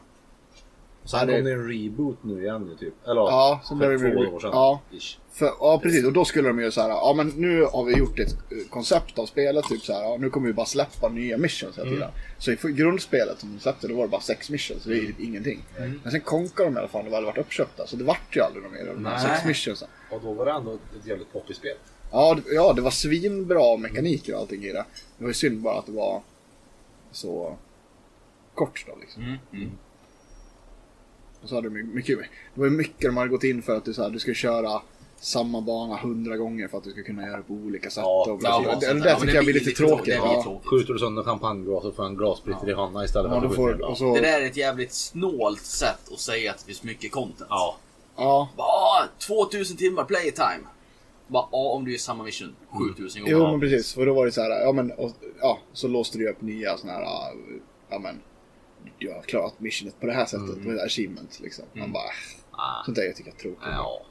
Sen 1.04 1.20
Ja, 1.20 1.26
det- 1.26 1.32
kom 1.36 1.44
det 1.44 1.52
en 1.52 1.68
reboot 1.68 2.18
nu 2.24 2.42
igen 2.42 2.68
ju 2.70 2.76
typ. 2.76 2.94
Eller 3.08 3.20
Ja, 3.20 3.60
så 3.64 3.76
för 3.78 3.98
två 3.98 4.34
år 4.36 4.40
sedan. 4.40 4.50
ja. 4.52 4.80
För, 5.32 5.46
ja, 5.60 5.80
precis. 5.82 6.04
Och 6.06 6.12
då 6.12 6.24
skulle 6.24 6.48
de 6.48 6.60
ju 6.60 6.70
så 6.70 6.80
här, 6.80 6.88
ja 6.88 7.14
men 7.16 7.28
nu 7.28 7.64
har 7.64 7.84
vi 7.84 7.96
gjort 7.96 8.18
ett 8.18 8.32
eh, 8.32 8.68
koncept 8.70 9.18
av 9.18 9.26
spelet, 9.26 9.64
typ 9.64 9.82
så 9.82 9.92
här, 9.92 10.02
ja, 10.02 10.16
nu 10.20 10.30
kommer 10.30 10.46
vi 10.46 10.52
bara 10.52 10.66
släppa 10.66 11.08
nya 11.08 11.38
missions 11.38 11.78
hela 11.78 11.90
tiden. 11.90 12.10
Så 12.38 12.52
i 12.52 12.56
grundspelet 12.72 13.40
som 13.40 13.52
de 13.54 13.60
släppte, 13.60 13.88
då 13.88 13.94
var 13.96 14.02
det 14.02 14.08
bara 14.08 14.20
sex 14.20 14.50
missions, 14.50 14.82
så 14.82 14.88
det 14.88 14.94
är 14.94 15.00
ju 15.02 15.14
ingenting. 15.18 15.64
Men 16.02 16.10
sen 16.12 16.20
konkade 16.20 16.68
de 16.68 16.76
i 16.76 16.78
alla 16.78 16.88
fall, 16.88 17.06
och 17.06 17.12
väl 17.12 17.24
varit 17.24 17.38
uppköpta, 17.38 17.86
så 17.86 17.96
det 17.96 18.04
vart 18.04 18.36
ju 18.36 18.40
aldrig 18.40 18.62
något 18.62 18.72
mer 18.72 18.86
av 18.88 18.94
de 18.94 19.06
här 19.06 19.18
sex 19.18 19.44
missionsen. 19.46 19.88
Och 20.10 20.20
då 20.22 20.32
var 20.32 20.44
det 20.46 20.52
ändå 20.52 20.72
ett 20.72 21.06
jävligt 21.06 21.32
poppigt 21.32 21.56
spel. 21.56 21.76
Ja, 22.12 22.34
det, 22.34 22.54
ja, 22.54 22.72
det 22.72 22.82
var 22.82 22.90
svinbra 22.90 23.76
mekaniker 23.76 24.34
och 24.34 24.40
allting 24.40 24.64
i 24.64 24.72
det. 24.72 24.84
Det 25.18 25.24
var 25.24 25.28
ju 25.28 25.34
synd 25.34 25.60
bara 25.62 25.78
att 25.78 25.86
det 25.86 25.92
var 25.92 26.22
så 27.12 27.56
kort 28.54 28.84
då 28.86 28.92
liksom. 29.00 29.38
Mm. 29.52 29.70
Mm. 31.42 31.44
Och 31.44 31.48
så 31.48 31.54
hade 31.54 31.68
de 31.68 31.82
mycket, 31.94 32.18
det 32.54 32.60
var 32.60 32.64
ju 32.66 32.70
mycket 32.70 33.00
de 33.00 33.16
hade 33.16 33.28
gått 33.28 33.44
in 33.44 33.62
för 33.62 33.76
att 33.76 33.84
du, 33.84 33.94
så 33.94 34.02
här, 34.02 34.10
du 34.10 34.18
ska 34.18 34.34
köra 34.34 34.82
samma 35.20 35.60
bana 35.60 35.96
hundra 35.96 36.36
gånger 36.36 36.68
för 36.68 36.78
att 36.78 36.84
du 36.84 36.90
ska 36.90 37.02
kunna 37.02 37.26
göra 37.26 37.36
det 37.36 37.42
på 37.42 37.52
olika 37.54 37.90
sätt. 37.90 38.02
Ja, 38.04 38.26
och 38.30 38.40
ja, 38.42 38.76
det, 38.80 38.86
det 38.86 39.00
där 39.00 39.08
Ja, 39.10 39.14
tycker 39.14 39.26
det 39.26 39.32
jag 39.34 39.44
blir 39.44 39.54
lite 39.54 39.70
tråkigt. 39.70 40.14
tråkigt. 40.14 40.66
Skjuter 40.66 40.92
du 40.92 40.98
sönder 40.98 41.22
champagneglas 41.22 41.84
och 41.84 41.96
får 41.96 42.06
en 42.06 42.16
glassplitter 42.16 42.70
i 42.70 42.74
handen 42.74 43.04
istället 43.04 43.32
Ja, 43.32 43.40
för 43.40 43.46
du 43.46 43.48
att 43.48 43.54
får, 43.56 43.82
och 43.90 43.98
så, 43.98 44.14
Det 44.14 44.20
där 44.20 44.40
är 44.40 44.46
ett 44.46 44.56
jävligt 44.56 44.92
snålt 44.92 45.60
sätt 45.60 46.12
att 46.12 46.18
säga 46.20 46.50
att 46.50 46.58
det 46.58 46.64
finns 46.64 46.82
mycket 46.82 47.12
content. 47.12 47.46
Ja. 47.50 47.76
ja, 48.16 48.48
Bara 48.56 49.08
2000 49.26 49.76
timmar 49.76 50.04
playtime. 50.04 50.64
Bara, 51.26 51.46
ja, 51.52 51.58
om 51.58 51.84
du 51.84 51.90
gör 51.90 51.98
samma 51.98 52.24
mission 52.24 52.54
7000 52.96 53.22
gånger. 53.22 53.36
jo 53.36 53.50
men 53.50 53.60
precis. 53.60 53.94
För 53.94 54.06
då 54.06 54.14
var 54.14 54.26
det 54.26 54.32
så 54.32 54.40
här, 54.42 54.50
ja 54.50 54.72
men, 54.72 54.90
och, 54.92 55.10
ja, 55.40 55.58
så 55.72 55.88
låste 55.88 56.18
du 56.18 56.28
upp 56.30 56.40
nya 56.42 56.76
såna 56.76 56.92
här, 56.92 57.02
ja 57.90 57.98
men, 57.98 58.20
du 58.98 59.12
har 59.12 59.22
klarat 59.22 59.60
missionet 59.60 60.00
på 60.00 60.06
det 60.06 60.12
här 60.12 60.26
sättet, 60.26 60.56
Mm. 60.56 60.74
med 60.74 60.84
achievement 60.84 61.40
liksom. 61.40 61.64
Man 61.72 61.92
bara, 61.92 62.02
Ah. 62.50 62.84
sånt 62.84 62.96
där 62.96 63.04
jag 63.04 63.16
tycker 63.16 63.30
jag 63.30 63.38
är 63.38 63.42
tråkigt. 63.42 63.62
Ja. 63.76 64.02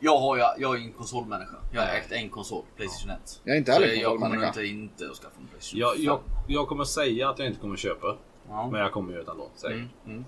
Jag, 0.00 0.18
har, 0.18 0.36
jag, 0.36 0.54
jag 0.58 0.74
är 0.74 0.78
en 0.80 0.92
konsolmänniska. 0.92 1.54
Jag 1.72 1.80
har 1.82 1.88
ägt 1.88 2.12
en 2.12 2.28
konsol, 2.28 2.64
Playstation 2.76 3.10
1. 3.10 3.40
Jag 3.44 3.54
är 3.54 3.58
inte 3.58 3.72
heller 3.72 3.86
jag 3.86 4.04
kommer 4.04 4.20
konsolmänniska. 4.20 4.62
inte, 4.62 4.66
inte 5.04 5.10
att 5.10 5.16
skaffa 5.16 5.40
en 5.40 5.46
Playstation 5.46 5.80
Jag, 5.80 5.98
jag, 5.98 6.18
5. 6.20 6.30
jag 6.46 6.68
kommer 6.68 6.84
säga 6.84 7.28
att 7.30 7.38
jag 7.38 7.48
inte 7.48 7.60
kommer 7.60 7.76
köpa. 7.76 8.16
Ja. 8.48 8.68
Men 8.72 8.80
jag 8.80 8.92
kommer 8.92 9.12
göra 9.12 9.24
det 9.24 9.30
ändå. 9.30 9.48
Säkert. 9.54 9.76
Mm, 9.76 9.88
mm. 10.06 10.24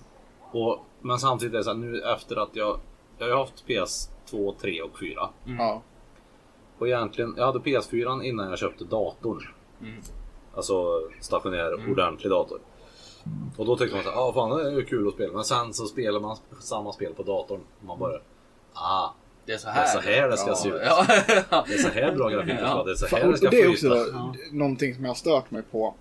Och, 0.51 0.85
men 1.01 1.19
samtidigt 1.19 1.53
är 1.53 1.57
det 1.57 1.63
så 1.63 1.69
här, 1.69 1.77
nu 1.77 2.01
efter 2.01 2.35
att 2.35 2.55
jag... 2.55 2.79
Jag 3.17 3.25
har 3.25 3.31
ju 3.31 3.37
haft 3.37 3.65
PS2, 3.67 4.55
3 4.61 4.81
och 4.81 4.99
4. 4.99 5.29
Ja. 5.45 5.81
Och 6.77 6.87
egentligen, 6.87 7.33
jag 7.37 7.45
hade 7.45 7.59
PS4 7.59 8.23
innan 8.23 8.49
jag 8.49 8.59
köpte 8.59 8.83
datorn. 8.83 9.47
Mm. 9.81 10.01
Alltså 10.55 11.01
stationär, 11.19 11.91
ordentlig 11.91 12.29
dator. 12.31 12.59
Och 13.57 13.65
då 13.65 13.77
tyckte 13.77 13.95
man 13.95 14.03
såhär, 14.03 14.17
ah 14.17 14.33
fan 14.33 14.57
det 14.57 14.67
är 14.67 14.71
ju 14.71 14.85
kul 14.85 15.07
att 15.07 15.13
spela. 15.13 15.33
Men 15.33 15.43
sen 15.43 15.73
så 15.73 15.85
spelar 15.85 16.19
man 16.19 16.37
samma 16.61 16.93
spel 16.93 17.13
på 17.13 17.23
datorn. 17.23 17.61
Och 17.79 17.85
man 17.85 17.99
bara, 17.99 18.19
ah, 18.73 19.09
Det 19.45 19.53
är 19.53 19.57
så 19.57 19.67
det 19.67 19.71
här. 19.73 19.83
är 19.83 19.87
så 19.87 19.99
här 19.99 20.29
det 20.29 20.37
ska 20.37 20.49
Ja. 20.49 20.55
se 20.55 20.69
ut. 20.69 20.81
Ja. 20.85 21.05
Det 21.67 21.73
är 21.73 21.77
så 21.77 21.87
här 21.89 22.15
bra 22.15 22.29
grafik 22.29 22.55
det 22.57 22.63
vara. 22.63 22.83
Det 22.83 22.91
är 22.91 22.95
så 22.95 23.05
här 23.05 23.21
Fan, 23.21 23.31
det 23.31 23.37
ska 23.37 23.49
det 23.49 23.61
är 23.61 23.69
också 23.69 23.89
då, 23.89 24.33
någonting 24.51 24.95
som 24.95 25.03
jag 25.03 25.09
har 25.09 25.15
stört 25.15 25.51
mig 25.51 25.61
på 25.71 25.95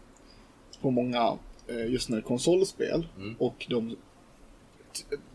på 0.82 0.90
många, 0.90 1.38
eh, 1.66 1.86
just 1.92 2.08
när 2.08 2.16
det 2.16 2.20
är 2.20 2.26
konsolspel 2.26 3.08
Mm. 3.16 3.36
och 3.38 3.66
de, 3.70 3.96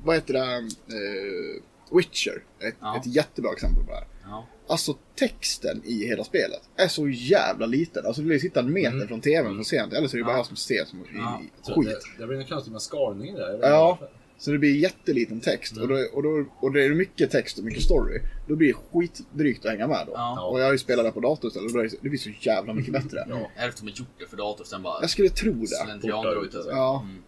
vad 0.04 0.16
heter 0.16 0.34
det, 0.34 0.56
eh, 0.96 1.98
Witcher, 1.98 2.44
ett, 2.60 2.76
Ja. 2.80 2.98
ett 2.98 3.06
jättebra 3.16 3.52
exempel 3.52 3.84
på 3.86 3.92
det 3.92 3.98
här. 3.98 4.44
Alltså 4.68 4.98
texten 5.16 5.82
i 5.86 6.06
hela 6.08 6.24
spelet 6.24 6.62
är 6.76 6.88
så 6.88 7.08
jävla 7.10 7.66
liten. 7.66 8.06
Alltså 8.06 8.22
du 8.22 8.30
vill 8.30 8.42
sitta 8.42 8.60
en 8.60 8.74
meter 8.74 9.08
från 9.08 9.22
tvn 9.22 9.54
för 9.54 9.60
att 9.62 9.68
se 9.68 9.84
något, 9.84 9.94
eller 9.94 10.08
så 10.08 10.18
är 10.18 10.20
det 10.20 10.24
bara 10.24 10.32
Mm. 10.34 10.38
Ja. 10.38 10.40
jag 10.40 10.46
som 10.48 10.56
ser 10.56 10.86
som 10.86 11.06
Ja. 11.16 11.42
skit. 11.76 11.88
Det, 12.18 12.22
det 12.22 12.28
blir 12.28 12.38
något 12.38 12.50
konstigt 12.50 12.72
med 12.74 12.82
skalningen 12.82 13.36
där. 13.36 13.50
Jag 13.50 13.60
Ja. 13.72 14.00
Så 14.38 14.52
det 14.52 14.58
blir 14.58 14.76
jätteliten 14.78 15.40
text 15.40 15.78
Mm. 15.78 15.84
och, 15.84 15.98
då, 15.98 16.06
och, 16.14 16.24
då, 16.24 16.46
och 16.60 16.74
det 16.74 16.86
är 16.86 16.90
mycket 16.90 17.32
text 17.32 17.58
och 17.58 17.64
mycket 17.64 17.84
story. 17.84 18.20
Då 18.48 18.56
blir 18.56 18.68
det 18.68 18.74
skitdrygt 18.74 19.66
att 19.66 19.72
hänga 19.72 19.88
med 19.88 20.04
då. 20.08 20.14
Ja. 20.16 20.42
Och 20.48 20.60
jag 20.60 20.66
har 20.66 20.72
ju 20.72 20.78
spelat 20.78 21.06
det 21.06 21.12
på 21.12 21.20
dator 21.20 21.48
istället 21.48 21.68
och 21.68 21.74
då 21.74 21.80
är 21.80 21.84
det, 21.84 21.96
det 22.02 22.10
blir 22.10 22.20
så 22.20 22.30
jävla 22.42 22.74
mycket 22.74 22.94
bättre. 23.04 23.26
Ja. 23.30 23.36
De 23.58 23.62
har 23.62 23.68
gjort 23.90 24.08
det 24.20 24.26
för 24.30 24.38
dator 24.38 24.64
sen 24.64 24.84
bara 24.84 25.02
Jag 25.02 25.10
skulle 25.10 25.30
tro 25.30 25.52
det. 25.54 26.46
ut. 26.46 26.56
Ja. 26.70 27.02
Mm. 27.04 27.22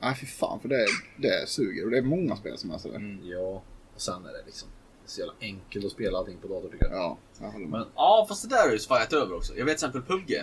Nej 0.00 0.14
fy 0.20 0.26
fan 0.26 0.60
för 0.60 0.68
det, 0.68 0.86
det 1.16 1.48
suger 1.48 1.84
och 1.84 1.90
det 1.90 1.98
är 1.98 2.02
många 2.02 2.36
spel 2.36 2.58
som 2.58 2.70
är 2.70 2.78
sådär. 2.78 2.96
Mm. 2.96 3.18
Ja, 3.28 3.62
och 3.94 4.00
sen 4.00 4.24
är 4.24 4.32
det 4.32 4.42
liksom 4.46 4.68
så 5.06 5.20
jävla 5.20 5.34
enkelt 5.40 5.84
att 5.84 5.92
spela 5.92 6.18
allting 6.18 6.38
på 6.38 6.48
dator 6.48 6.68
tycker 6.68 6.86
jag. 6.86 6.94
Ja, 6.94 7.16
jag 7.40 7.46
håller 7.50 7.66
med. 7.66 7.80
Men- 7.80 7.88
Ja, 7.94 8.26
fast 8.28 8.42
det 8.42 8.48
där 8.56 8.62
har 8.66 8.72
ju 8.72 8.78
svajat 8.78 9.12
över 9.12 9.36
också. 9.36 9.56
Jag 9.56 9.64
vet 9.64 9.78
till 9.78 9.86
exempel 9.88 10.16
PubG. 10.16 10.42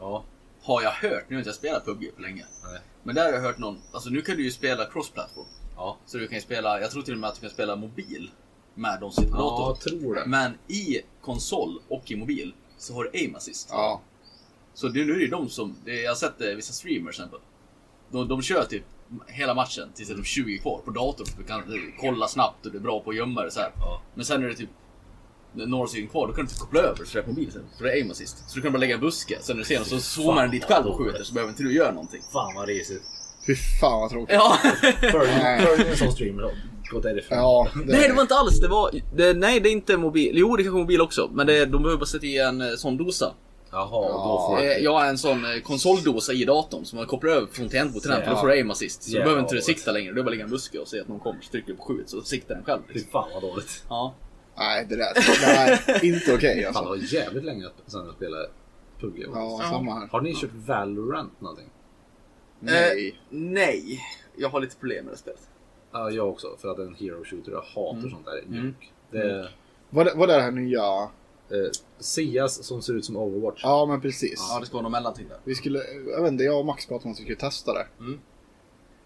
Ja, 0.00 0.24
Har 0.62 0.82
jag 0.82 0.90
hört, 0.90 1.24
nu 1.28 1.36
har 1.36 1.40
inte 1.40 1.48
jag 1.48 1.56
spelat 1.56 1.84
PubG 1.84 2.10
på 2.16 2.22
länge. 2.22 2.46
nej. 2.70 2.80
Men 3.02 3.14
där 3.14 3.24
har 3.24 3.32
jag 3.32 3.40
hört 3.40 3.58
någon, 3.58 3.78
alltså 3.92 4.10
nu 4.10 4.22
kan 4.22 4.36
du 4.36 4.42
ju 4.44 4.50
spela 4.50 4.84
cross-platform. 4.90 5.46
Ja. 5.76 5.96
Så 6.06 6.18
du 6.18 6.26
kan 6.28 6.34
ju 6.34 6.40
spela, 6.42 6.80
jag 6.80 6.90
tror 6.90 7.02
till 7.02 7.14
och 7.14 7.20
med 7.20 7.28
att 7.28 7.34
du 7.34 7.40
kan 7.40 7.50
spela 7.50 7.76
mobil 7.76 8.30
med 8.74 9.00
de 9.00 9.12
sitter 9.12 9.30
på 9.30 9.36
Ja, 9.36 9.42
dator. 9.50 9.66
jag 9.68 10.00
tror 10.00 10.14
det. 10.14 10.26
Men 10.26 10.52
i 10.68 11.00
konsol 11.20 11.80
och 11.88 12.10
i 12.10 12.16
mobil 12.16 12.54
så 12.78 12.94
har 12.94 13.04
du 13.04 13.10
aim 13.18 13.34
assist. 13.34 13.68
Ja, 13.70 14.00
Så 14.74 14.88
det, 14.88 15.04
nu 15.04 15.12
är 15.12 15.18
det 15.18 15.26
de 15.26 15.48
som, 15.48 15.76
det, 15.84 16.02
jag 16.02 16.10
har 16.10 16.16
sett 16.16 16.40
eh, 16.40 16.48
vissa 16.48 16.72
streamers 16.72 17.16
till 17.16 17.24
exempel. 17.24 17.40
De, 18.10 18.28
de 18.28 18.42
kör 18.42 18.64
typ 18.64 18.84
hela 19.26 19.54
matchen 19.54 19.88
tills 19.94 20.08
det 20.08 20.14
är 20.14 20.16
typ 20.16 20.26
20 20.26 20.58
kvar 20.58 20.80
på 20.84 20.90
datorn. 20.90 21.26
Du 21.38 21.44
kan 21.44 21.62
kolla 22.00 22.28
snabbt 22.28 22.66
och 22.66 22.72
du 22.72 22.78
är 22.78 22.82
bra 22.82 23.00
på 23.00 23.10
att 23.10 23.16
gömma 23.16 23.42
det 23.42 23.50
så 23.50 23.60
här. 23.60 23.72
Ja. 23.76 24.02
Men 24.14 24.24
sen 24.24 24.44
är 24.44 24.48
det 24.48 24.54
typ 24.54 24.70
några 25.52 25.86
stycken 25.86 26.08
kvar, 26.08 26.26
då 26.26 26.32
kan 26.32 26.44
du 26.44 26.50
inte 26.50 26.60
koppla 26.60 26.80
över 26.80 27.04
så 27.04 27.12
det 27.12 27.18
är 27.18 27.22
på 27.22 27.30
mobilen 27.30 27.52
sen. 27.52 27.62
För 27.78 27.84
det 27.84 27.90
är 27.90 27.94
aim 27.94 28.10
assist. 28.10 28.50
Så 28.50 28.56
du 28.56 28.62
kan 28.62 28.72
bara 28.72 28.78
lägga 28.78 28.94
en 28.94 29.00
buske, 29.00 29.38
sen 29.40 29.56
när 29.56 29.62
du 29.62 29.68
ser 29.68 29.74
den 29.74 29.84
så 29.84 29.98
zoomar 30.00 30.42
den 30.42 30.50
dit 30.50 30.64
själv 30.64 30.86
och 30.86 30.96
skjuter 30.98 31.24
så 31.24 31.34
behöver 31.34 31.50
inte 31.50 31.62
du 31.62 31.72
göra 31.74 31.90
någonting. 31.92 32.22
Fan 32.32 32.54
vad 32.54 32.68
risigt. 32.68 33.02
fy 33.46 33.54
fan 33.80 34.00
vad 34.00 34.10
tråkigt. 34.10 34.34
Ja! 34.34 34.58
Följ 35.12 35.30
en 35.90 35.96
sån 35.96 36.12
streamer 36.12 36.42
då. 36.42 36.50
gå 36.90 37.00
därifrån. 37.00 37.38
Ja, 37.38 37.68
det, 37.74 37.92
Nej 37.92 38.08
det 38.08 38.14
var 38.14 38.22
inte 38.22 38.34
alls, 38.34 38.60
det 38.60 38.68
var... 38.68 38.90
Det, 39.16 39.34
nej 39.34 39.60
det 39.60 39.68
är 39.68 39.72
inte 39.72 39.96
mobil. 39.96 40.32
Jo 40.34 40.56
det 40.56 40.62
kanske 40.62 40.78
är 40.78 40.82
mobil 40.82 41.00
också. 41.00 41.30
Men 41.32 41.46
det, 41.46 41.66
de 41.66 41.82
behöver 41.82 41.98
bara 41.98 42.06
sätta 42.06 42.26
i 42.26 42.38
en 42.38 42.60
eh, 42.60 42.74
sån 42.76 42.96
dosa. 42.96 43.34
Jaha, 43.74 43.88
Ja. 44.08 44.08
då 44.08 44.46
får 44.48 44.58
Eh, 44.64 44.66
jag... 44.72 44.80
Jag 44.82 44.92
har 44.92 45.06
en 45.06 45.18
sån 45.18 45.44
eh, 45.44 45.60
konsoldosa 45.62 46.32
i 46.32 46.44
datorn 46.44 46.84
som 46.84 46.96
man 46.96 47.06
kopplar 47.06 47.30
över 47.30 47.46
från 47.46 47.68
tangentbord 47.68 48.02
till 48.02 48.10
den 48.10 48.22
för 48.22 48.30
då 48.30 48.36
får 48.36 48.46
du 48.46 48.52
aim 48.52 48.70
assist. 48.70 49.02
Så 49.02 49.10
Ja, 49.10 49.18
du 49.18 49.24
behöver 49.24 49.42
inte 49.42 49.60
sikta 49.60 49.92
längre. 49.92 50.12
Du 50.12 50.22
bara 50.22 50.30
ligga 50.30 50.40
i 50.42 50.44
en 50.44 50.50
buske 50.50 50.78
och 50.78 50.88
se 50.88 51.00
att 51.00 51.08
någon 51.08 51.20
kommer. 51.20 51.40
Så 51.40 51.50
trycker 51.50 51.68
du 51.72 51.76
på 51.76 51.82
skjut 51.84 52.10
så 52.10 52.20
siktar 52.22 52.54
den 52.54 52.64
själv. 52.64 52.80
Fy 52.88 52.92
Liksom. 52.94 53.10
fan 53.10 53.28
vad 53.34 53.42
dåligt. 53.42 53.84
Ja. 53.88 54.14
Nej, 54.56 54.86
det 54.88 54.96
där 54.96 55.12
det 55.86 55.92
är 55.92 56.04
inte 56.14 56.34
okej 56.34 56.54
Fan, 56.54 56.72
det 56.72 56.78
alltså. 56.78 56.84
var 56.84 57.14
jävligt 57.14 57.44
länge 57.44 57.64
sedan 57.86 58.06
jag 58.06 58.14
spelade 58.14 58.48
PUBG. 59.00 59.24
Ja, 59.34 59.60
samma 59.70 59.94
här. 60.00 60.06
Har 60.08 60.20
ni 60.20 60.34
kört 60.34 60.50
Valorant 60.54 61.40
någonting? 61.40 61.68
Nej. 62.60 63.08
Eh, 63.08 63.14
nej. 63.30 64.00
Jag 64.36 64.48
har 64.48 64.60
lite 64.60 64.76
problem 64.76 65.04
med 65.04 65.14
det 65.14 65.18
spelet. 65.18 65.40
Ja, 65.92 66.10
jag 66.10 66.28
också. 66.28 66.46
För 66.60 66.68
att 66.70 66.76
det 66.76 66.82
en 66.82 66.94
hero 66.94 67.24
shooter. 67.24 67.52
Jag 67.52 67.60
hatar 67.62 68.08
sånt 68.08 68.26
där. 68.26 68.42
Mjuk. 68.46 68.92
Det 69.10 69.48
Vad 69.90 70.08
är, 70.08 70.14
vad 70.14 70.30
är 70.30 70.36
det 70.36 70.42
här 70.42 70.50
nya? 70.50 71.08
Eh, 71.54 71.70
Sias 71.98 72.64
som 72.66 72.82
ser 72.82 72.92
ut 72.94 73.04
som 73.04 73.16
Overwatch. 73.16 73.60
Ja, 73.62 73.86
men 73.86 74.00
precis. 74.00 74.46
Ja 74.50 74.60
det 74.60 74.66
ska 74.66 74.72
vara 74.74 74.82
någon 74.82 74.92
mellanting 74.92 75.28
där. 75.28 75.38
Vi 75.44 75.54
skulle, 75.54 75.78
jag 76.10 76.22
vet 76.22 76.32
inte, 76.32 76.44
jag 76.44 76.58
och 76.58 76.66
Max 76.66 76.86
pratade 76.86 77.04
om 77.06 77.12
att 77.12 77.18
vi 77.20 77.22
skulle 77.22 77.36
testa 77.38 77.72
det. 77.72 77.86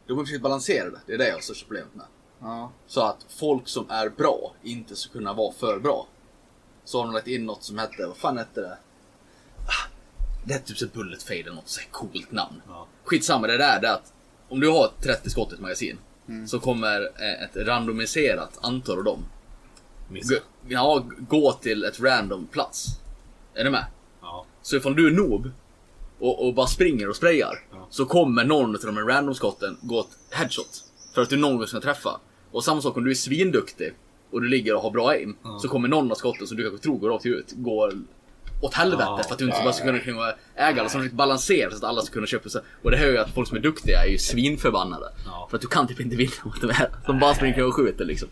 De 0.07 0.19
har 0.19 0.25
försökt 0.25 0.43
balansera 0.43 0.91
det. 0.91 1.01
Det 1.07 1.13
är 1.15 1.19
det 1.19 1.27
jag 1.29 1.35
har 1.35 1.41
största 1.41 1.67
problemet 1.67 1.95
med. 1.95 2.07
Ja. 2.41 2.73
Så 2.87 3.01
att 3.01 3.27
folk 3.29 3.69
som 3.69 3.91
är 3.91 4.09
bra 4.09 4.55
inte 4.63 4.97
ska 4.97 5.13
kunna 5.13 5.33
vara 5.33 5.53
för 5.53 5.79
bra. 5.79 6.07
Så 6.85 6.99
har 6.99 7.05
de 7.05 7.15
lagt 7.15 7.27
in 7.27 7.47
något 7.47 7.63
som 7.65 7.79
hette, 7.79 8.07
vad 8.07 8.17
fan 8.17 8.39
hette 8.39 8.61
det? 8.61 8.79
Ah, 9.67 9.89
Det 10.45 10.55
är 10.55 10.59
typ 10.59 10.77
så 10.79 10.87
Bullet 10.87 11.23
Fade 11.23 11.41
eller 11.41 11.53
något 11.53 11.69
så 11.69 11.81
här 11.81 11.89
coolt 11.91 12.33
namn. 12.33 12.63
Ja. 12.69 12.87
Skitsamma, 13.05 13.47
det 13.47 13.57
där 13.59 13.83
är 13.85 13.93
att 13.93 14.13
om 14.49 14.61
du 14.61 14.69
har 14.71 14.91
30 15.03 15.31
skott 15.31 15.53
i 15.53 15.55
ett 15.55 15.61
magasin 15.61 15.99
så 16.47 16.61
kommer 16.61 17.01
eh, 17.03 17.43
ett 17.45 17.57
randomiserat 17.57 18.59
antal 18.63 18.99
av 18.99 19.05
dem 19.05 19.25
Missa. 20.09 20.35
ja, 20.69 21.05
gå 21.29 21.53
till 21.53 21.85
ett 21.85 22.01
random 22.01 22.47
plats. 22.47 22.87
Är 23.55 23.65
du 23.65 23.71
med? 23.71 23.85
Ja. 24.23 24.45
Så 24.63 24.77
ifall 24.77 24.95
du 24.97 25.07
är 25.07 25.11
noob 25.11 25.51
och, 26.19 26.47
och 26.47 26.55
bara 26.55 26.67
springer 26.67 27.09
och 27.09 27.17
sprayar 27.17 27.59
Ja. 27.73 27.87
så 27.91 28.05
kommer 28.05 28.45
någon 28.45 28.75
av 28.75 28.81
de 28.83 28.97
här 28.97 29.05
randomskotten 29.05 29.77
gå 29.83 30.01
ett 30.01 30.07
headshot. 30.39 30.85
För 31.15 31.23
att 31.23 31.31
du 31.31 31.37
någon 31.37 31.57
gång 31.57 31.67
ska 31.67 31.81
träffa. 31.81 32.21
Och 32.51 32.65
samma 32.65 32.81
sak 32.83 32.97
om 32.97 33.05
du 33.05 33.11
är 33.11 33.15
svinduktig 33.15 33.93
och 34.31 34.41
du 34.43 34.49
ligger 34.49 34.75
och 34.75 34.83
har 34.83 34.91
bra 34.91 35.09
aim. 35.09 35.37
Ja. 35.45 35.59
Så 35.63 35.69
kommer 35.69 35.89
någon 35.89 36.11
av 36.11 36.15
skotten 36.15 36.47
som 36.47 36.57
du 36.57 36.63
kanske 36.63 36.83
tror 36.83 36.99
går 36.99 37.09
rakt 37.11 37.27
ut 37.27 37.53
gå 37.57 37.93
åt 38.63 38.75
helvete 38.75 39.05
Ja. 39.07 39.23
för 39.27 39.33
att 39.33 39.39
du 39.39 39.45
inte 39.45 39.61
bara 39.65 39.73
ska 39.73 39.85
kunna 39.85 40.33
äga 40.55 40.81
alla. 40.81 40.89
Så 40.89 40.99
de 40.99 41.03
försöker 41.03 41.17
balansera 41.17 41.71
så 41.71 41.77
att 41.77 41.85
alla 41.85 42.03
ska 42.03 42.13
kunna 42.13 42.27
köpa 42.27 42.49
sig. 42.49 42.63
Och 42.83 42.91
det 42.91 42.97
hör 42.97 43.11
ju 43.11 43.19
att 43.19 43.35
folk 43.35 43.49
som 43.49 43.57
är 43.57 43.61
duktiga 43.61 44.05
är 44.05 44.09
ju 44.09 44.19
svinförbannade. 44.19 45.07
För 45.51 45.57
att 45.57 45.61
du 45.61 45.69
kan 45.69 45.87
typ 45.89 46.01
inte 46.01 46.17
vinna 46.17 46.33
mot 46.45 46.61
de 46.61 46.71
här. 46.71 46.91
De 47.07 47.19
bara 47.19 47.35
springer 47.35 47.65
och 47.67 47.75
skjuter 47.75 48.05
liksom. 48.05 48.29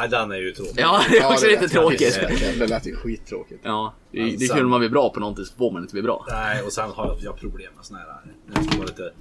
Nej, 0.00 0.08
den 0.08 0.32
är 0.32 0.36
ju 0.36 0.52
tråkig. 0.52 0.74
Ja, 0.76 1.00
det 1.10 1.18
är 1.18 1.26
också 1.26 1.44
det 1.46 1.50
lite 1.50 1.62
lät- 1.62 1.72
tråkigt. 1.72 2.20
Det, 2.20 2.58
det 2.58 2.66
lät 2.66 2.86
ju 2.86 2.96
skittråkigt. 2.96 3.60
Ja, 3.62 3.94
det, 4.12 4.18
är 4.20 4.54
kul 4.54 4.64
om 4.64 4.70
man 4.70 4.80
blir 4.80 4.88
bra 4.88 5.10
på 5.10 5.20
någonting 5.20 5.44
så 5.44 5.54
får 5.54 5.70
man 5.70 5.82
inte 5.82 5.92
bli 5.94 6.02
bra. 6.02 6.26
Nej, 6.30 6.62
och 6.62 6.72
sen 6.72 6.90
har 6.90 7.18
jag, 7.22 7.36
problem 7.36 7.72
med 7.76 7.84
såna 7.84 7.98
här. 7.98 8.06
Det 8.46 8.64
ska 8.64 8.76
vara 8.78 8.86
lite 8.86 9.12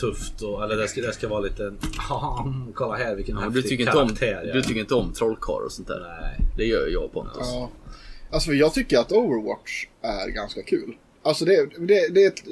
tufft 0.00 0.42
och, 0.42 0.64
eller 0.64 0.76
det 0.76 0.88
ska, 0.88 1.00
det 1.00 1.12
ska 1.12 1.28
vara 1.28 1.40
lite... 1.40 1.74
kolla 2.74 2.96
här 2.96 3.14
vilken 3.14 3.34
Ja, 3.36 3.40
häftig 3.42 3.62
du, 3.62 3.68
tycker 3.68 3.84
inte 3.84 3.98
om, 3.98 4.16
jag 4.20 4.44
du 4.44 4.58
är. 4.58 4.62
tycker 4.62 4.80
inte 4.80 4.94
om 4.94 5.12
trollkarlar 5.12 5.64
och 5.64 5.72
sånt 5.72 5.88
där. 5.88 6.18
Nej. 6.20 6.48
Det 6.56 6.64
gör 6.64 6.86
jag 6.86 7.12
Pontus. 7.12 7.36
Ja. 7.40 7.70
Alltså 8.30 8.52
jag 8.52 8.74
tycker 8.74 8.98
att 8.98 9.12
Overwatch 9.12 9.86
är 10.02 10.28
ganska 10.30 10.62
kul. 10.62 10.96
Alltså 11.22 11.44
det, 11.44 11.66
det, 11.78 12.08
det 12.14 12.24
är 12.24 12.28
ett 12.28 12.42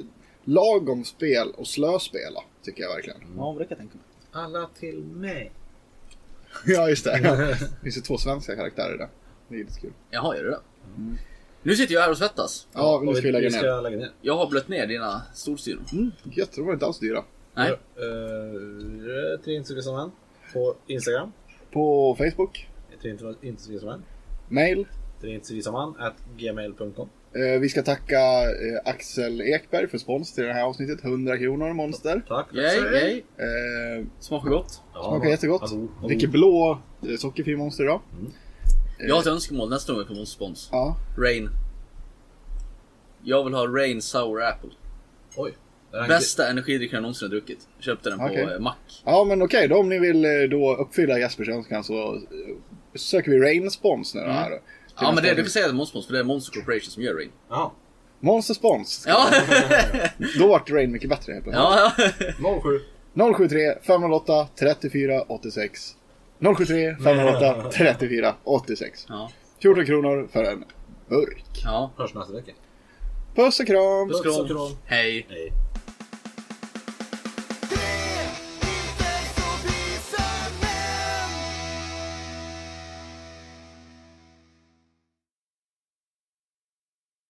lagom 0.45 1.05
spel 1.05 1.49
och 1.57 1.67
slöspela. 1.67 2.41
Tycker 2.65 2.83
jag 2.83 2.95
verkligen. 2.95 3.19
Ja, 3.37 3.57
det 3.59 3.65
kan 3.65 3.69
jag 3.69 3.79
tänka 3.79 3.95
mig. 3.95 4.05
Alla 4.33 4.69
till 4.81 5.05
mig. 5.05 5.53
Ja, 6.67 6.89
just 6.89 7.05
det. 7.05 7.21
Ja. 7.23 7.37
Det 7.37 7.83
finns 7.83 7.97
ju 7.97 8.01
två 8.01 8.19
svenska 8.19 8.57
karaktärer 8.57 8.99
där. 8.99 9.09
Det 9.49 9.55
är 9.55 9.59
lite 9.59 9.81
kul. 9.81 9.93
Jaha, 10.11 10.37
gör 10.37 10.45
det 10.45 10.51
det? 10.51 10.61
Nu 11.63 11.77
sitter 11.77 11.95
jag 11.95 12.01
här 12.01 12.11
och 12.11 12.19
svettas. 12.19 12.67
Ja, 12.73 13.03
nu 13.05 13.15
ska 13.15 13.23
vi 13.23 13.33
lägga 13.33 13.49
ner. 13.49 13.59
ska 13.59 13.81
lägga 13.81 13.97
ner. 13.97 14.13
Jag 14.21 14.37
har 14.37 14.51
blött 14.51 14.69
ner 14.69 14.87
dina 14.87 15.23
storstyror. 15.35 15.83
Gött, 16.23 16.53
de 16.55 16.67
var 16.67 16.73
inte 16.73 16.87
alls 16.87 16.99
dyra. 16.99 17.25
Nej. 17.55 17.71
Uh, 17.71 19.41
Trinsugasaman 19.45 20.13
på 20.53 20.75
Instagram. 20.87 21.33
På 21.73 22.17
Facebook, 22.19 22.69
Trinsugasaman. 23.03 24.03
mail. 24.49 24.87
Trinsugasaman 25.21 25.97
at 25.99 26.15
gmail.com. 26.37 27.09
Eh, 27.37 27.61
vi 27.61 27.69
ska 27.69 27.83
tacka 27.83 28.21
eh, 28.43 28.81
Axel 28.91 29.41
Ekberg 29.41 29.89
för 29.89 29.99
spons 29.99 30.35
till 30.35 30.45
det 30.45 30.53
här 30.53 30.63
avsnittet. 30.65 31.05
100 31.05 31.39
kronor 31.39 31.73
monster. 31.73 32.23
Tack. 32.29 32.47
Yay, 32.55 32.77
yay. 32.79 33.19
Eh, 33.19 34.07
Smakar 34.21 34.51
gott. 34.51 34.81
Ja, 34.95 35.03
smakar 35.03 35.29
jättegott. 35.29 35.61
hallå, 35.71 35.89
hallå. 35.97 36.09
Dricker 36.09 36.29
blå 36.29 36.81
eh, 37.09 37.17
sockerfri 37.17 37.57
monster 37.57 37.85
idag. 37.85 38.01
Jag 38.99 39.15
har 39.15 39.21
ett 39.21 39.27
önskemål 39.27 39.71
nästa 39.71 39.93
gång 39.93 40.05
vi 40.09 40.15
får 40.15 40.25
spons. 40.25 40.69
Ja. 40.73 40.97
Rain. 41.19 41.49
Jag 43.23 43.45
vill 43.45 43.55
ha 43.55 43.67
Rain 43.67 44.03
Sour 44.03 44.43
Apple. 44.43 44.71
Oj. 45.37 45.53
Bästa 46.09 46.49
energidrycken 46.51 46.95
jag 46.97 47.03
någonsin 47.03 47.27
har 47.27 47.31
druckit. 47.31 47.69
Köpte 47.81 48.11
den 48.11 48.19
på 48.19 48.29
eh, 48.29 48.59
Mack. 48.61 49.03
ja, 49.05 49.25
men 49.25 49.43
okej 49.43 49.69
då 49.69 49.77
om 49.79 49.89
ni 49.89 49.99
vill 49.99 50.23
då 50.51 50.77
uppfylla 50.77 51.19
Jespers 51.19 51.49
önskan 51.49 51.85
så 51.85 52.21
söker 52.95 53.31
vi 53.31 53.39
Rain 53.41 53.71
spons 53.71 54.15
nu 54.15 54.21
då 54.21 54.27
här. 54.31 54.61
Ja 55.01 55.13
men 55.13 55.23
det, 55.23 55.35
du 55.35 55.43
kan 55.43 55.51
säga 55.51 55.65
att 55.65 55.71
det 55.71 55.75
är 55.75 55.77
Monster 55.77 56.01
för 56.01 56.13
det 56.13 56.19
är 56.19 56.25
Monster 56.25 56.53
Corporation 56.53 56.91
som 56.91 57.03
gör 57.03 57.15
Rain. 57.15 57.31
Jaha. 57.51 57.71
Monster 58.21 58.55
spons. 58.55 59.05
Ja, 59.09 59.29
Då 60.39 60.47
vart 60.49 60.71
Rain 60.71 60.93
mycket 60.93 61.09
bättre 61.09 61.33
helt 61.33 61.45
plötsligt. 61.45 62.39
ja. 62.43 62.61
07. 62.63 62.81
073 63.37 63.75
508 63.87 64.49
34 64.59 65.23
86. 65.29 65.97
073 66.59 66.97
508 67.05 67.71
34 67.71 68.35
86. 68.45 69.07
ja. 69.09 69.31
14 69.63 69.87
kronor 69.87 70.29
för 70.33 70.45
en 70.45 70.65
burk. 71.09 71.45
ja. 71.65 71.91
Hörs 71.97 72.15
nästa 72.15 72.33
vecka. 72.33 72.53
Puss 73.35 73.61
och 73.61 73.67
kram! 73.67 74.09
Puss 74.09 74.19
och 74.21 74.25
kram. 74.25 74.35
Puss 74.35 74.39
och 74.39 74.49
kram. 74.49 74.77
Hej. 74.85 75.27
Hej. 75.29 75.53